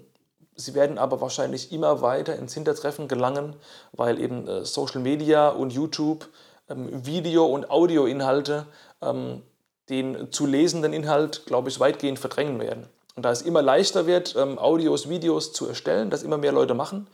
sie 0.55 0.75
werden 0.75 0.99
aber 0.99 1.21
wahrscheinlich 1.21 1.73
immer 1.73 2.01
weiter 2.01 2.37
ins 2.37 2.55
Hintertreffen 2.55 3.09
gelangen, 3.09 3.57
weil 3.93 4.21
eben 4.21 4.47
äh, 4.47 4.65
Social 4.65 5.01
Media 5.01 5.49
und 5.49 5.73
YouTube 5.73 6.29
ähm, 6.69 7.05
Video- 7.05 7.47
und 7.47 7.71
Audioinhalte 7.71 8.67
ähm, 9.01 9.43
den 9.89 10.31
zu 10.33 10.47
lesenden 10.47 10.93
Inhalt, 10.93 11.47
glaube 11.47 11.69
ich, 11.69 11.81
weitgehend 11.81 12.19
verdrängen 12.19 12.61
werden. 12.61 12.89
Und 13.17 13.25
da 13.25 13.33
es 13.33 13.43
immer 13.43 13.63
leichter 13.63 14.07
wird, 14.07 14.37
Audios, 14.37 15.09
Videos 15.09 15.53
zu 15.53 15.67
erstellen, 15.67 16.11
das 16.11 16.23
immer 16.23 16.39
mehr 16.39 16.53
Leute 16.53 16.75
machen 16.75 17.09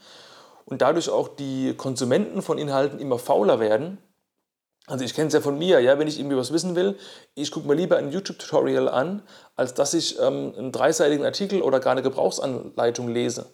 und 0.65 0.81
dadurch 0.81 1.09
auch 1.09 1.29
die 1.29 1.73
Konsumenten 1.75 2.41
von 2.41 2.57
Inhalten 2.57 2.99
immer 2.99 3.17
fauler 3.17 3.59
werden, 3.59 3.97
also 4.87 5.03
ich 5.03 5.15
kenne 5.15 5.27
es 5.27 5.33
ja 5.33 5.41
von 5.41 5.57
mir, 5.57 5.79
ja, 5.79 5.97
wenn 5.97 6.07
ich 6.07 6.19
irgendwie 6.19 6.37
was 6.37 6.53
wissen 6.53 6.75
will, 6.75 6.97
ich 7.33 7.49
gucke 7.49 7.67
mir 7.67 7.73
lieber 7.73 7.97
ein 7.97 8.11
YouTube-Tutorial 8.11 8.87
an, 8.87 9.23
als 9.55 9.73
dass 9.73 9.95
ich 9.95 10.19
ähm, 10.19 10.53
einen 10.55 10.71
dreiseitigen 10.71 11.25
Artikel 11.25 11.61
oder 11.63 11.79
gar 11.79 11.93
eine 11.93 12.03
Gebrauchsanleitung 12.03 13.07
lese. 13.07 13.47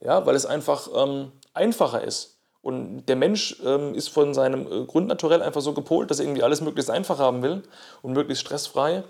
Ja, 0.00 0.26
weil 0.26 0.36
es 0.36 0.46
einfach 0.46 0.88
ähm, 0.94 1.32
einfacher 1.54 2.04
ist. 2.04 2.35
Und 2.66 3.06
der 3.06 3.14
Mensch 3.14 3.62
ähm, 3.64 3.94
ist 3.94 4.08
von 4.08 4.34
seinem 4.34 4.66
äh, 4.66 4.86
Grundnaturell 4.86 5.40
einfach 5.40 5.60
so 5.60 5.72
gepolt, 5.72 6.10
dass 6.10 6.18
er 6.18 6.24
irgendwie 6.24 6.42
alles 6.42 6.60
möglichst 6.60 6.90
einfach 6.90 7.20
haben 7.20 7.40
will 7.40 7.62
und 8.02 8.12
möglichst 8.12 8.44
stressfrei. 8.44 9.04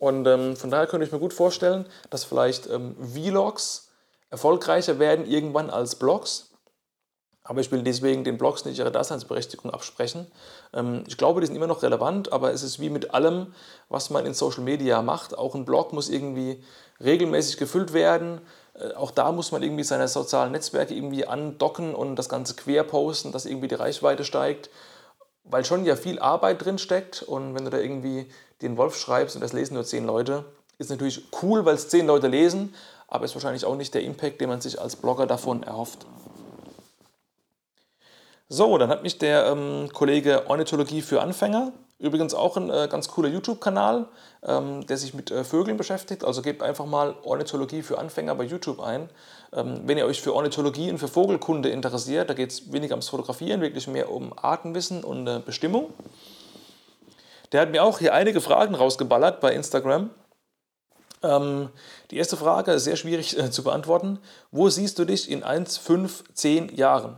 Und 0.00 0.26
ähm, 0.26 0.56
von 0.56 0.72
daher 0.72 0.88
könnte 0.88 1.06
ich 1.06 1.12
mir 1.12 1.20
gut 1.20 1.32
vorstellen, 1.32 1.86
dass 2.10 2.24
vielleicht 2.24 2.68
ähm, 2.68 2.96
Vlogs 3.00 3.92
erfolgreicher 4.28 4.98
werden 4.98 5.24
irgendwann 5.24 5.70
als 5.70 5.94
Blogs. 5.94 6.50
Aber 7.44 7.60
ich 7.60 7.70
will 7.70 7.84
deswegen 7.84 8.24
den 8.24 8.38
Blogs 8.38 8.64
nicht 8.64 8.76
ihre 8.76 8.90
Daseinsberechtigung 8.90 9.70
absprechen. 9.70 10.26
Ähm, 10.74 11.04
ich 11.06 11.16
glaube, 11.16 11.40
die 11.40 11.46
sind 11.46 11.54
immer 11.54 11.68
noch 11.68 11.84
relevant, 11.84 12.32
aber 12.32 12.52
es 12.52 12.64
ist 12.64 12.80
wie 12.80 12.90
mit 12.90 13.14
allem, 13.14 13.54
was 13.88 14.10
man 14.10 14.26
in 14.26 14.34
Social 14.34 14.64
Media 14.64 15.00
macht. 15.00 15.38
Auch 15.38 15.54
ein 15.54 15.64
Blog 15.64 15.92
muss 15.92 16.08
irgendwie 16.08 16.60
regelmäßig 17.00 17.56
gefüllt 17.56 17.92
werden. 17.92 18.40
Äh, 18.78 18.94
auch 18.94 19.10
da 19.10 19.32
muss 19.32 19.52
man 19.52 19.62
irgendwie 19.62 19.84
seine 19.84 20.08
sozialen 20.08 20.52
Netzwerke 20.52 20.94
irgendwie 20.94 21.26
andocken 21.26 21.94
und 21.94 22.16
das 22.16 22.28
Ganze 22.28 22.54
quer 22.54 22.84
posten, 22.84 23.32
dass 23.32 23.46
irgendwie 23.46 23.68
die 23.68 23.74
Reichweite 23.74 24.24
steigt. 24.24 24.70
Weil 25.44 25.64
schon 25.64 25.84
ja 25.84 25.96
viel 25.96 26.18
Arbeit 26.18 26.64
drin 26.64 26.78
steckt 26.78 27.22
und 27.22 27.54
wenn 27.54 27.64
du 27.64 27.70
da 27.70 27.78
irgendwie 27.78 28.28
den 28.62 28.76
Wolf 28.76 28.96
schreibst 28.96 29.36
und 29.36 29.42
das 29.42 29.52
lesen 29.52 29.74
nur 29.74 29.84
zehn 29.84 30.04
Leute, 30.04 30.44
ist 30.78 30.90
natürlich 30.90 31.24
cool, 31.42 31.64
weil 31.64 31.76
es 31.76 31.88
zehn 31.88 32.06
Leute 32.06 32.26
lesen, 32.26 32.74
aber 33.08 33.24
ist 33.24 33.34
wahrscheinlich 33.34 33.64
auch 33.64 33.76
nicht 33.76 33.94
der 33.94 34.02
Impact, 34.02 34.40
den 34.40 34.48
man 34.48 34.60
sich 34.60 34.80
als 34.80 34.96
Blogger 34.96 35.26
davon 35.26 35.62
erhofft. 35.62 36.04
So, 38.48 38.76
dann 38.78 38.90
hat 38.90 39.02
mich 39.02 39.18
der 39.18 39.46
ähm, 39.46 39.88
Kollege 39.92 40.48
Ornithologie 40.48 41.02
für 41.02 41.20
Anfänger, 41.20 41.72
übrigens 41.98 42.34
auch 42.34 42.56
ein 42.56 42.70
äh, 42.70 42.88
ganz 42.90 43.08
cooler 43.08 43.28
YouTube-Kanal, 43.28 44.06
ähm, 44.42 44.86
der 44.86 44.96
sich 44.96 45.14
mit 45.14 45.30
äh, 45.30 45.44
Vögeln 45.44 45.76
beschäftigt. 45.76 46.24
Also 46.24 46.42
gebt 46.42 46.62
einfach 46.62 46.86
mal 46.86 47.14
Ornithologie 47.22 47.82
für 47.82 47.98
Anfänger 47.98 48.34
bei 48.34 48.44
YouTube 48.44 48.80
ein. 48.80 49.08
Ähm, 49.52 49.82
wenn 49.84 49.98
ihr 49.98 50.06
euch 50.06 50.20
für 50.20 50.34
Ornithologie 50.34 50.90
und 50.90 50.98
für 50.98 51.08
Vogelkunde 51.08 51.68
interessiert, 51.70 52.28
da 52.28 52.34
geht 52.34 52.50
es 52.50 52.72
weniger 52.72 52.94
ums 52.94 53.08
Fotografieren, 53.08 53.60
wirklich 53.60 53.88
mehr 53.88 54.10
um 54.10 54.32
Artenwissen 54.36 55.04
und 55.04 55.26
äh, 55.26 55.40
Bestimmung. 55.44 55.92
Der 57.52 57.60
hat 57.60 57.70
mir 57.70 57.82
auch 57.82 57.98
hier 57.98 58.12
einige 58.12 58.40
Fragen 58.40 58.74
rausgeballert 58.74 59.40
bei 59.40 59.52
Instagram. 59.52 60.10
Ähm, 61.22 61.70
die 62.10 62.18
erste 62.18 62.36
Frage 62.36 62.72
ist 62.72 62.84
sehr 62.84 62.96
schwierig 62.96 63.38
äh, 63.38 63.50
zu 63.50 63.62
beantworten. 63.62 64.18
Wo 64.50 64.68
siehst 64.68 64.98
du 64.98 65.04
dich 65.04 65.30
in 65.30 65.42
1, 65.42 65.78
5, 65.78 66.24
10 66.34 66.76
Jahren? 66.76 67.16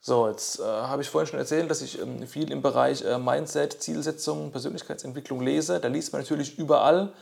So, 0.00 0.28
jetzt 0.28 0.60
äh, 0.60 0.62
habe 0.62 1.02
ich 1.02 1.10
vorhin 1.10 1.26
schon 1.26 1.40
erzählt, 1.40 1.70
dass 1.70 1.82
ich 1.82 2.00
ähm, 2.00 2.26
viel 2.26 2.50
im 2.52 2.62
Bereich 2.62 3.02
äh, 3.02 3.18
Mindset, 3.18 3.82
Zielsetzung, 3.82 4.52
Persönlichkeitsentwicklung 4.52 5.40
lese. 5.40 5.80
Da 5.80 5.88
liest 5.88 6.12
man 6.12 6.22
natürlich 6.22 6.56
überall, 6.58 7.12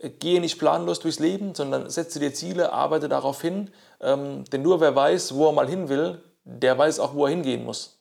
äh, 0.00 0.10
gehe 0.10 0.40
nicht 0.40 0.58
planlos 0.58 0.98
durchs 0.98 1.20
Leben, 1.20 1.54
sondern 1.54 1.88
setze 1.90 2.18
dir 2.18 2.34
Ziele, 2.34 2.72
arbeite 2.72 3.08
darauf 3.08 3.40
hin. 3.40 3.70
Ähm, 4.00 4.44
denn 4.46 4.62
nur 4.62 4.80
wer 4.80 4.96
weiß, 4.96 5.34
wo 5.34 5.46
er 5.46 5.52
mal 5.52 5.68
hin 5.68 5.88
will, 5.88 6.20
der 6.44 6.76
weiß 6.76 6.98
auch, 6.98 7.14
wo 7.14 7.26
er 7.26 7.30
hingehen 7.30 7.64
muss. 7.64 8.00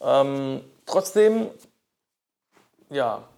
Ähm, 0.00 0.62
trotzdem, 0.86 1.50
ja, 2.90 3.28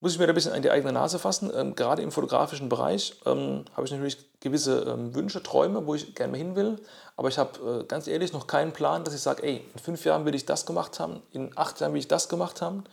muss 0.00 0.12
ich 0.12 0.18
mir 0.18 0.26
da 0.26 0.32
ein 0.32 0.34
bisschen 0.34 0.52
an 0.52 0.62
die 0.62 0.70
eigene 0.70 0.92
Nase 0.92 1.18
fassen. 1.18 1.52
Ähm, 1.54 1.74
gerade 1.74 2.02
im 2.02 2.10
fotografischen 2.10 2.68
Bereich 2.68 3.20
ähm, 3.26 3.64
habe 3.74 3.86
ich 3.86 3.92
natürlich 3.92 4.18
gewisse 4.40 4.80
ähm, 4.82 5.14
Wünsche, 5.14 5.42
Träume, 5.42 5.86
wo 5.86 5.94
ich 5.94 6.14
gerne 6.14 6.36
hin 6.36 6.56
will. 6.56 6.80
Aber 7.16 7.28
ich 7.28 7.38
habe 7.38 7.80
äh, 7.80 7.84
ganz 7.84 8.06
ehrlich 8.06 8.32
noch 8.32 8.46
keinen 8.46 8.72
Plan, 8.72 9.04
dass 9.04 9.14
ich 9.14 9.20
sage, 9.20 9.42
ey, 9.42 9.64
in 9.74 9.80
fünf 9.80 10.04
Jahren 10.04 10.24
will 10.24 10.34
ich 10.34 10.46
das 10.46 10.64
gemacht 10.64 11.00
haben, 11.00 11.22
in 11.32 11.56
acht 11.56 11.80
Jahren 11.80 11.92
will 11.92 12.00
ich 12.00 12.08
das 12.08 12.28
gemacht 12.28 12.62
haben. 12.62 12.84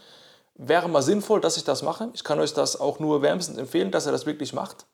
Wäre 0.56 0.89
mal 0.89 1.02
sinnvoll, 1.02 1.39
dass 1.39 1.56
ich 1.56 1.63
das 1.63 1.82
mache. 1.82 2.10
Ich 2.13 2.24
kann 2.24 2.39
euch 2.39 2.54
das 2.54 2.80
auch 2.80 3.00
nur 3.00 3.22
wärmstens 3.22 3.58
empfehlen, 3.58 3.91
dass 3.91 4.06
ihr 4.06 4.12
das 4.12 4.26
wirklich 4.26 4.54
macht. 4.54 4.86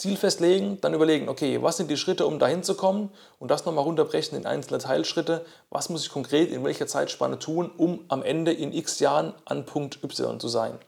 Ziel 0.00 0.16
festlegen, 0.16 0.80
dann 0.80 0.94
überlegen, 0.94 1.28
okay, 1.28 1.62
was 1.62 1.76
sind 1.76 1.90
die 1.90 1.98
Schritte, 1.98 2.26
um 2.26 2.38
dahin 2.38 2.62
zu 2.62 2.74
kommen 2.74 3.10
und 3.38 3.50
das 3.50 3.66
nochmal 3.66 3.84
runterbrechen 3.84 4.36
in 4.36 4.46
einzelne 4.46 4.78
Teilschritte. 4.78 5.44
Was 5.68 5.90
muss 5.90 6.02
ich 6.02 6.10
konkret 6.10 6.50
in 6.50 6.64
welcher 6.64 6.86
Zeitspanne 6.86 7.38
tun, 7.38 7.70
um 7.76 8.02
am 8.08 8.22
Ende 8.22 8.50
in 8.50 8.72
x 8.72 8.98
Jahren 8.98 9.34
an 9.44 9.66
Punkt 9.66 10.02
Y 10.02 10.40
zu 10.40 10.48
sein? 10.48 10.78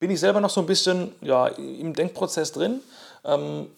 Bin 0.00 0.10
ich 0.10 0.18
selber 0.18 0.40
noch 0.40 0.48
so 0.48 0.60
ein 0.60 0.66
bisschen 0.66 1.14
ja, 1.20 1.46
im 1.48 1.92
Denkprozess 1.92 2.52
drin. 2.52 2.80
Ähm, 3.22 3.70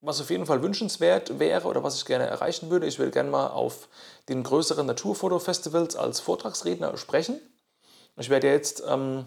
was 0.00 0.20
auf 0.20 0.30
jeden 0.30 0.46
Fall 0.46 0.62
wünschenswert 0.62 1.38
wäre 1.38 1.68
oder 1.68 1.82
was 1.82 1.96
ich 1.96 2.06
gerne 2.06 2.26
erreichen 2.26 2.70
würde, 2.70 2.86
ich 2.86 2.98
will 2.98 3.10
gerne 3.10 3.30
mal 3.30 3.48
auf 3.48 3.88
den 4.30 4.44
größeren 4.44 4.86
Naturfotofestivals 4.86 5.96
als 5.96 6.20
Vortragsredner 6.20 6.96
sprechen. 6.96 7.38
Ich 8.16 8.30
werde 8.30 8.48
jetzt 8.48 8.82
ähm, 8.88 9.26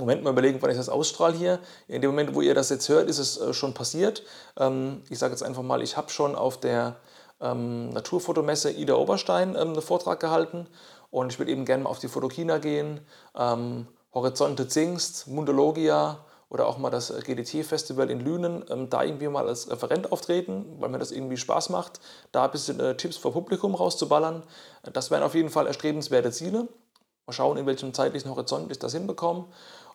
Moment 0.00 0.22
mal 0.22 0.30
überlegen, 0.30 0.58
wann 0.60 0.70
ich 0.70 0.76
das 0.76 0.88
ausstrahle 0.88 1.36
hier. 1.36 1.58
In 1.88 2.02
dem 2.02 2.10
Moment, 2.10 2.34
wo 2.34 2.40
ihr 2.40 2.54
das 2.54 2.70
jetzt 2.70 2.88
hört, 2.88 3.08
ist 3.08 3.18
es 3.18 3.38
äh, 3.38 3.52
schon 3.54 3.74
passiert. 3.74 4.22
Ähm, 4.58 5.02
ich 5.08 5.18
sage 5.18 5.32
jetzt 5.32 5.42
einfach 5.42 5.62
mal, 5.62 5.82
ich 5.82 5.96
habe 5.96 6.10
schon 6.10 6.34
auf 6.34 6.58
der 6.60 6.96
ähm, 7.40 7.90
Naturfotomesse 7.90 8.70
Ida 8.72 8.94
Oberstein 8.94 9.50
ähm, 9.50 9.72
einen 9.72 9.82
Vortrag 9.82 10.20
gehalten 10.20 10.66
und 11.10 11.32
ich 11.32 11.38
will 11.38 11.48
eben 11.48 11.64
gerne 11.64 11.84
mal 11.84 11.90
auf 11.90 11.98
die 11.98 12.08
Fotokina 12.08 12.58
gehen, 12.58 13.00
Horizonte 14.12 14.66
Zingst, 14.66 15.28
Mundologia 15.28 16.24
oder 16.48 16.66
auch 16.66 16.78
mal 16.78 16.90
das 16.90 17.10
äh, 17.10 17.20
GDT-Festival 17.20 18.10
in 18.10 18.20
Lünen, 18.20 18.64
da 18.90 19.02
irgendwie 19.02 19.28
mal 19.28 19.46
als 19.46 19.70
Referent 19.70 20.10
auftreten, 20.12 20.76
weil 20.78 20.88
mir 20.88 20.98
das 20.98 21.12
irgendwie 21.12 21.36
Spaß 21.36 21.70
macht, 21.70 22.00
da 22.32 22.44
ein 22.44 22.50
bisschen 22.50 22.80
äh, 22.80 22.96
Tipps 22.96 23.16
vor 23.16 23.32
Publikum 23.32 23.74
rauszuballern. 23.74 24.42
Das 24.92 25.10
wären 25.10 25.22
auf 25.22 25.34
jeden 25.34 25.50
Fall 25.50 25.66
erstrebenswerte 25.66 26.30
Ziele. 26.30 26.68
Mal 27.26 27.32
schauen, 27.32 27.56
in 27.56 27.66
welchem 27.66 27.92
zeitlichen 27.92 28.30
Horizont 28.30 28.70
ich 28.70 28.78
das 28.78 28.92
hinbekomme. 28.92 29.46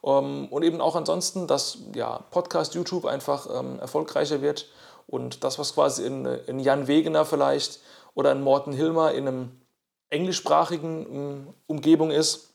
Ähm, 0.04 0.48
und 0.50 0.64
eben 0.64 0.82
auch 0.82 0.96
ansonsten, 0.96 1.48
dass 1.48 1.80
ja, 1.94 2.20
Podcast, 2.32 2.76
YouTube 2.76 3.06
einfach 3.06 3.48
ähm, 3.54 3.80
erfolgreicher 3.80 4.42
wird 4.42 4.68
und 5.08 5.44
das, 5.44 5.60
was 5.60 5.74
quasi 5.74 6.06
in, 6.06 6.26
in 6.26 6.60
Jan 6.60 6.88
Wegener 6.88 7.26
vielleicht 7.26 7.80
oder 8.14 8.32
in 8.32 8.42
Morten 8.42 8.74
Hilmer 8.74 9.12
in 9.12 9.28
einem 9.28 9.62
englischsprachigen 10.10 11.06
um, 11.06 11.54
Umgebung 11.68 12.12
ist, 12.12 12.54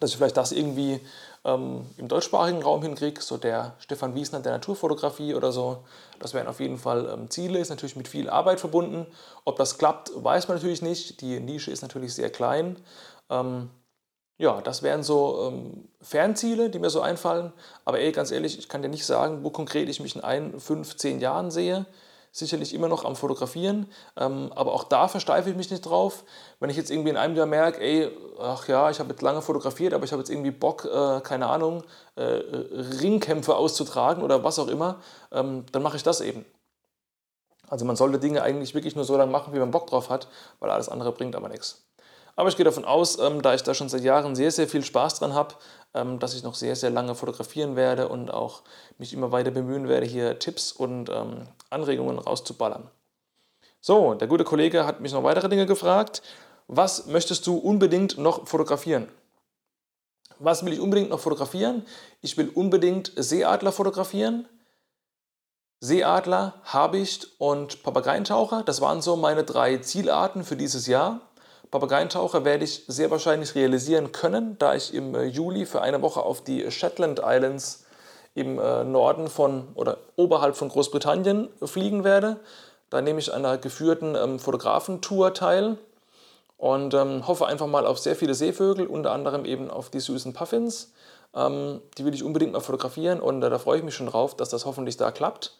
dass 0.00 0.10
ich 0.10 0.16
vielleicht 0.16 0.36
das 0.36 0.52
irgendwie 0.52 1.00
ähm, 1.44 1.86
im 1.96 2.08
deutschsprachigen 2.08 2.62
Raum 2.62 2.82
hinkriege, 2.82 3.20
so 3.20 3.36
der 3.36 3.74
Stefan 3.78 4.14
Wiesner 4.14 4.40
der 4.40 4.52
Naturfotografie 4.52 5.34
oder 5.34 5.52
so. 5.52 5.84
Das 6.18 6.34
wären 6.34 6.46
auf 6.46 6.60
jeden 6.60 6.78
Fall 6.78 7.08
ähm, 7.12 7.30
Ziele, 7.30 7.58
ist 7.58 7.70
natürlich 7.70 7.96
mit 7.96 8.08
viel 8.08 8.28
Arbeit 8.28 8.60
verbunden. 8.60 9.06
Ob 9.44 9.56
das 9.56 9.78
klappt, 9.78 10.10
weiß 10.14 10.48
man 10.48 10.56
natürlich 10.56 10.82
nicht. 10.82 11.20
Die 11.20 11.40
Nische 11.40 11.70
ist 11.70 11.82
natürlich 11.82 12.14
sehr 12.14 12.30
klein. 12.30 12.76
Ähm, 13.30 13.70
ja, 14.38 14.60
das 14.60 14.82
wären 14.82 15.02
so 15.02 15.50
ähm, 15.50 15.88
Fernziele, 16.00 16.70
die 16.70 16.78
mir 16.78 16.90
so 16.90 17.00
einfallen. 17.00 17.52
Aber 17.84 17.98
ey, 17.98 18.12
ganz 18.12 18.30
ehrlich, 18.30 18.56
ich 18.58 18.68
kann 18.68 18.82
dir 18.82 18.88
nicht 18.88 19.04
sagen, 19.04 19.42
wo 19.42 19.50
konkret 19.50 19.88
ich 19.88 20.00
mich 20.00 20.14
in 20.14 20.22
ein, 20.22 20.60
fünf, 20.60 20.96
zehn 20.96 21.20
Jahren 21.20 21.50
sehe. 21.50 21.86
Sicherlich 22.30 22.72
immer 22.72 22.88
noch 22.88 23.04
am 23.04 23.16
Fotografieren, 23.16 23.90
ähm, 24.16 24.52
aber 24.54 24.74
auch 24.74 24.84
da 24.84 25.08
versteife 25.08 25.50
ich 25.50 25.56
mich 25.56 25.70
nicht 25.70 25.80
drauf. 25.80 26.24
Wenn 26.60 26.70
ich 26.70 26.76
jetzt 26.76 26.90
irgendwie 26.90 27.08
in 27.10 27.16
einem 27.16 27.34
Jahr 27.34 27.46
merke, 27.46 27.80
ey, 27.80 28.10
ach 28.38 28.68
ja, 28.68 28.90
ich 28.90 29.00
habe 29.00 29.10
jetzt 29.10 29.22
lange 29.22 29.42
fotografiert, 29.42 29.94
aber 29.94 30.04
ich 30.04 30.12
habe 30.12 30.20
jetzt 30.20 30.30
irgendwie 30.30 30.50
Bock, 30.50 30.84
äh, 30.84 31.20
keine 31.22 31.46
Ahnung, 31.48 31.82
äh, 32.16 32.22
Ringkämpfe 33.00 33.56
auszutragen 33.56 34.22
oder 34.22 34.44
was 34.44 34.58
auch 34.58 34.68
immer, 34.68 35.00
ähm, 35.32 35.64
dann 35.72 35.82
mache 35.82 35.96
ich 35.96 36.02
das 36.02 36.20
eben. 36.20 36.44
Also 37.66 37.84
man 37.86 37.96
sollte 37.96 38.18
Dinge 38.18 38.42
eigentlich 38.42 38.74
wirklich 38.74 38.94
nur 38.94 39.04
so 39.04 39.16
lange 39.16 39.32
machen, 39.32 39.54
wie 39.54 39.58
man 39.58 39.70
Bock 39.70 39.86
drauf 39.86 40.10
hat, 40.10 40.28
weil 40.60 40.70
alles 40.70 40.88
andere 40.88 41.12
bringt 41.12 41.34
aber 41.34 41.48
nichts. 41.48 41.87
Aber 42.38 42.48
ich 42.48 42.56
gehe 42.56 42.64
davon 42.64 42.84
aus, 42.84 43.18
ähm, 43.18 43.42
da 43.42 43.52
ich 43.52 43.64
da 43.64 43.74
schon 43.74 43.88
seit 43.88 44.04
Jahren 44.04 44.36
sehr, 44.36 44.52
sehr 44.52 44.68
viel 44.68 44.84
Spaß 44.84 45.18
dran 45.18 45.34
habe, 45.34 45.56
ähm, 45.92 46.20
dass 46.20 46.34
ich 46.34 46.44
noch 46.44 46.54
sehr, 46.54 46.76
sehr 46.76 46.90
lange 46.90 47.16
fotografieren 47.16 47.74
werde 47.74 48.06
und 48.06 48.30
auch 48.30 48.62
mich 48.96 49.12
immer 49.12 49.32
weiter 49.32 49.50
bemühen 49.50 49.88
werde, 49.88 50.06
hier 50.06 50.38
Tipps 50.38 50.70
und 50.70 51.08
ähm, 51.08 51.48
Anregungen 51.68 52.16
rauszuballern. 52.16 52.88
So, 53.80 54.14
der 54.14 54.28
gute 54.28 54.44
Kollege 54.44 54.86
hat 54.86 55.00
mich 55.00 55.12
noch 55.12 55.24
weitere 55.24 55.48
Dinge 55.48 55.66
gefragt. 55.66 56.22
Was 56.68 57.06
möchtest 57.06 57.44
du 57.48 57.56
unbedingt 57.56 58.18
noch 58.18 58.46
fotografieren? 58.46 59.08
Was 60.38 60.64
will 60.64 60.72
ich 60.72 60.80
unbedingt 60.80 61.10
noch 61.10 61.18
fotografieren? 61.18 61.84
Ich 62.20 62.36
will 62.36 62.50
unbedingt 62.50 63.10
Seeadler 63.16 63.72
fotografieren. 63.72 64.46
Seeadler, 65.80 66.54
Habicht 66.62 67.30
und 67.38 67.82
Papageientaucher. 67.82 68.62
Das 68.62 68.80
waren 68.80 69.02
so 69.02 69.16
meine 69.16 69.42
drei 69.42 69.78
Zielarten 69.78 70.44
für 70.44 70.56
dieses 70.56 70.86
Jahr. 70.86 71.27
Papageientaucher 71.70 72.44
werde 72.44 72.64
ich 72.64 72.84
sehr 72.88 73.10
wahrscheinlich 73.10 73.54
realisieren 73.54 74.12
können, 74.12 74.56
da 74.58 74.74
ich 74.74 74.94
im 74.94 75.14
äh, 75.14 75.24
Juli 75.24 75.66
für 75.66 75.82
eine 75.82 76.00
Woche 76.02 76.22
auf 76.22 76.42
die 76.42 76.70
Shetland 76.70 77.20
Islands 77.24 77.84
im 78.34 78.58
äh, 78.58 78.84
Norden 78.84 79.28
von 79.28 79.68
oder 79.74 79.98
oberhalb 80.16 80.56
von 80.56 80.68
Großbritannien 80.68 81.48
fliegen 81.62 82.04
werde. 82.04 82.38
Da 82.90 83.02
nehme 83.02 83.18
ich 83.18 83.32
an 83.34 83.44
einer 83.44 83.58
geführten 83.58 84.14
ähm, 84.14 84.38
Fotografentour 84.38 85.34
teil 85.34 85.76
und 86.56 86.94
ähm, 86.94 87.26
hoffe 87.26 87.46
einfach 87.46 87.66
mal 87.66 87.86
auf 87.86 87.98
sehr 87.98 88.16
viele 88.16 88.34
Seevögel, 88.34 88.86
unter 88.86 89.12
anderem 89.12 89.44
eben 89.44 89.70
auf 89.70 89.90
die 89.90 90.00
süßen 90.00 90.32
Puffins. 90.32 90.92
Ähm, 91.34 91.82
die 91.98 92.04
will 92.04 92.14
ich 92.14 92.24
unbedingt 92.24 92.52
mal 92.52 92.60
fotografieren 92.60 93.20
und 93.20 93.42
äh, 93.42 93.50
da 93.50 93.58
freue 93.58 93.78
ich 93.78 93.84
mich 93.84 93.94
schon 93.94 94.06
drauf, 94.06 94.34
dass 94.34 94.48
das 94.48 94.64
hoffentlich 94.64 94.96
da 94.96 95.10
klappt. 95.10 95.58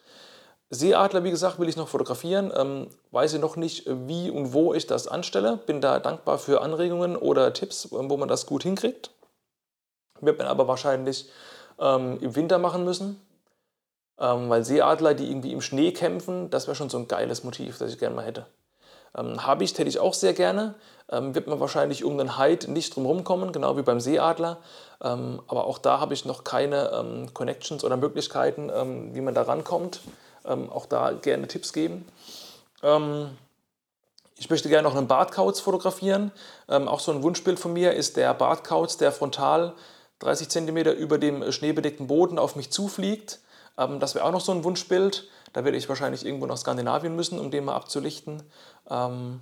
Seeadler, 0.71 1.25
wie 1.25 1.31
gesagt, 1.31 1.59
will 1.59 1.69
ich 1.69 1.77
noch 1.77 1.89
fotografieren. 1.89 2.53
Ähm, 2.55 2.89
weiß 3.11 3.35
ich 3.35 3.41
noch 3.41 3.57
nicht, 3.57 3.85
wie 3.87 4.31
und 4.31 4.53
wo 4.53 4.75
ich 4.75 4.87
das 4.87 5.09
anstelle. 5.09 5.57
Bin 5.57 5.81
da 5.81 5.99
dankbar 5.99 6.39
für 6.39 6.61
Anregungen 6.61 7.17
oder 7.17 7.53
Tipps, 7.53 7.89
wo 7.91 8.17
man 8.17 8.29
das 8.29 8.47
gut 8.47 8.63
hinkriegt. 8.63 9.11
Wird 10.21 10.39
man 10.39 10.47
aber 10.47 10.69
wahrscheinlich 10.69 11.31
ähm, 11.79 12.19
im 12.21 12.37
Winter 12.37 12.59
machen 12.59 12.85
müssen. 12.85 13.21
Ähm, 14.21 14.51
weil 14.51 14.65
Seeadler, 14.65 15.15
die 15.15 15.31
irgendwie 15.31 15.53
im 15.53 15.61
Schnee 15.61 15.93
kämpfen, 15.93 16.51
das 16.51 16.67
wäre 16.67 16.75
schon 16.75 16.91
so 16.91 16.99
ein 16.99 17.09
geiles 17.09 17.45
Motiv, 17.45 17.79
das 17.79 17.93
ich 17.93 17.99
gerne 17.99 18.17
mal 18.17 18.25
hätte. 18.25 18.47
Ähm, 19.17 19.47
Habicht 19.47 19.79
hätte 19.79 19.89
ich 19.89 20.01
auch 20.01 20.15
sehr 20.15 20.35
gerne. 20.35 20.75
Ähm, 21.11 21.35
wird 21.35 21.47
man 21.47 21.61
wahrscheinlich 21.61 22.05
um 22.05 22.19
den 22.19 22.39
Hyde 22.39 22.71
nicht 22.71 22.95
drum 22.97 23.25
kommen, 23.25 23.53
genau 23.53 23.77
wie 23.77 23.83
beim 23.83 24.01
Seeadler. 24.01 24.59
Ähm, 25.03 25.41
aber 25.47 25.67
auch 25.67 25.79
da 25.79 26.01
habe 26.01 26.15
ich 26.15 26.25
noch 26.25 26.45
keine 26.45 26.91
ähm, 26.93 27.33
Connections 27.33 27.85
oder 27.85 27.97
Möglichkeiten, 27.97 28.71
ähm, 28.75 29.15
wie 29.15 29.21
man 29.21 29.35
da 29.35 29.43
rankommt. 29.43 30.01
Ähm, 30.49 30.71
auch 30.71 30.87
da 30.87 31.13
gerne 31.13 31.47
Tipps 31.47 31.73
geben. 31.73 32.07
ich 34.37 34.51
möchte 34.51 34.69
gerne 34.69 34.89
noch 34.89 34.97
einen 34.97 35.09
Bartkauz 35.09 35.59
fotografieren. 35.59 36.31
auch 36.69 37.01
so 37.01 37.11
ein 37.11 37.25
Wunschbild 37.25 37.59
von 37.59 37.73
mir 37.73 37.95
ist 37.95 38.17
der 38.17 38.33
Bartkauz, 38.35 38.97
der 38.97 39.11
frontal 39.11 39.75
30 40.21 40.49
cm 40.49 40.77
über 40.97 41.19
dem 41.19 41.51
schneebedeckten 41.51 42.07
Boden 42.07 42.39
auf 42.39 42.55
mich 42.55 42.71
zufliegt. 42.71 43.41
das 43.77 44.15
wäre 44.15 44.25
auch 44.25 44.31
noch 44.31 44.41
so 44.41 44.53
ein 44.53 44.63
Wunschbild. 44.63 45.29
Da 45.53 45.65
werde 45.65 45.77
ich 45.77 45.89
wahrscheinlich 45.89 46.25
irgendwo 46.25 46.47
nach 46.47 46.57
Skandinavien 46.57 47.17
müssen, 47.17 47.39
um 47.39 47.51
den 47.51 47.65
mal 47.65 47.75
abzulichten. 47.75 48.43
Ähm, 48.89 49.41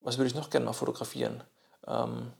was 0.00 0.18
würde 0.18 0.28
ich 0.28 0.34
noch 0.34 0.50
gerne 0.50 0.66
mal 0.66 0.72
fotografieren? 0.72 1.42
Ähm, 1.86 2.32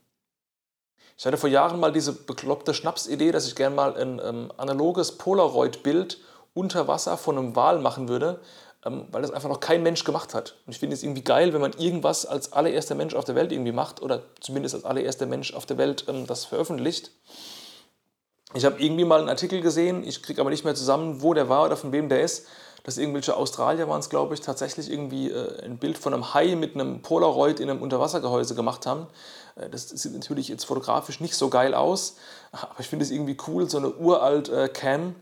ich 1.17 1.25
hatte 1.25 1.37
vor 1.37 1.49
Jahren 1.49 1.79
mal 1.79 1.91
diese 1.91 2.13
bekloppte 2.13 2.73
Schnapsidee, 2.73 3.31
dass 3.31 3.47
ich 3.47 3.55
gerne 3.55 3.75
mal 3.75 3.97
ein 3.97 4.21
ähm, 4.23 4.51
analoges 4.57 5.17
Polaroid-Bild 5.17 6.19
unter 6.57 6.87
Wasser 6.87 7.17
von 7.17 7.37
einem 7.37 7.55
Wal 7.55 7.79
machen 7.79 8.09
würde, 8.09 8.39
ähm, 8.85 9.05
weil 9.11 9.21
das 9.21 9.31
einfach 9.31 9.49
noch 9.49 9.59
kein 9.59 9.83
Mensch 9.83 10.03
gemacht 10.03 10.33
hat. 10.33 10.55
Und 10.65 10.73
ich 10.73 10.79
finde 10.79 10.95
es 10.95 11.03
irgendwie 11.03 11.23
geil, 11.23 11.53
wenn 11.53 11.61
man 11.61 11.73
irgendwas 11.73 12.25
als 12.25 12.53
allererster 12.53 12.95
Mensch 12.95 13.13
auf 13.13 13.25
der 13.25 13.35
Welt 13.35 13.51
irgendwie 13.51 13.71
macht 13.71 14.01
oder 14.01 14.23
zumindest 14.39 14.75
als 14.75 14.85
allererster 14.85 15.25
Mensch 15.25 15.53
auf 15.53 15.65
der 15.65 15.77
Welt 15.77 16.05
ähm, 16.07 16.25
das 16.27 16.45
veröffentlicht. 16.45 17.11
Ich 18.53 18.65
habe 18.65 18.81
irgendwie 18.81 19.03
mal 19.03 19.19
einen 19.19 19.29
Artikel 19.29 19.61
gesehen, 19.61 20.03
ich 20.07 20.23
kriege 20.23 20.41
aber 20.41 20.49
nicht 20.49 20.63
mehr 20.63 20.73
zusammen, 20.73 21.21
wo 21.21 21.33
der 21.33 21.49
war 21.49 21.65
oder 21.65 21.77
von 21.77 21.91
wem 21.91 22.09
der 22.09 22.21
ist, 22.21 22.47
dass 22.83 22.97
irgendwelche 22.97 23.35
Australier 23.35 23.89
waren 23.89 23.99
es, 23.99 24.09
glaube 24.09 24.33
ich, 24.33 24.39
tatsächlich 24.39 24.89
irgendwie 24.89 25.29
äh, 25.29 25.63
ein 25.65 25.77
Bild 25.77 25.97
von 25.97 26.13
einem 26.13 26.33
Hai 26.33 26.55
mit 26.55 26.73
einem 26.73 27.01
Polaroid 27.01 27.59
in 27.59 27.69
einem 27.69 27.81
Unterwassergehäuse 27.81 28.55
gemacht 28.55 28.85
haben. 28.85 29.07
Äh, 29.57 29.69
das 29.69 29.89
sieht 29.89 30.13
natürlich 30.13 30.47
jetzt 30.47 30.63
fotografisch 30.63 31.19
nicht 31.19 31.35
so 31.35 31.49
geil 31.49 31.73
aus, 31.73 32.15
aber 32.53 32.79
ich 32.79 32.87
finde 32.87 33.03
es 33.03 33.11
irgendwie 33.11 33.35
cool, 33.47 33.69
so 33.69 33.77
eine 33.77 33.91
uralt 33.91 34.47
äh, 34.47 34.69
Cam 34.69 35.15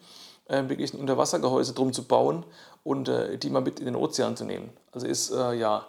äh, 0.48 0.68
wirklich 0.70 0.94
ein 0.94 1.00
Unterwassergehäuse 1.00 1.74
drum 1.74 1.94
zu 1.94 2.04
bauen 2.04 2.46
und 2.84 3.10
äh, 3.10 3.38
die 3.38 3.50
mal 3.50 3.62
mit 3.62 3.80
in 3.80 3.86
den 3.86 3.96
Ozean 3.96 4.38
zu 4.38 4.46
nehmen. 4.46 4.70
Also 4.92 5.08
ist 5.08 5.32
äh, 5.32 5.54
ja 5.54 5.88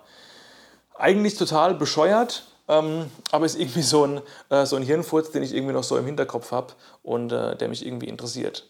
eigentlich 0.94 1.36
total 1.36 1.74
bescheuert, 1.74 2.44
ähm, 2.68 3.10
aber 3.30 3.46
ist 3.46 3.58
irgendwie 3.58 3.82
so 3.82 4.04
ein, 4.04 4.22
äh, 4.50 4.66
so 4.66 4.76
ein 4.76 4.82
Hirnfurz, 4.82 5.30
den 5.30 5.42
ich 5.42 5.54
irgendwie 5.54 5.74
noch 5.74 5.84
so 5.84 5.96
im 5.96 6.06
Hinterkopf 6.06 6.52
habe 6.52 6.72
und 7.02 7.32
äh, 7.32 7.56
der 7.56 7.68
mich 7.68 7.84
irgendwie 7.84 8.08
interessiert. 8.08 8.68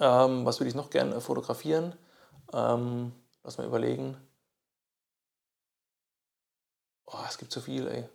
Ähm, 0.00 0.44
was 0.44 0.58
würde 0.58 0.68
ich 0.68 0.74
noch 0.74 0.90
gerne 0.90 1.20
fotografieren? 1.20 1.94
Ähm, 2.52 3.12
lass 3.44 3.58
mal 3.58 3.66
überlegen. 3.66 4.16
Oh, 7.06 7.18
es 7.28 7.38
gibt 7.38 7.52
so 7.52 7.60
viel, 7.60 7.86
ey. 7.88 8.08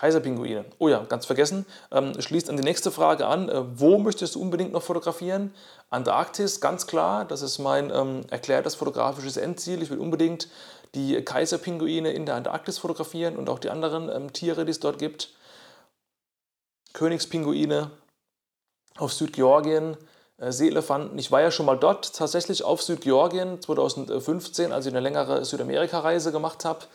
Kaiserpinguine. 0.00 0.64
Oh 0.78 0.88
ja, 0.88 1.04
ganz 1.04 1.26
vergessen. 1.26 1.66
Ähm, 1.92 2.18
schließt 2.18 2.48
an 2.48 2.56
die 2.56 2.62
nächste 2.62 2.90
Frage 2.90 3.26
an. 3.26 3.50
Äh, 3.50 3.78
wo 3.78 3.98
möchtest 3.98 4.34
du 4.34 4.40
unbedingt 4.40 4.72
noch 4.72 4.82
fotografieren? 4.82 5.52
Antarktis, 5.90 6.62
ganz 6.62 6.86
klar. 6.86 7.26
Das 7.26 7.42
ist 7.42 7.58
mein 7.58 7.90
ähm, 7.94 8.22
erklärtes 8.30 8.76
fotografisches 8.76 9.36
Endziel. 9.36 9.82
Ich 9.82 9.90
will 9.90 9.98
unbedingt 9.98 10.48
die 10.94 11.22
Kaiserpinguine 11.22 12.12
in 12.12 12.24
der 12.24 12.36
Antarktis 12.36 12.78
fotografieren 12.78 13.36
und 13.36 13.50
auch 13.50 13.58
die 13.58 13.68
anderen 13.68 14.08
ähm, 14.08 14.32
Tiere, 14.32 14.64
die 14.64 14.70
es 14.70 14.80
dort 14.80 14.98
gibt. 14.98 15.34
Königspinguine 16.94 17.90
auf 18.96 19.12
Südgeorgien, 19.12 19.98
äh, 20.38 20.50
Seeelefanten. 20.50 21.18
Ich 21.18 21.30
war 21.30 21.42
ja 21.42 21.50
schon 21.50 21.66
mal 21.66 21.76
dort, 21.76 22.16
tatsächlich 22.16 22.64
auf 22.64 22.80
Südgeorgien 22.80 23.60
2015, 23.60 24.72
als 24.72 24.86
ich 24.86 24.92
eine 24.92 25.00
längere 25.00 25.44
Südamerika-Reise 25.44 26.32
gemacht 26.32 26.64
habe. 26.64 26.86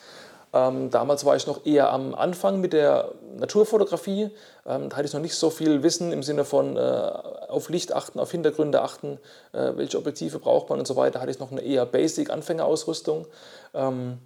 Ähm, 0.56 0.90
damals 0.90 1.26
war 1.26 1.36
ich 1.36 1.48
noch 1.48 1.66
eher 1.66 1.92
am 1.92 2.16
Anfang 2.16 2.62
mit 2.62 2.72
der 2.72 3.12
Naturfotografie. 3.36 4.32
Ähm, 4.66 4.90
da 4.90 4.96
hatte 4.96 5.06
ich 5.06 5.14
noch 5.14 5.22
nicht 5.22 5.36
so 5.36 5.50
viel 5.50 5.84
Wissen 5.84 6.14
im 6.14 6.24
Sinne 6.24 6.46
von 6.46 6.78
äh, 6.78 6.80
auf 6.80 7.68
Licht 7.68 7.94
achten, 7.94 8.20
auf 8.20 8.32
Hintergründe 8.32 8.82
achten, 8.82 9.20
äh, 9.52 9.74
welche 9.76 9.98
Objektive 9.98 10.40
braucht 10.40 10.70
man 10.70 10.80
und 10.80 10.88
so 10.88 10.96
weiter. 10.96 11.16
Da 11.16 11.20
hatte 11.20 11.32
ich 11.32 11.40
noch 11.40 11.52
eine 11.52 11.62
eher 11.62 11.86
basic 11.86 12.30
Anfängerausrüstung, 12.30 13.28
ähm, 13.74 14.20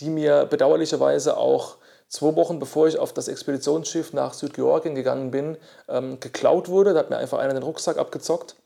die 0.00 0.08
mir 0.08 0.46
bedauerlicherweise 0.46 1.36
auch 1.36 1.76
zwei 2.08 2.34
Wochen 2.34 2.58
bevor 2.58 2.88
ich 2.88 2.98
auf 2.98 3.12
das 3.12 3.28
Expeditionsschiff 3.28 4.14
nach 4.14 4.32
Südgeorgien 4.32 4.94
gegangen 4.94 5.30
bin, 5.30 5.58
ähm, 5.86 6.18
geklaut 6.18 6.70
wurde. 6.70 6.94
Da 6.94 7.00
hat 7.00 7.10
mir 7.10 7.18
einfach 7.18 7.38
einer 7.38 7.52
den 7.52 7.62
Rucksack 7.62 7.98
abgezockt. 7.98 8.56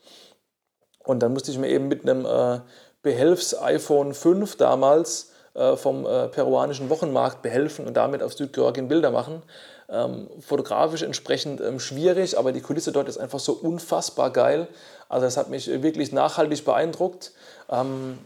Und 1.00 1.20
dann 1.20 1.32
musste 1.32 1.50
ich 1.50 1.59
mir 1.59 1.68
eben 1.68 1.88
mit 1.88 2.09
einem 2.09 2.26
äh, 2.26 2.61
Behelfs-iPhone 3.03 4.14
5 4.14 4.57
damals 4.57 5.31
vom 5.76 6.07
äh, 6.07 6.28
peruanischen 6.28 6.88
Wochenmarkt 6.88 7.42
behelfen 7.42 7.86
und 7.86 7.94
damit 7.94 8.22
auf 8.22 8.32
Südgeorgien 8.32 8.88
Bilder 8.88 9.11
machen. 9.11 9.42
Ähm, 9.88 10.28
fotografisch 10.40 11.03
entsprechend 11.03 11.61
ähm, 11.61 11.78
schwierig, 11.78 12.38
aber 12.38 12.53
die 12.53 12.62
Kulisse 12.62 12.92
dort 12.92 13.09
ist 13.09 13.18
einfach 13.18 13.40
so 13.40 13.53
unfassbar 13.53 14.30
geil. 14.30 14.68
Also 15.09 15.26
das 15.26 15.36
hat 15.36 15.50
mich 15.50 15.66
wirklich 15.82 16.12
nachhaltig 16.12 16.64
beeindruckt. 16.64 17.32
Ähm, 17.68 18.18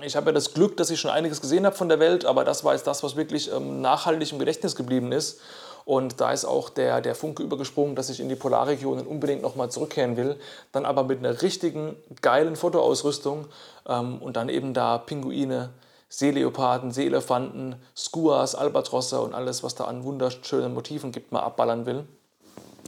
ich 0.00 0.16
habe 0.16 0.26
ja 0.26 0.32
das 0.32 0.54
Glück, 0.54 0.78
dass 0.78 0.88
ich 0.88 0.98
schon 0.98 1.10
einiges 1.10 1.42
gesehen 1.42 1.66
habe 1.66 1.76
von 1.76 1.90
der 1.90 2.00
Welt, 2.00 2.24
aber 2.24 2.44
das 2.44 2.64
war 2.64 2.72
jetzt 2.72 2.86
das, 2.86 3.02
was 3.02 3.16
wirklich 3.16 3.52
ähm, 3.52 3.82
nachhaltig 3.82 4.32
im 4.32 4.38
Gedächtnis 4.38 4.74
geblieben 4.74 5.12
ist. 5.12 5.40
Und 5.84 6.20
da 6.20 6.32
ist 6.32 6.44
auch 6.44 6.70
der, 6.70 7.00
der 7.00 7.14
Funke 7.14 7.42
übergesprungen, 7.42 7.96
dass 7.96 8.08
ich 8.08 8.20
in 8.20 8.28
die 8.28 8.36
Polarregionen 8.36 9.06
unbedingt 9.06 9.42
nochmal 9.42 9.70
zurückkehren 9.70 10.16
will. 10.16 10.36
Dann 10.70 10.86
aber 10.86 11.04
mit 11.04 11.18
einer 11.18 11.42
richtigen, 11.42 11.96
geilen 12.22 12.56
Fotoausrüstung 12.56 13.46
ähm, 13.86 14.22
und 14.22 14.36
dann 14.36 14.48
eben 14.48 14.74
da 14.74 14.98
Pinguine, 14.98 15.70
Seeleoparden, 16.12 16.90
Seeelefanten, 16.90 17.76
Skuas, 17.96 18.54
Albatrosse 18.54 19.18
und 19.22 19.32
alles, 19.32 19.62
was 19.62 19.74
da 19.74 19.84
an 19.84 20.04
wunderschönen 20.04 20.74
Motiven 20.74 21.10
gibt, 21.10 21.32
mal 21.32 21.40
abballern 21.40 21.86
will. 21.86 22.06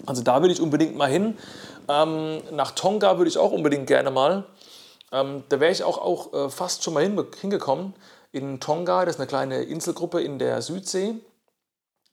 Also 0.04 0.22
da 0.22 0.42
will 0.42 0.50
ich 0.50 0.60
unbedingt 0.60 0.94
mal 0.94 1.08
hin. 1.08 1.38
Ähm, 1.88 2.42
nach 2.52 2.72
Tonga 2.72 3.16
würde 3.16 3.30
ich 3.30 3.38
auch 3.38 3.50
unbedingt 3.50 3.86
gerne 3.86 4.10
mal. 4.10 4.44
Ähm, 5.10 5.42
da 5.48 5.58
wäre 5.58 5.72
ich 5.72 5.84
auch, 5.84 5.96
auch 5.96 6.34
äh, 6.34 6.50
fast 6.50 6.84
schon 6.84 6.92
mal 6.92 7.02
hin, 7.02 7.18
hingekommen. 7.40 7.94
In 8.30 8.60
Tonga, 8.60 9.06
das 9.06 9.14
ist 9.14 9.20
eine 9.20 9.26
kleine 9.26 9.62
Inselgruppe 9.62 10.20
in 10.20 10.38
der 10.38 10.60
Südsee. 10.60 11.14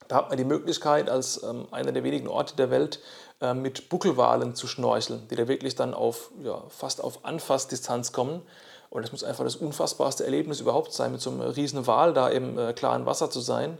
Da 0.07 0.16
hat 0.16 0.30
man 0.30 0.38
die 0.38 0.45
Möglichkeit, 0.45 1.09
als 1.09 1.43
ähm, 1.43 1.68
einer 1.72 1.91
der 1.91 2.05
wenigen 2.05 2.30
Orte 2.30 2.55
der 2.55 2.72
Welt 2.72 3.01
äh, 3.41 3.53
mit 3.53 3.89
Buckelwalen 3.89 4.55
zu 4.55 4.66
schnorcheln, 4.66 5.28
die 5.30 5.36
da 5.36 5.49
wirklich 5.49 5.76
dann 5.76 5.93
auf, 5.93 6.32
ja, 6.41 6.64
fast 6.70 7.03
auf 7.03 7.26
Anfassdistanz 7.26 8.14
kommen. 8.14 8.43
Und 8.91 9.03
das 9.03 9.13
muss 9.13 9.23
einfach 9.23 9.45
das 9.45 9.55
unfassbarste 9.55 10.25
Erlebnis 10.25 10.59
überhaupt 10.59 10.91
sein, 10.91 11.13
mit 11.13 11.21
so 11.21 11.29
einem 11.31 11.39
riesen 11.39 11.87
Wal 11.87 12.13
da 12.13 12.27
im 12.27 12.59
äh, 12.59 12.73
klaren 12.73 13.05
Wasser 13.05 13.29
zu 13.29 13.39
sein. 13.39 13.77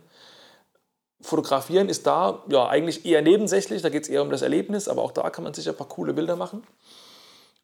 Fotografieren 1.20 1.89
ist 1.89 2.07
da 2.07 2.41
ja 2.47 2.68
eigentlich 2.68 3.05
eher 3.05 3.22
nebensächlich, 3.22 3.82
da 3.82 3.89
geht 3.89 4.03
es 4.03 4.09
eher 4.09 4.22
um 4.22 4.30
das 4.30 4.41
Erlebnis, 4.41 4.88
aber 4.88 5.01
auch 5.01 5.12
da 5.12 5.30
kann 5.30 5.43
man 5.43 5.53
sicher 5.53 5.72
ein 5.72 5.78
paar 5.78 5.89
coole 5.89 6.14
Bilder 6.14 6.38
machen. 6.38 6.64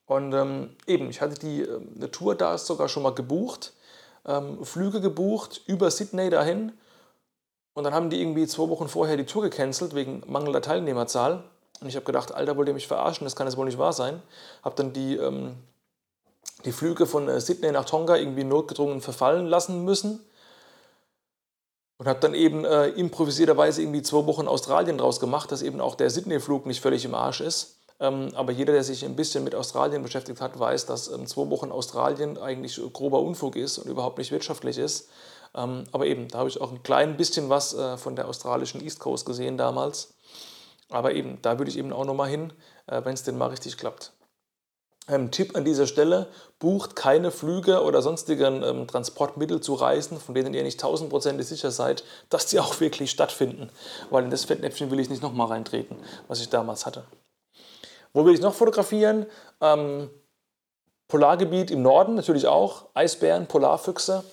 Und 0.06 0.34
ähm, 0.34 0.76
eben, 0.88 1.10
ich 1.10 1.22
hatte 1.22 1.36
die 1.40 1.62
äh, 1.62 1.80
eine 1.96 2.12
Tour 2.12 2.36
da 2.36 2.58
sogar 2.58 2.90
schon 2.90 3.04
mal 3.04 3.16
gebucht, 3.16 3.72
ähm, 4.26 4.66
Flüge 4.66 5.00
gebucht 5.00 5.62
über 5.68 5.90
Sydney 5.90 6.30
dahin. 6.30 6.74
Und 7.74 7.86
dann 7.86 7.94
haben 7.94 8.10
die 8.10 8.20
irgendwie 8.20 8.46
zwei 8.48 8.68
Wochen 8.68 8.90
vorher 8.90 9.16
die 9.16 9.26
Tour 9.26 9.44
gecancelt 9.44 9.96
wegen 9.96 10.22
mangelnder 10.28 10.62
Teilnehmerzahl. 10.62 11.46
Und 11.80 11.88
ich 11.88 11.96
habe 11.96 12.06
gedacht, 12.06 12.34
Alter, 12.34 12.58
wollt 12.58 12.68
ihr 12.68 12.74
mich 12.74 12.88
verarschen? 12.88 13.24
Das 13.24 13.38
kann 13.38 13.48
jetzt 13.48 13.56
wohl 13.56 13.66
nicht 13.66 13.78
wahr 13.78 13.94
sein. 13.94 14.22
Habe 14.64 14.76
dann 14.76 14.92
die 14.92 15.16
ähm, 15.16 15.56
die 16.66 16.72
Flüge 16.72 17.06
von 17.06 17.28
äh, 17.28 17.40
Sydney 17.40 17.72
nach 17.72 17.86
Tonga 17.86 18.16
irgendwie 18.16 18.44
notgedrungen 18.44 19.02
verfallen 19.02 19.48
lassen 19.48 19.84
müssen. 19.84 20.20
Und 22.00 22.08
habe 22.08 22.20
dann 22.20 22.36
eben 22.36 22.64
äh, 22.64 22.90
improvisierterweise 22.90 23.82
irgendwie 23.82 24.04
zwei 24.04 24.26
Wochen 24.28 24.48
Australien 24.48 25.00
draus 25.00 25.20
gemacht, 25.20 25.52
dass 25.52 25.64
eben 25.64 25.82
auch 25.82 25.96
der 25.96 26.12
Sydney-Flug 26.12 26.68
nicht 26.68 26.82
völlig 26.82 27.04
im 27.06 27.16
Arsch 27.16 27.42
ist. 27.42 27.78
Ähm, 28.00 28.30
aber 28.36 28.52
jeder, 28.52 28.74
der 28.74 28.84
sich 28.84 29.04
ein 29.04 29.16
bisschen 29.16 29.44
mit 29.44 29.56
Australien 29.56 30.04
beschäftigt 30.04 30.40
hat, 30.40 30.60
weiß, 30.60 30.86
dass 30.86 31.08
ähm, 31.08 31.26
zwei 31.26 31.50
Wochen 31.50 31.72
Australien 31.72 32.38
eigentlich 32.38 32.80
grober 32.94 33.22
Unfug 33.22 33.56
ist 33.56 33.80
und 33.80 33.90
überhaupt 33.90 34.20
nicht 34.20 34.32
wirtschaftlich 34.32 34.78
ist. 34.78 35.10
Ähm, 35.56 35.86
aber 35.92 36.06
eben, 36.06 36.28
da 36.28 36.40
habe 36.40 36.50
ich 36.50 36.62
auch 36.62 36.72
ein 36.72 36.84
klein 36.84 37.18
bisschen 37.18 37.50
was 37.50 37.74
äh, 37.74 37.98
von 37.98 38.16
der 38.16 38.28
australischen 38.28 38.82
East 38.84 39.00
Coast 39.00 39.26
gesehen 39.26 39.58
damals. 39.58 40.14
Aber 40.90 41.14
eben, 41.14 41.40
da 41.42 41.58
würde 41.58 41.72
ich 41.72 41.78
eben 41.78 41.92
auch 41.92 42.06
nochmal 42.06 42.30
hin, 42.30 42.54
äh, 42.86 43.04
wenn 43.04 43.16
es 43.16 43.24
denn 43.24 43.38
mal 43.38 43.48
richtig 43.48 43.78
klappt. 43.78 44.12
Ähm, 45.10 45.32
Tipp 45.32 45.56
an 45.56 45.64
dieser 45.64 45.88
Stelle, 45.88 46.28
bucht 46.60 46.96
keine 46.96 47.32
Flüge 47.32 47.82
oder 47.84 48.02
sonstigen 48.02 48.62
ähm, 48.64 48.88
Transportmittel 48.88 49.62
zu 49.62 49.74
Reisen, 49.74 50.20
von 50.20 50.36
denen 50.36 50.54
ihr 50.54 50.64
nicht 50.64 50.80
tausendprozentig 50.80 51.48
sicher 51.48 51.72
seid, 51.72 52.04
dass 52.30 52.48
die 52.48 52.60
auch 52.62 52.80
wirklich 52.80 53.12
stattfinden. 53.12 53.70
Weil 54.10 54.26
in 54.26 54.32
das 54.32 54.46
Fettnäpfchen 54.46 54.92
will 54.92 55.00
ich 55.00 55.10
nicht 55.10 55.24
nochmal 55.24 55.48
reintreten, 55.48 55.98
was 56.28 56.42
ich 56.42 56.50
damals 56.50 56.86
hatte. 56.86 57.04
Wo 58.14 58.26
will 58.26 58.34
ich 58.34 58.42
noch 58.42 58.54
fotografieren? 58.54 59.26
Ähm, 59.62 60.10
Polargebiet 61.08 61.72
im 61.72 61.82
Norden 61.82 62.16
natürlich 62.16 62.48
auch, 62.48 62.88
Eisbären, 62.94 63.48
Polarfüchse. 63.48 64.24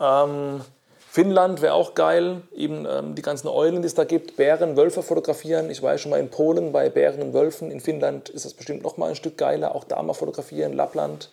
Ähm, 0.00 0.60
Finnland 1.14 1.62
wäre 1.62 1.74
auch 1.74 1.94
geil, 1.94 2.42
eben 2.56 2.88
ähm, 2.90 3.14
die 3.14 3.22
ganzen 3.22 3.46
Eulen, 3.46 3.82
die 3.82 3.86
es 3.86 3.94
da 3.94 4.02
gibt, 4.02 4.36
Bären, 4.36 4.76
Wölfe 4.76 5.00
fotografieren. 5.00 5.70
Ich 5.70 5.80
war 5.80 5.92
ja 5.92 5.98
schon 5.98 6.10
mal 6.10 6.18
in 6.18 6.28
Polen 6.28 6.72
bei 6.72 6.90
Bären 6.90 7.22
und 7.22 7.32
Wölfen. 7.32 7.70
In 7.70 7.78
Finnland 7.78 8.30
ist 8.30 8.44
das 8.44 8.52
bestimmt 8.52 8.82
noch 8.82 8.96
mal 8.96 9.10
ein 9.10 9.14
Stück 9.14 9.38
geiler, 9.38 9.76
auch 9.76 9.84
da 9.84 10.02
mal 10.02 10.14
fotografieren, 10.14 10.72
Lappland. 10.72 11.30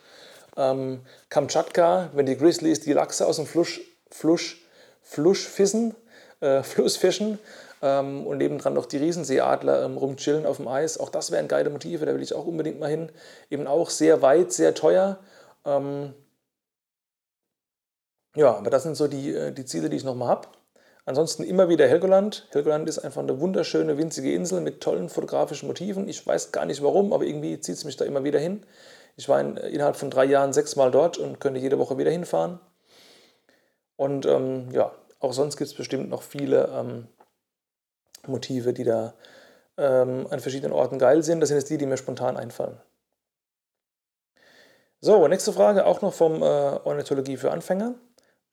Ähm, 0.55 0.99
Kamtschatka, 1.29 2.11
wenn 2.13 2.27
die 2.27 2.37
Grizzlies 2.37 2.81
die 2.81 2.93
Lachse 2.93 3.25
aus 3.25 3.37
dem 3.37 3.47
Flusch, 3.47 3.81
Flusch, 4.11 4.63
Flusch 5.01 5.47
fissen, 5.47 5.95
äh, 6.41 6.61
Flussfischen 6.61 7.39
ähm, 7.81 8.27
und 8.27 8.37
nebendran 8.37 8.75
noch 8.75 8.85
die 8.85 8.97
Riesenseeadler 8.97 9.83
ähm, 9.83 9.97
rumchillen 9.97 10.45
auf 10.45 10.57
dem 10.57 10.67
Eis. 10.67 10.99
Auch 10.99 11.09
das 11.09 11.31
wären 11.31 11.47
geile 11.47 11.71
Motive, 11.71 12.05
da 12.05 12.13
will 12.13 12.21
ich 12.21 12.35
auch 12.35 12.45
unbedingt 12.45 12.79
mal 12.79 12.91
hin. 12.91 13.09
Eben 13.49 13.65
auch 13.65 13.89
sehr 13.89 14.21
weit, 14.21 14.53
sehr 14.53 14.75
teuer. 14.75 15.17
Ähm, 15.65 16.13
ja, 18.35 18.55
aber 18.55 18.69
das 18.69 18.83
sind 18.83 18.95
so 18.95 19.07
die, 19.07 19.33
äh, 19.33 19.51
die 19.51 19.65
Ziele, 19.65 19.89
die 19.89 19.97
ich 19.97 20.03
nochmal 20.03 20.29
habe. 20.29 20.47
Ansonsten 21.05 21.43
immer 21.43 21.67
wieder 21.67 21.87
Helgoland. 21.87 22.47
Helgoland 22.51 22.87
ist 22.87 22.99
einfach 22.99 23.21
eine 23.21 23.39
wunderschöne, 23.39 23.97
winzige 23.97 24.33
Insel 24.33 24.61
mit 24.61 24.81
tollen 24.81 25.09
fotografischen 25.09 25.67
Motiven. 25.67 26.07
Ich 26.07 26.25
weiß 26.25 26.51
gar 26.51 26.65
nicht 26.65 26.83
warum, 26.83 27.11
aber 27.11 27.25
irgendwie 27.25 27.59
zieht 27.59 27.75
es 27.75 27.85
mich 27.85 27.97
da 27.97 28.05
immer 28.05 28.23
wieder 28.23 28.39
hin. 28.39 28.63
Ich 29.17 29.27
war 29.27 29.41
in, 29.41 29.57
innerhalb 29.57 29.95
von 29.95 30.11
drei 30.11 30.25
Jahren 30.25 30.53
sechsmal 30.53 30.91
dort 30.91 31.17
und 31.17 31.39
könnte 31.39 31.59
jede 31.59 31.79
Woche 31.79 31.97
wieder 31.97 32.11
hinfahren. 32.11 32.59
Und 33.95 34.25
ähm, 34.25 34.69
ja, 34.71 34.91
auch 35.19 35.33
sonst 35.33 35.57
gibt 35.57 35.69
es 35.69 35.75
bestimmt 35.75 36.09
noch 36.09 36.21
viele 36.21 36.67
ähm, 36.67 37.07
Motive, 38.27 38.73
die 38.73 38.83
da 38.83 39.13
ähm, 39.77 40.27
an 40.29 40.39
verschiedenen 40.39 40.73
Orten 40.73 40.99
geil 40.99 41.23
sind. 41.23 41.39
Das 41.39 41.49
sind 41.49 41.57
jetzt 41.57 41.69
die, 41.69 41.77
die 41.77 41.85
mir 41.85 41.97
spontan 41.97 42.37
einfallen. 42.37 42.79
So, 44.99 45.27
nächste 45.27 45.51
Frage, 45.51 45.85
auch 45.85 46.01
noch 46.01 46.13
vom 46.13 46.43
äh, 46.43 46.45
Ornithologie 46.45 47.37
für 47.37 47.51
Anfänger. 47.51 47.95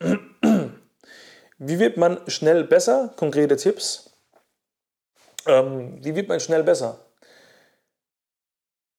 Wie 0.01 1.79
wird 1.79 1.97
man 1.97 2.21
schnell 2.31 2.65
besser? 2.65 3.13
Konkrete 3.17 3.57
Tipps. 3.57 4.17
Ähm, 5.47 6.03
wie 6.05 6.15
wird 6.15 6.29
man 6.29 6.41
schnell 6.41 6.63
besser? 6.63 7.05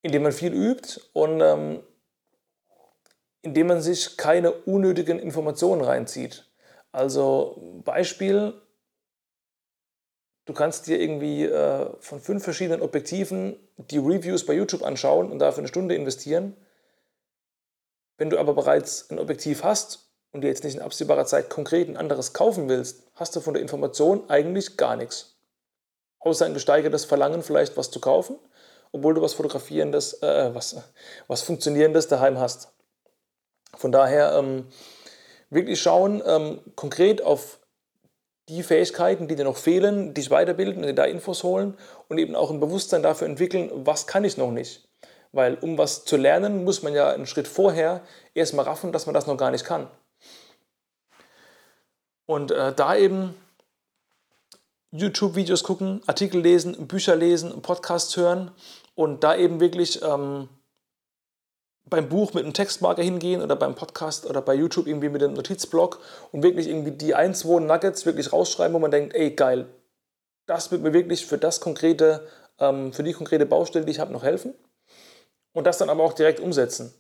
Indem 0.02 0.24
man 0.24 0.32
viel 0.32 0.54
übt 0.54 1.00
und 1.14 1.42
ähm, 1.42 1.84
indem 3.42 3.68
man 3.68 3.82
sich 3.82 4.18
keine 4.18 4.52
unnötigen 4.52 5.20
Informationen 5.20 5.82
reinzieht. 5.82 6.46
Also 6.92 7.82
Beispiel, 7.86 8.62
du 10.46 10.54
kannst 10.54 10.88
dir 10.88 11.00
irgendwie 11.00 11.46
äh, 11.46 11.90
von 12.00 12.20
fünf 12.20 12.44
verschiedenen 12.44 12.82
Objektiven 12.82 13.58
die 13.78 14.00
Reviews 14.00 14.46
bei 14.46 14.54
YouTube 14.54 14.84
anschauen 14.84 15.32
und 15.32 15.40
dafür 15.40 15.60
eine 15.60 15.68
Stunde 15.70 15.96
investieren. 15.96 16.58
Wenn 18.18 18.30
du 18.30 18.38
aber 18.38 18.54
bereits 18.54 19.10
ein 19.12 19.20
Objektiv 19.20 19.64
hast 19.64 20.09
und 20.32 20.42
dir 20.42 20.48
jetzt 20.48 20.64
nicht 20.64 20.76
in 20.76 20.82
absehbarer 20.82 21.26
Zeit 21.26 21.50
konkret 21.50 21.90
ein 21.90 21.98
anderes 21.98 22.34
kaufen 22.34 22.70
willst, 22.70 23.04
hast 23.16 23.36
du 23.36 23.42
von 23.42 23.54
der 23.54 23.62
Information 23.62 24.30
eigentlich 24.30 24.78
gar 24.78 24.96
nichts. 24.96 25.38
Außer 26.20 26.46
ein 26.46 26.54
gesteigertes 26.54 27.06
Verlangen, 27.06 27.42
vielleicht 27.42 27.78
was 27.78 27.92
zu 27.92 28.00
kaufen, 28.00 28.38
obwohl 28.92 29.14
du 29.14 29.22
was 29.22 29.34
Fotografierendes, 29.34 30.22
äh, 30.22 30.54
was, 30.54 30.78
was 31.28 31.42
Funktionierendes 31.42 32.08
daheim 32.08 32.38
hast. 32.38 32.74
Von 33.76 33.92
daher 33.92 34.34
ähm, 34.34 34.68
wirklich 35.50 35.82
schauen, 35.82 36.22
ähm, 36.26 36.60
konkret 36.76 37.22
auf 37.22 37.60
die 38.50 38.64
Fähigkeiten, 38.64 39.28
die 39.28 39.36
dir 39.36 39.46
noch 39.46 39.58
fehlen, 39.58 40.14
dich 40.14 40.32
weiterbilden, 40.32 40.82
dir 40.82 40.94
da 40.94 41.06
Infos 41.06 41.44
holen 41.44 41.78
und 42.08 42.18
eben 42.18 42.36
auch 42.36 42.50
ein 42.50 42.60
Bewusstsein 42.60 43.04
dafür 43.04 43.28
entwickeln, 43.28 43.70
was 43.74 44.08
kann 44.08 44.24
ich 44.24 44.38
noch 44.38 44.52
nicht. 44.52 44.88
Weil 45.32 45.56
um 45.56 45.78
was 45.78 46.06
zu 46.06 46.18
lernen, 46.18 46.64
muss 46.64 46.82
man 46.82 46.96
ja 46.96 47.12
einen 47.12 47.28
Schritt 47.28 47.48
vorher 47.48 48.02
erstmal 48.34 48.66
raffen, 48.66 48.92
dass 48.92 49.06
man 49.06 49.14
das 49.14 49.28
noch 49.28 49.38
gar 49.38 49.52
nicht 49.52 49.66
kann. 49.66 49.88
Und 52.30 52.52
äh, 52.52 52.74
da 52.76 52.96
eben 52.96 53.34
YouTube-Videos 54.92 55.64
gucken, 55.64 56.04
Artikel 56.06 56.40
lesen, 56.40 56.86
Bücher 56.86 57.16
lesen, 57.16 57.64
Podcasts 57.64 58.16
hören 58.18 58.52
und 58.94 59.24
da 59.24 59.36
eben 59.36 59.60
wirklich 59.60 60.04
ähm, 60.04 60.48
beim 61.86 62.08
Buch 62.08 62.36
mit 62.36 62.44
einem 62.44 62.54
Textmarker 62.54 63.02
hingehen 63.02 63.42
oder 63.42 63.56
beim 63.56 63.74
Podcast 63.74 64.28
oder 64.28 64.44
bei 64.44 64.54
YouTube 64.54 64.86
irgendwie 64.86 65.10
mit 65.10 65.24
einem 65.24 65.34
Notizblock 65.34 66.02
und 66.32 66.44
wirklich 66.44 66.68
irgendwie 66.68 66.92
die 66.92 67.16
ein, 67.16 67.34
zwei 67.34 67.62
Nuggets 67.62 68.06
wirklich 68.06 68.32
rausschreiben, 68.32 68.76
wo 68.76 68.80
man 68.80 68.92
denkt, 68.92 69.16
ey 69.16 69.32
geil, 69.32 69.66
das 70.46 70.70
wird 70.70 70.84
mir 70.84 70.94
wirklich 70.94 71.26
für 71.26 71.40
das 71.40 71.60
konkrete, 71.62 72.28
ähm, 72.60 72.94
für 72.94 73.02
die 73.02 73.14
konkrete 73.14 73.48
Baustelle, 73.48 73.86
die 73.86 73.92
ich 73.92 74.00
habe, 74.00 74.14
noch 74.14 74.22
helfen. 74.22 74.54
Und 75.54 75.66
das 75.66 75.80
dann 75.80 75.90
aber 75.90 76.04
auch 76.04 76.14
direkt 76.14 76.40
umsetzen. 76.40 76.94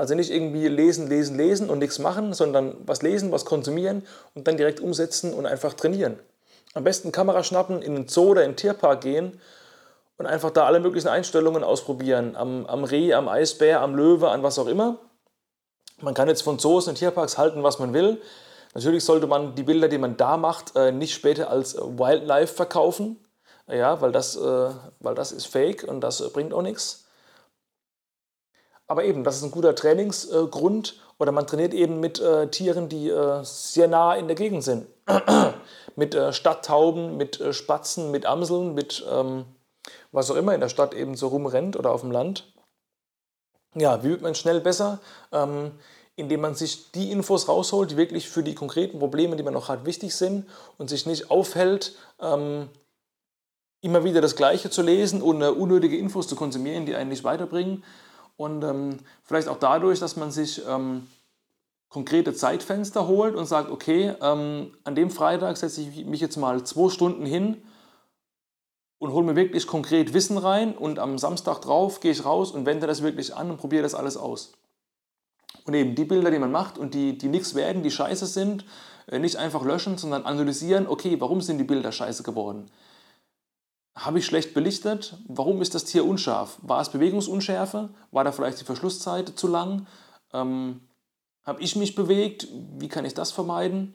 Also 0.00 0.14
nicht 0.14 0.30
irgendwie 0.30 0.66
lesen, 0.66 1.10
lesen, 1.10 1.36
lesen 1.36 1.68
und 1.68 1.78
nichts 1.78 1.98
machen, 1.98 2.32
sondern 2.32 2.74
was 2.86 3.02
lesen, 3.02 3.32
was 3.32 3.44
konsumieren 3.44 4.02
und 4.34 4.48
dann 4.48 4.56
direkt 4.56 4.80
umsetzen 4.80 5.34
und 5.34 5.44
einfach 5.44 5.74
trainieren. 5.74 6.18
Am 6.72 6.84
besten 6.84 7.12
Kamera 7.12 7.44
schnappen, 7.44 7.82
in 7.82 7.94
den 7.94 8.08
Zoo 8.08 8.30
oder 8.30 8.44
in 8.44 8.52
den 8.52 8.56
Tierpark 8.56 9.02
gehen 9.02 9.38
und 10.16 10.24
einfach 10.24 10.52
da 10.52 10.64
alle 10.64 10.80
möglichen 10.80 11.08
Einstellungen 11.08 11.62
ausprobieren. 11.62 12.34
Am, 12.34 12.64
am 12.64 12.84
Reh, 12.84 13.12
am 13.12 13.28
Eisbär, 13.28 13.82
am 13.82 13.94
Löwe, 13.94 14.30
an 14.30 14.42
was 14.42 14.58
auch 14.58 14.68
immer. 14.68 14.96
Man 16.00 16.14
kann 16.14 16.28
jetzt 16.28 16.44
von 16.44 16.58
Zoos 16.58 16.88
und 16.88 16.94
Tierparks 16.94 17.36
halten, 17.36 17.62
was 17.62 17.78
man 17.78 17.92
will. 17.92 18.22
Natürlich 18.72 19.04
sollte 19.04 19.26
man 19.26 19.54
die 19.54 19.64
Bilder, 19.64 19.88
die 19.88 19.98
man 19.98 20.16
da 20.16 20.38
macht, 20.38 20.74
äh, 20.76 20.92
nicht 20.92 21.12
später 21.12 21.50
als 21.50 21.76
Wildlife 21.76 22.54
verkaufen. 22.54 23.22
Ja, 23.68 24.00
weil 24.00 24.12
das, 24.12 24.34
äh, 24.34 24.70
weil 25.00 25.14
das 25.14 25.30
ist 25.30 25.44
fake 25.44 25.84
und 25.84 26.00
das 26.00 26.26
bringt 26.32 26.54
auch 26.54 26.62
nichts. 26.62 27.04
Aber 28.90 29.04
eben, 29.04 29.22
das 29.22 29.36
ist 29.36 29.44
ein 29.44 29.52
guter 29.52 29.76
Trainingsgrund. 29.76 30.96
Oder 31.20 31.30
man 31.30 31.46
trainiert 31.46 31.74
eben 31.74 32.00
mit 32.00 32.18
äh, 32.18 32.48
Tieren, 32.48 32.88
die 32.88 33.08
äh, 33.08 33.44
sehr 33.44 33.86
nah 33.86 34.16
in 34.16 34.26
der 34.26 34.34
Gegend 34.34 34.64
sind. 34.64 34.88
mit 35.96 36.16
äh, 36.16 36.32
Stadttauben, 36.32 37.16
mit 37.16 37.40
äh, 37.40 37.52
Spatzen, 37.52 38.10
mit 38.10 38.26
Amseln, 38.26 38.74
mit 38.74 39.06
ähm, 39.08 39.44
was 40.10 40.28
auch 40.28 40.34
immer 40.34 40.56
in 40.56 40.60
der 40.60 40.68
Stadt 40.68 40.92
eben 40.92 41.14
so 41.14 41.28
rumrennt 41.28 41.76
oder 41.76 41.92
auf 41.92 42.00
dem 42.00 42.10
Land. 42.10 42.52
Ja, 43.76 44.02
wie 44.02 44.08
wird 44.08 44.22
man 44.22 44.34
schnell 44.34 44.60
besser? 44.60 44.98
Ähm, 45.30 45.70
indem 46.16 46.40
man 46.40 46.56
sich 46.56 46.90
die 46.90 47.12
Infos 47.12 47.46
rausholt, 47.48 47.92
die 47.92 47.96
wirklich 47.96 48.28
für 48.28 48.42
die 48.42 48.56
konkreten 48.56 48.98
Probleme, 48.98 49.36
die 49.36 49.44
man 49.44 49.54
noch 49.54 49.68
hat, 49.68 49.86
wichtig 49.86 50.16
sind 50.16 50.48
und 50.78 50.90
sich 50.90 51.06
nicht 51.06 51.30
aufhält, 51.30 51.94
ähm, 52.20 52.68
immer 53.82 54.02
wieder 54.02 54.20
das 54.20 54.34
Gleiche 54.34 54.68
zu 54.68 54.82
lesen 54.82 55.22
und 55.22 55.40
unnötige 55.44 55.96
Infos 55.96 56.26
zu 56.26 56.34
konsumieren, 56.34 56.86
die 56.86 56.96
einen 56.96 57.10
nicht 57.10 57.22
weiterbringen, 57.22 57.84
und 58.40 58.64
ähm, 58.64 58.96
vielleicht 59.22 59.48
auch 59.48 59.58
dadurch, 59.58 59.98
dass 60.00 60.16
man 60.16 60.30
sich 60.30 60.62
ähm, 60.66 61.06
konkrete 61.90 62.32
Zeitfenster 62.32 63.06
holt 63.06 63.34
und 63.34 63.44
sagt, 63.44 63.70
okay, 63.70 64.14
ähm, 64.22 64.72
an 64.82 64.94
dem 64.94 65.10
Freitag 65.10 65.58
setze 65.58 65.82
ich 65.82 66.06
mich 66.06 66.22
jetzt 66.22 66.38
mal 66.38 66.64
zwei 66.64 66.88
Stunden 66.88 67.26
hin 67.26 67.62
und 68.98 69.12
hole 69.12 69.26
mir 69.26 69.36
wirklich 69.36 69.66
konkret 69.66 70.14
Wissen 70.14 70.38
rein 70.38 70.74
und 70.74 70.98
am 70.98 71.18
Samstag 71.18 71.60
drauf 71.60 72.00
gehe 72.00 72.12
ich 72.12 72.24
raus 72.24 72.52
und 72.52 72.64
wende 72.64 72.86
das 72.86 73.02
wirklich 73.02 73.36
an 73.36 73.50
und 73.50 73.58
probiere 73.58 73.82
das 73.82 73.94
alles 73.94 74.16
aus. 74.16 74.54
Und 75.66 75.74
eben 75.74 75.94
die 75.94 76.04
Bilder, 76.04 76.30
die 76.30 76.38
man 76.38 76.50
macht 76.50 76.78
und 76.78 76.94
die, 76.94 77.18
die 77.18 77.28
nichts 77.28 77.54
werden, 77.54 77.82
die 77.82 77.90
scheiße 77.90 78.24
sind, 78.24 78.64
äh, 79.08 79.18
nicht 79.18 79.36
einfach 79.36 79.66
löschen, 79.66 79.98
sondern 79.98 80.24
analysieren, 80.24 80.86
okay, 80.88 81.20
warum 81.20 81.42
sind 81.42 81.58
die 81.58 81.64
Bilder 81.64 81.92
scheiße 81.92 82.22
geworden? 82.22 82.70
Habe 84.00 84.18
ich 84.18 84.24
schlecht 84.24 84.54
belichtet? 84.54 85.18
Warum 85.28 85.60
ist 85.60 85.74
das 85.74 85.84
Tier 85.84 86.06
unscharf? 86.06 86.56
War 86.62 86.80
es 86.80 86.88
Bewegungsunschärfe? 86.88 87.90
War 88.10 88.24
da 88.24 88.32
vielleicht 88.32 88.58
die 88.58 88.64
Verschlusszeit 88.64 89.28
zu 89.38 89.46
lang? 89.46 89.86
Ähm, 90.32 90.80
habe 91.44 91.60
ich 91.60 91.76
mich 91.76 91.94
bewegt? 91.94 92.48
Wie 92.78 92.88
kann 92.88 93.04
ich 93.04 93.12
das 93.12 93.30
vermeiden? 93.30 93.94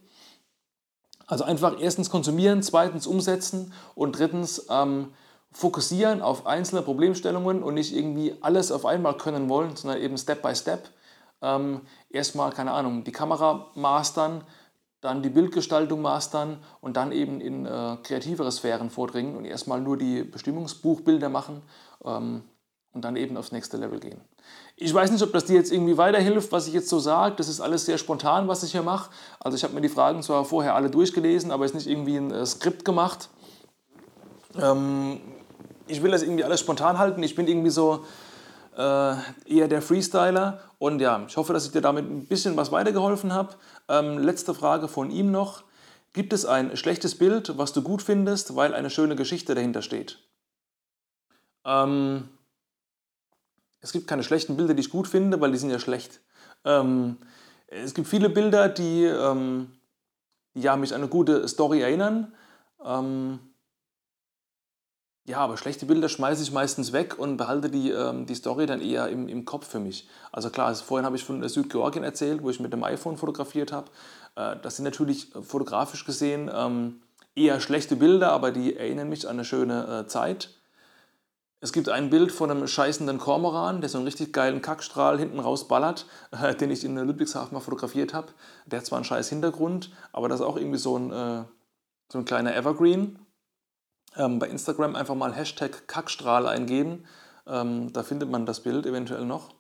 Also 1.26 1.44
einfach 1.44 1.80
erstens 1.80 2.12
konsumieren, 2.12 2.62
zweitens 2.62 3.08
umsetzen 3.08 3.74
und 3.96 4.20
drittens 4.20 4.68
ähm, 4.70 5.12
fokussieren 5.52 6.22
auf 6.22 6.46
einzelne 6.46 6.84
Problemstellungen 6.84 7.64
und 7.64 7.74
nicht 7.74 7.96
irgendwie 7.96 8.36
alles 8.42 8.72
auf 8.72 8.86
einmal 8.86 9.18
können 9.18 9.50
wollen, 9.50 9.76
sondern 9.76 10.00
eben 10.00 10.20
Step 10.20 10.44
by 10.44 10.56
Step. 10.56 10.88
Ähm, 11.42 11.82
erstmal, 12.12 12.52
keine 12.52 12.74
Ahnung, 12.74 13.04
die 13.06 13.12
Kamera 13.12 13.72
mastern, 13.74 14.44
dann 15.02 15.22
die 15.22 15.30
Bildgestaltung 15.30 16.02
mastern 16.02 16.58
und 16.82 16.98
dann 16.98 17.12
eben 17.12 17.42
in 17.42 17.66
äh, 17.66 17.98
kreativere 18.02 18.52
Sphären 18.52 18.90
vordringen 18.90 19.36
und 19.36 19.46
erstmal 19.46 19.80
nur 19.82 19.98
die 19.98 20.24
Bestimmungsbuchbilder 20.24 21.30
machen 21.30 21.62
ähm, 22.04 22.44
und 22.92 23.04
dann 23.04 23.16
eben 23.16 23.38
aufs 23.38 23.52
nächste 23.52 23.78
Level 23.78 24.00
gehen. 24.00 24.22
Ich 24.78 24.94
weiß 24.94 25.12
nicht, 25.12 25.22
ob 25.22 25.32
das 25.32 25.46
dir 25.46 25.56
jetzt 25.56 25.72
irgendwie 25.72 25.98
weiterhilft, 25.98 26.52
was 26.52 26.68
ich 26.68 26.74
jetzt 26.74 26.90
so 26.90 27.00
sage. 27.00 27.36
Das 27.36 27.48
ist 27.48 27.62
alles 27.62 27.86
sehr 27.86 27.98
spontan, 27.98 28.48
was 28.48 28.64
ich 28.64 28.72
hier 28.72 28.82
mache. 28.82 29.12
Also 29.40 29.56
ich 29.56 29.64
habe 29.64 29.74
mir 29.74 29.82
die 29.82 29.90
Fragen 29.90 30.22
zwar 30.24 30.44
vorher 30.44 30.76
alle 30.76 30.90
durchgelesen, 30.90 31.52
aber 31.52 31.66
ist 31.66 31.76
nicht 31.76 31.88
irgendwie 31.88 32.18
ein 32.18 32.32
äh, 32.32 32.46
Skript 32.46 32.84
gemacht. 32.84 33.30
Ähm, 34.60 35.22
ich 35.88 36.02
will 36.02 36.12
das 36.12 36.24
irgendwie 36.24 36.44
alles 36.44 36.60
spontan 36.60 36.98
halten. 36.98 37.22
Ich 37.22 37.36
bin 37.36 37.48
irgendwie 37.48 37.70
so 37.70 38.06
eher 38.78 39.68
der 39.68 39.82
Freestyler. 39.82 40.60
Und 40.80 41.00
ja, 41.00 41.24
ich 41.28 41.38
hoffe, 41.38 41.54
dass 41.54 41.66
ich 41.66 41.72
dir 41.72 41.82
damit 41.82 42.06
ein 42.06 42.28
bisschen 42.28 42.58
was 42.58 42.72
weitergeholfen 42.72 43.34
habe. 43.34 43.56
Ähm, 43.88 44.18
letzte 44.18 44.54
Frage 44.54 44.88
von 44.88 45.12
ihm 45.12 45.32
noch. 45.32 45.64
Gibt 46.14 46.34
es 46.34 46.46
ein 46.46 46.76
schlechtes 46.78 47.18
Bild, 47.18 47.58
was 47.58 47.74
du 47.74 47.82
gut 47.82 48.02
findest, 48.02 48.56
weil 48.56 48.74
eine 48.74 48.90
schöne 48.90 49.16
Geschichte 49.16 49.56
dahinter 49.56 49.82
steht? 49.82 50.20
Ähm, 51.66 52.30
es 53.82 53.92
gibt 53.92 54.08
keine 54.08 54.24
schlechten 54.24 54.58
Bilder, 54.58 54.74
die 54.74 54.82
ich 54.82 54.90
gut 54.90 55.08
finde, 55.08 55.40
weil 55.42 55.52
die 55.52 55.58
sind 55.58 55.72
ja 55.72 55.80
schlecht. 55.80 56.22
Ähm, 56.64 57.18
es 57.68 57.94
gibt 57.94 58.08
viele 58.08 58.30
Bilder, 58.30 58.70
die, 58.70 59.04
ähm, 59.04 59.72
ja 60.56 60.76
mich 60.76 60.94
an 60.94 61.02
eine 61.02 61.10
gute 61.10 61.48
Story 61.48 61.82
erinnern. 61.82 62.34
Ja, 65.28 65.40
aber 65.40 65.58
schlechte 65.58 65.88
Bilder 65.88 66.08
schmeiße 66.08 66.44
ich 66.44 66.52
meistens 66.52 66.94
weg 66.94 67.18
und 67.18 67.38
behalte 67.38 67.72
die, 67.72 67.90
ähm, 67.90 68.28
die 68.28 68.36
Story 68.36 68.68
dann 68.68 68.80
eher 68.80 69.08
im, 69.10 69.28
im 69.28 69.44
Kopf 69.44 69.68
für 69.68 69.80
mich. 69.80 70.08
Also 70.32 70.52
klar, 70.52 70.68
also 70.68 70.84
vorhin 70.84 71.04
habe 71.04 71.16
ich 71.16 71.24
von 71.24 71.48
Südgeorgien 71.50 72.04
erzählt, 72.04 72.44
wo 72.44 72.52
ich 72.52 72.60
mit 72.60 72.72
dem 72.72 72.84
iPhone 72.84 73.18
fotografiert 73.18 73.72
habe. 73.72 73.90
Äh, 74.36 74.58
das 74.62 74.76
sind 74.76 74.86
natürlich 74.86 75.30
fotografisch 75.42 76.06
gesehen 76.06 76.52
ähm, 76.54 77.02
eher 77.34 77.60
schlechte 77.60 77.96
Bilder, 77.96 78.32
aber 78.34 78.52
die 78.52 78.76
erinnern 78.76 79.10
mich 79.10 79.28
an 79.28 79.38
eine 79.38 79.46
schöne 79.46 80.02
äh, 80.06 80.08
Zeit. 80.08 80.52
Es 81.60 81.74
gibt 81.74 81.90
ein 81.90 82.12
Bild 82.12 82.32
von 82.32 82.52
einem 82.52 82.68
scheißenden 82.68 83.18
Kormoran, 83.18 83.82
der 83.82 83.90
so 83.90 83.98
einen 83.98 84.06
richtig 84.06 84.32
geilen 84.32 84.62
Kackstrahl 84.62 85.18
hinten 85.18 85.40
rausballert, 85.40 86.06
äh, 86.40 86.54
den 86.54 86.70
ich 86.70 86.84
in 86.84 86.96
Ludwigshafen 86.96 87.56
mal 87.56 87.62
fotografiert 87.62 88.14
habe. 88.14 88.28
Der 88.68 88.78
hat 88.78 88.86
zwar 88.86 88.98
einen 88.98 89.06
scheiß 89.06 89.30
Hintergrund, 89.30 89.90
aber 90.14 90.30
das 90.30 90.40
ist 90.40 90.46
auch 90.46 90.58
irgendwie 90.58 90.78
so 90.78 91.00
ein, 91.00 91.12
äh, 91.12 91.44
so 92.12 92.20
ein 92.20 92.26
kleiner 92.26 92.56
Evergreen. 92.56 93.25
Ähm, 94.18 94.40
bei 94.40 94.48
Instagram 94.48 94.96
einfach 94.96 95.16
mal 95.16 95.34
Hashtag 95.34 95.88
Kackstrahl 95.88 96.48
eingeben. 96.48 97.06
Ähm, 97.48 97.92
da 97.94 98.04
findet 98.04 98.30
man 98.30 98.46
das 98.46 98.62
Bild 98.62 98.86
eventuell 98.86 99.26
noch. 99.26 99.54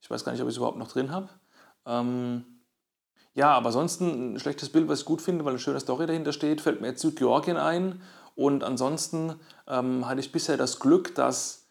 Ich 0.00 0.10
weiß 0.10 0.24
gar 0.24 0.32
nicht, 0.32 0.42
ob 0.42 0.48
ich 0.48 0.54
es 0.54 0.58
überhaupt 0.58 0.78
noch 0.78 0.92
drin 0.92 1.10
habe. 1.10 1.28
Ähm, 1.86 2.44
ja, 3.34 3.50
aber 3.50 3.66
ansonsten 3.66 4.34
ein 4.34 4.38
schlechtes 4.38 4.70
Bild, 4.70 4.88
was 4.88 5.00
ich 5.00 5.04
gut 5.04 5.20
finde, 5.20 5.44
weil 5.44 5.52
eine 5.52 5.58
schöne 5.58 5.80
Story 5.80 6.06
dahinter 6.06 6.32
steht, 6.32 6.60
fällt 6.60 6.80
mir 6.80 6.88
jetzt 6.88 7.02
Südgeorgien 7.02 7.56
ein. 7.56 8.00
Und 8.34 8.64
ansonsten 8.64 9.34
ähm, 9.66 10.06
hatte 10.06 10.20
ich 10.20 10.32
bisher 10.32 10.56
das 10.56 10.78
Glück, 10.78 11.14
dass 11.14 11.66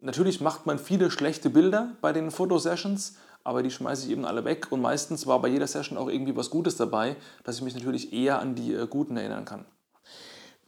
natürlich 0.00 0.40
macht 0.40 0.66
man 0.66 0.78
viele 0.78 1.10
schlechte 1.10 1.50
Bilder 1.50 1.96
bei 2.00 2.12
den 2.12 2.30
Fotosessions, 2.30 3.16
aber 3.44 3.62
die 3.62 3.70
schmeiße 3.70 4.06
ich 4.06 4.12
eben 4.12 4.24
alle 4.24 4.44
weg. 4.44 4.68
Und 4.70 4.80
meistens 4.80 5.26
war 5.26 5.40
bei 5.40 5.48
jeder 5.48 5.66
Session 5.66 5.98
auch 5.98 6.08
irgendwie 6.08 6.36
was 6.36 6.50
Gutes 6.50 6.76
dabei, 6.76 7.16
dass 7.44 7.56
ich 7.56 7.62
mich 7.62 7.74
natürlich 7.74 8.12
eher 8.12 8.38
an 8.38 8.54
die 8.54 8.72
äh, 8.72 8.86
Guten 8.86 9.16
erinnern 9.16 9.44
kann. 9.44 9.64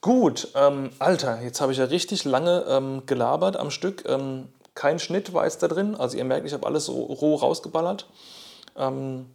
Gut, 0.03 0.49
ähm, 0.55 0.91
Alter, 0.99 1.41
jetzt 1.43 1.61
habe 1.61 1.73
ich 1.73 1.79
ja 1.79 1.85
richtig 1.85 2.25
lange 2.25 2.65
ähm, 2.69 3.05
gelabert 3.07 3.57
am 3.57 3.71
Stück. 3.71 4.05
Ähm, 4.07 4.49
kein 4.75 4.99
Schnitt 4.99 5.33
war 5.33 5.45
jetzt 5.45 5.63
da 5.63 5.69
drin, 5.69 5.95
also 5.95 6.19
ihr 6.19 6.25
merkt, 6.25 6.47
ich 6.47 6.53
habe 6.53 6.67
alles 6.67 6.87
so 6.87 6.93
roh 6.93 7.37
rausgeballert. 7.37 8.09
Ähm, 8.77 9.27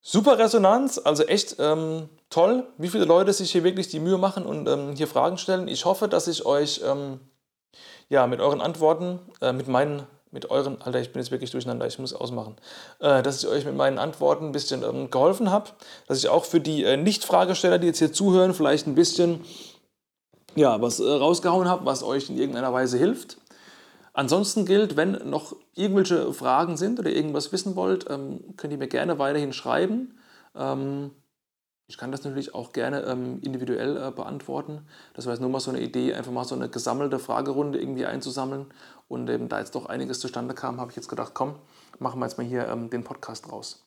super 0.00 0.38
Resonanz, 0.38 0.98
also 1.04 1.22
echt 1.24 1.56
ähm, 1.58 2.08
toll, 2.30 2.66
wie 2.78 2.88
viele 2.88 3.04
Leute 3.04 3.32
sich 3.32 3.52
hier 3.52 3.62
wirklich 3.62 3.88
die 3.88 4.00
Mühe 4.00 4.18
machen 4.18 4.46
und 4.46 4.66
ähm, 4.68 4.96
hier 4.96 5.06
Fragen 5.06 5.38
stellen. 5.38 5.68
Ich 5.68 5.84
hoffe, 5.84 6.08
dass 6.08 6.26
ich 6.26 6.44
euch 6.46 6.80
ja, 8.08 8.26
mit 8.26 8.40
euren 8.40 8.60
Antworten, 8.60 9.20
äh, 9.40 9.52
mit 9.52 9.68
meinen 9.68 10.06
mit 10.30 10.50
euren, 10.50 10.80
Alter, 10.82 11.00
ich 11.00 11.12
bin 11.12 11.22
jetzt 11.22 11.30
wirklich 11.30 11.50
durcheinander, 11.50 11.86
ich 11.86 11.98
muss 11.98 12.12
ausmachen, 12.12 12.56
äh, 13.00 13.22
dass 13.22 13.42
ich 13.42 13.48
euch 13.48 13.64
mit 13.64 13.76
meinen 13.76 13.98
Antworten 13.98 14.46
ein 14.46 14.52
bisschen 14.52 14.82
ähm, 14.82 15.10
geholfen 15.10 15.50
habe, 15.50 15.70
dass 16.06 16.18
ich 16.18 16.28
auch 16.28 16.44
für 16.44 16.60
die 16.60 16.84
äh, 16.84 16.96
Nicht-Fragesteller, 16.96 17.78
die 17.78 17.86
jetzt 17.86 17.98
hier 17.98 18.12
zuhören, 18.12 18.54
vielleicht 18.54 18.86
ein 18.86 18.94
bisschen 18.94 19.40
ja, 20.54 20.80
was 20.80 21.00
äh, 21.00 21.08
rausgehauen 21.08 21.68
habe, 21.68 21.86
was 21.86 22.02
euch 22.02 22.28
in 22.30 22.36
irgendeiner 22.36 22.72
Weise 22.72 22.98
hilft. 22.98 23.38
Ansonsten 24.12 24.66
gilt, 24.66 24.96
wenn 24.96 25.30
noch 25.30 25.54
irgendwelche 25.74 26.32
Fragen 26.32 26.76
sind 26.76 26.98
oder 26.98 27.10
irgendwas 27.10 27.52
wissen 27.52 27.76
wollt, 27.76 28.10
ähm, 28.10 28.56
könnt 28.56 28.72
ihr 28.72 28.78
mir 28.78 28.88
gerne 28.88 29.18
weiterhin 29.18 29.52
schreiben. 29.52 30.18
Ähm, 30.56 31.12
ich 31.86 31.96
kann 31.96 32.12
das 32.12 32.22
natürlich 32.22 32.54
auch 32.54 32.72
gerne 32.72 33.02
ähm, 33.04 33.40
individuell 33.42 33.96
äh, 33.96 34.10
beantworten. 34.10 34.82
Das 35.14 35.24
war 35.24 35.32
jetzt 35.32 35.40
nur 35.40 35.48
mal 35.48 35.60
so 35.60 35.70
eine 35.70 35.80
Idee, 35.80 36.12
einfach 36.14 36.32
mal 36.32 36.44
so 36.44 36.54
eine 36.54 36.68
gesammelte 36.68 37.18
Fragerunde 37.18 37.80
irgendwie 37.80 38.04
einzusammeln. 38.04 38.66
Und 39.08 39.28
eben 39.30 39.48
da 39.48 39.58
jetzt 39.58 39.74
doch 39.74 39.86
einiges 39.86 40.20
zustande 40.20 40.54
kam, 40.54 40.80
habe 40.80 40.90
ich 40.90 40.96
jetzt 40.96 41.08
gedacht, 41.08 41.32
komm, 41.34 41.54
machen 41.98 42.20
wir 42.20 42.26
jetzt 42.26 42.36
mal 42.36 42.46
hier 42.46 42.68
ähm, 42.68 42.90
den 42.90 43.04
Podcast 43.04 43.50
raus. 43.50 43.84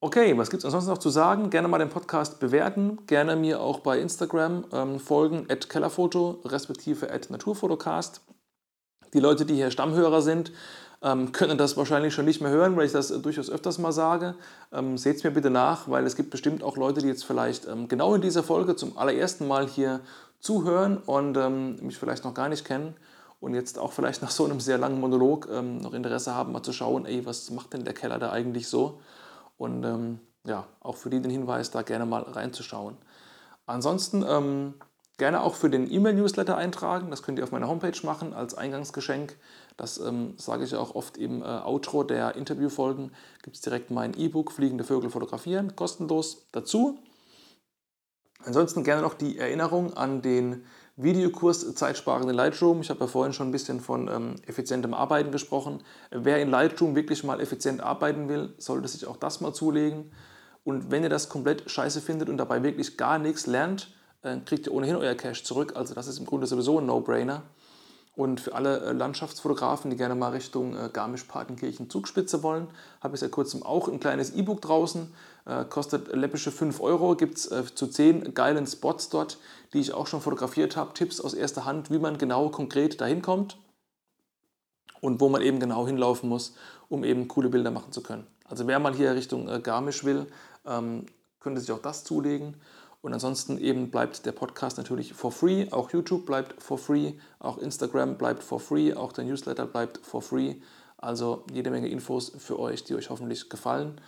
Okay, 0.00 0.36
was 0.36 0.50
gibt 0.50 0.60
es 0.60 0.66
ansonsten 0.66 0.90
noch 0.90 0.98
zu 0.98 1.08
sagen? 1.08 1.48
Gerne 1.48 1.66
mal 1.66 1.78
den 1.78 1.88
Podcast 1.88 2.38
bewerten, 2.38 2.98
gerne 3.06 3.36
mir 3.36 3.60
auch 3.60 3.80
bei 3.80 3.98
Instagram 3.98 4.66
ähm, 4.70 5.00
folgen, 5.00 5.46
at 5.48 5.70
Kellerfoto, 5.70 6.42
respektive 6.44 7.10
at 7.10 7.30
Naturfotocast. 7.30 8.20
Die 9.14 9.20
Leute, 9.20 9.46
die 9.46 9.54
hier 9.54 9.70
Stammhörer 9.70 10.20
sind, 10.20 10.52
ähm, 11.02 11.32
können 11.32 11.56
das 11.56 11.78
wahrscheinlich 11.78 12.12
schon 12.12 12.26
nicht 12.26 12.42
mehr 12.42 12.50
hören, 12.50 12.76
weil 12.76 12.84
ich 12.84 12.92
das 12.92 13.08
durchaus 13.08 13.48
öfters 13.48 13.78
mal 13.78 13.92
sage. 13.92 14.34
Ähm, 14.72 14.98
Seht 14.98 15.16
es 15.16 15.24
mir 15.24 15.30
bitte 15.30 15.48
nach, 15.48 15.88
weil 15.88 16.04
es 16.04 16.16
gibt 16.16 16.28
bestimmt 16.28 16.62
auch 16.62 16.76
Leute, 16.76 17.00
die 17.00 17.08
jetzt 17.08 17.24
vielleicht 17.24 17.66
ähm, 17.66 17.88
genau 17.88 18.14
in 18.14 18.20
dieser 18.20 18.42
Folge 18.42 18.76
zum 18.76 18.98
allerersten 18.98 19.48
Mal 19.48 19.66
hier 19.66 20.00
zuhören 20.38 20.98
und 20.98 21.38
ähm, 21.38 21.76
mich 21.80 21.96
vielleicht 21.96 22.24
noch 22.24 22.34
gar 22.34 22.50
nicht 22.50 22.66
kennen 22.66 22.94
und 23.44 23.54
jetzt 23.54 23.78
auch 23.78 23.92
vielleicht 23.92 24.22
nach 24.22 24.30
so 24.30 24.44
einem 24.44 24.60
sehr 24.60 24.78
langen 24.78 25.00
Monolog 25.00 25.48
ähm, 25.52 25.78
noch 25.78 25.94
Interesse 25.94 26.34
haben, 26.34 26.52
mal 26.52 26.62
zu 26.62 26.72
schauen, 26.72 27.06
ey, 27.06 27.24
was 27.26 27.50
macht 27.50 27.72
denn 27.72 27.84
der 27.84 27.94
Keller 27.94 28.18
da 28.18 28.32
eigentlich 28.32 28.68
so? 28.68 29.00
Und 29.56 29.84
ähm, 29.84 30.20
ja, 30.46 30.66
auch 30.80 30.96
für 30.96 31.10
die 31.10 31.20
den 31.20 31.30
Hinweis, 31.30 31.70
da 31.70 31.82
gerne 31.82 32.06
mal 32.06 32.22
reinzuschauen. 32.22 32.96
Ansonsten 33.66 34.24
Gerne 35.16 35.42
auch 35.42 35.54
für 35.54 35.70
den 35.70 35.90
E-Mail-Newsletter 35.90 36.56
eintragen. 36.56 37.10
Das 37.10 37.22
könnt 37.22 37.38
ihr 37.38 37.44
auf 37.44 37.52
meiner 37.52 37.68
Homepage 37.68 37.98
machen 38.02 38.34
als 38.34 38.54
Eingangsgeschenk. 38.54 39.36
Das 39.76 39.98
ähm, 39.98 40.34
sage 40.38 40.64
ich 40.64 40.74
auch 40.74 40.96
oft 40.96 41.16
im 41.18 41.40
äh, 41.40 41.44
Outro 41.44 42.02
der 42.02 42.34
Interviewfolgen. 42.34 43.12
Gibt 43.42 43.54
es 43.54 43.62
direkt 43.62 43.92
mein 43.92 44.18
E-Book 44.18 44.50
Fliegende 44.50 44.82
Vögel 44.82 45.10
fotografieren, 45.10 45.76
kostenlos 45.76 46.46
dazu. 46.50 46.98
Ansonsten 48.44 48.82
gerne 48.82 49.02
noch 49.02 49.14
die 49.14 49.38
Erinnerung 49.38 49.96
an 49.96 50.20
den 50.20 50.66
Videokurs 50.96 51.74
Zeitsparende 51.74 52.32
Lightroom. 52.32 52.80
Ich 52.80 52.90
habe 52.90 53.00
ja 53.00 53.06
vorhin 53.06 53.32
schon 53.32 53.48
ein 53.48 53.52
bisschen 53.52 53.80
von 53.80 54.08
ähm, 54.08 54.34
effizientem 54.46 54.94
Arbeiten 54.94 55.32
gesprochen. 55.32 55.82
Wer 56.10 56.40
in 56.40 56.50
Lightroom 56.50 56.94
wirklich 56.94 57.24
mal 57.24 57.40
effizient 57.40 57.80
arbeiten 57.80 58.28
will, 58.28 58.54
sollte 58.58 58.88
sich 58.88 59.06
auch 59.06 59.16
das 59.16 59.40
mal 59.40 59.52
zulegen. 59.52 60.12
Und 60.62 60.90
wenn 60.90 61.02
ihr 61.02 61.08
das 61.08 61.28
komplett 61.28 61.68
scheiße 61.68 62.00
findet 62.00 62.28
und 62.28 62.36
dabei 62.36 62.62
wirklich 62.62 62.96
gar 62.96 63.18
nichts 63.18 63.46
lernt, 63.46 63.92
kriegt 64.46 64.66
ihr 64.66 64.72
ohnehin 64.72 64.96
euer 64.96 65.14
Cash 65.14 65.44
zurück. 65.44 65.74
Also 65.76 65.94
das 65.94 66.06
ist 66.06 66.18
im 66.18 66.26
Grunde 66.26 66.46
sowieso 66.46 66.80
ein 66.80 66.86
No-Brainer. 66.86 67.42
Und 68.16 68.40
für 68.40 68.54
alle 68.54 68.78
äh, 68.78 68.92
Landschaftsfotografen, 68.92 69.90
die 69.90 69.96
gerne 69.96 70.14
mal 70.14 70.30
Richtung 70.30 70.76
äh, 70.76 70.88
Garmisch-Partenkirchen 70.92 71.90
Zugspitze 71.90 72.44
wollen, 72.44 72.68
habe 73.00 73.16
ich 73.16 73.20
seit 73.20 73.32
kurzem 73.32 73.64
auch 73.64 73.88
ein 73.88 73.98
kleines 73.98 74.30
E-Book 74.34 74.62
draußen. 74.62 75.12
Äh, 75.46 75.64
kostet 75.64 76.14
läppische 76.14 76.52
5 76.52 76.80
Euro, 76.80 77.16
gibt 77.16 77.38
es 77.38 77.74
zu 77.74 77.88
10 77.88 78.32
geilen 78.32 78.68
Spots 78.68 79.08
dort, 79.08 79.38
die 79.74 79.80
ich 79.80 79.92
auch 79.92 80.06
schon 80.06 80.20
fotografiert 80.20 80.76
habe. 80.76 80.94
Tipps 80.94 81.20
aus 81.20 81.34
erster 81.34 81.64
Hand, 81.64 81.90
wie 81.90 81.98
man 81.98 82.16
genau 82.16 82.48
konkret 82.48 83.00
dahin 83.00 83.20
kommt 83.20 83.58
und 85.00 85.20
wo 85.20 85.28
man 85.28 85.42
eben 85.42 85.60
genau 85.60 85.86
hinlaufen 85.86 86.28
muss, 86.28 86.54
um 86.88 87.04
eben 87.04 87.28
coole 87.28 87.50
Bilder 87.50 87.70
machen 87.70 87.92
zu 87.92 88.02
können. 88.02 88.26
Also 88.48 88.66
wer 88.66 88.78
mal 88.78 88.94
hier 88.94 89.14
Richtung 89.14 89.62
Garmisch 89.62 90.04
will, 90.04 90.26
ähm, 90.66 91.06
könnte 91.40 91.60
sich 91.60 91.72
auch 91.72 91.82
das 91.82 92.04
zulegen. 92.04 92.56
Und 93.02 93.12
ansonsten 93.12 93.58
eben 93.58 93.90
bleibt 93.90 94.24
der 94.24 94.32
Podcast 94.32 94.78
natürlich 94.78 95.12
for 95.12 95.30
free. 95.30 95.66
Auch 95.70 95.90
YouTube 95.90 96.24
bleibt 96.24 96.62
for 96.62 96.78
free. 96.78 97.12
Auch 97.38 97.58
Instagram 97.58 98.16
bleibt 98.16 98.42
for 98.42 98.60
free. 98.60 98.94
Auch 98.94 99.12
der 99.12 99.24
Newsletter 99.24 99.66
bleibt 99.66 99.98
for 99.98 100.22
free. 100.22 100.54
Also 100.96 101.44
jede 101.52 101.70
Menge 101.70 101.88
Infos 101.88 102.32
für 102.38 102.58
euch, 102.58 102.82
die 102.84 102.94
euch 102.94 103.10
hoffentlich 103.10 103.50
gefallen. 103.50 104.00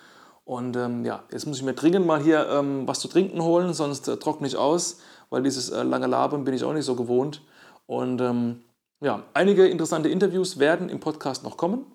Und 0.46 0.76
ähm, 0.76 1.04
ja, 1.04 1.24
jetzt 1.30 1.44
muss 1.46 1.58
ich 1.58 1.64
mir 1.64 1.74
dringend 1.74 2.06
mal 2.06 2.22
hier 2.22 2.48
ähm, 2.48 2.86
was 2.86 3.00
zu 3.00 3.08
trinken 3.08 3.42
holen, 3.42 3.74
sonst 3.74 4.06
äh, 4.06 4.16
trockne 4.16 4.46
ich 4.46 4.56
aus, 4.56 5.00
weil 5.30 5.42
dieses 5.42 5.70
äh, 5.70 5.82
lange 5.82 6.06
Labern 6.06 6.44
bin 6.44 6.54
ich 6.54 6.64
auch 6.64 6.72
nicht 6.72 6.84
so 6.84 6.96
gewohnt. 6.96 7.42
Und 7.86 8.20
ähm, 8.20 8.62
ja, 9.00 9.24
einige 9.34 9.66
interessante 9.66 10.08
Interviews 10.08 10.58
werden 10.58 10.88
im 10.88 11.00
Podcast 11.00 11.44
noch 11.44 11.56
kommen. 11.56 11.86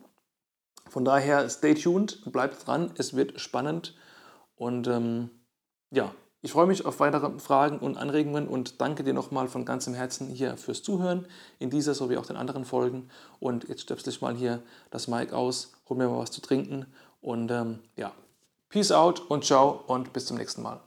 Von 0.89 1.05
daher 1.05 1.49
stay 1.49 1.73
tuned, 1.73 2.21
bleibt 2.32 2.67
dran, 2.67 2.91
es 2.97 3.15
wird 3.15 3.39
spannend. 3.39 3.95
Und 4.55 4.88
ähm, 4.88 5.29
ja, 5.89 6.13
ich 6.41 6.51
freue 6.51 6.67
mich 6.67 6.86
auf 6.86 6.99
weitere 6.99 7.39
Fragen 7.39 7.77
und 7.79 7.97
Anregungen 7.97 8.47
und 8.47 8.82
danke 8.82 9.03
dir 9.03 9.13
nochmal 9.13 9.47
von 9.47 9.63
ganzem 9.63 9.93
Herzen 9.93 10.27
hier 10.27 10.57
fürs 10.57 10.82
Zuhören 10.82 11.27
in 11.59 11.69
dieser 11.69 11.93
sowie 11.93 12.17
auch 12.17 12.25
den 12.25 12.36
anderen 12.36 12.65
Folgen. 12.65 13.09
Und 13.39 13.69
jetzt 13.69 13.82
stöpsel 13.82 14.11
ich 14.11 14.21
mal 14.21 14.36
hier 14.36 14.61
das 14.89 15.07
Mic 15.07 15.34
aus, 15.34 15.73
hol 15.88 15.97
mir 15.97 16.07
mal 16.07 16.19
was 16.19 16.32
zu 16.32 16.41
trinken 16.41 16.88
und 17.21 17.51
ähm, 17.51 17.79
ja, 17.95 18.11
Peace 18.69 18.91
out 18.91 19.19
und 19.29 19.45
ciao 19.45 19.84
und 19.88 20.13
bis 20.13 20.25
zum 20.25 20.38
nächsten 20.38 20.61
Mal. 20.61 20.82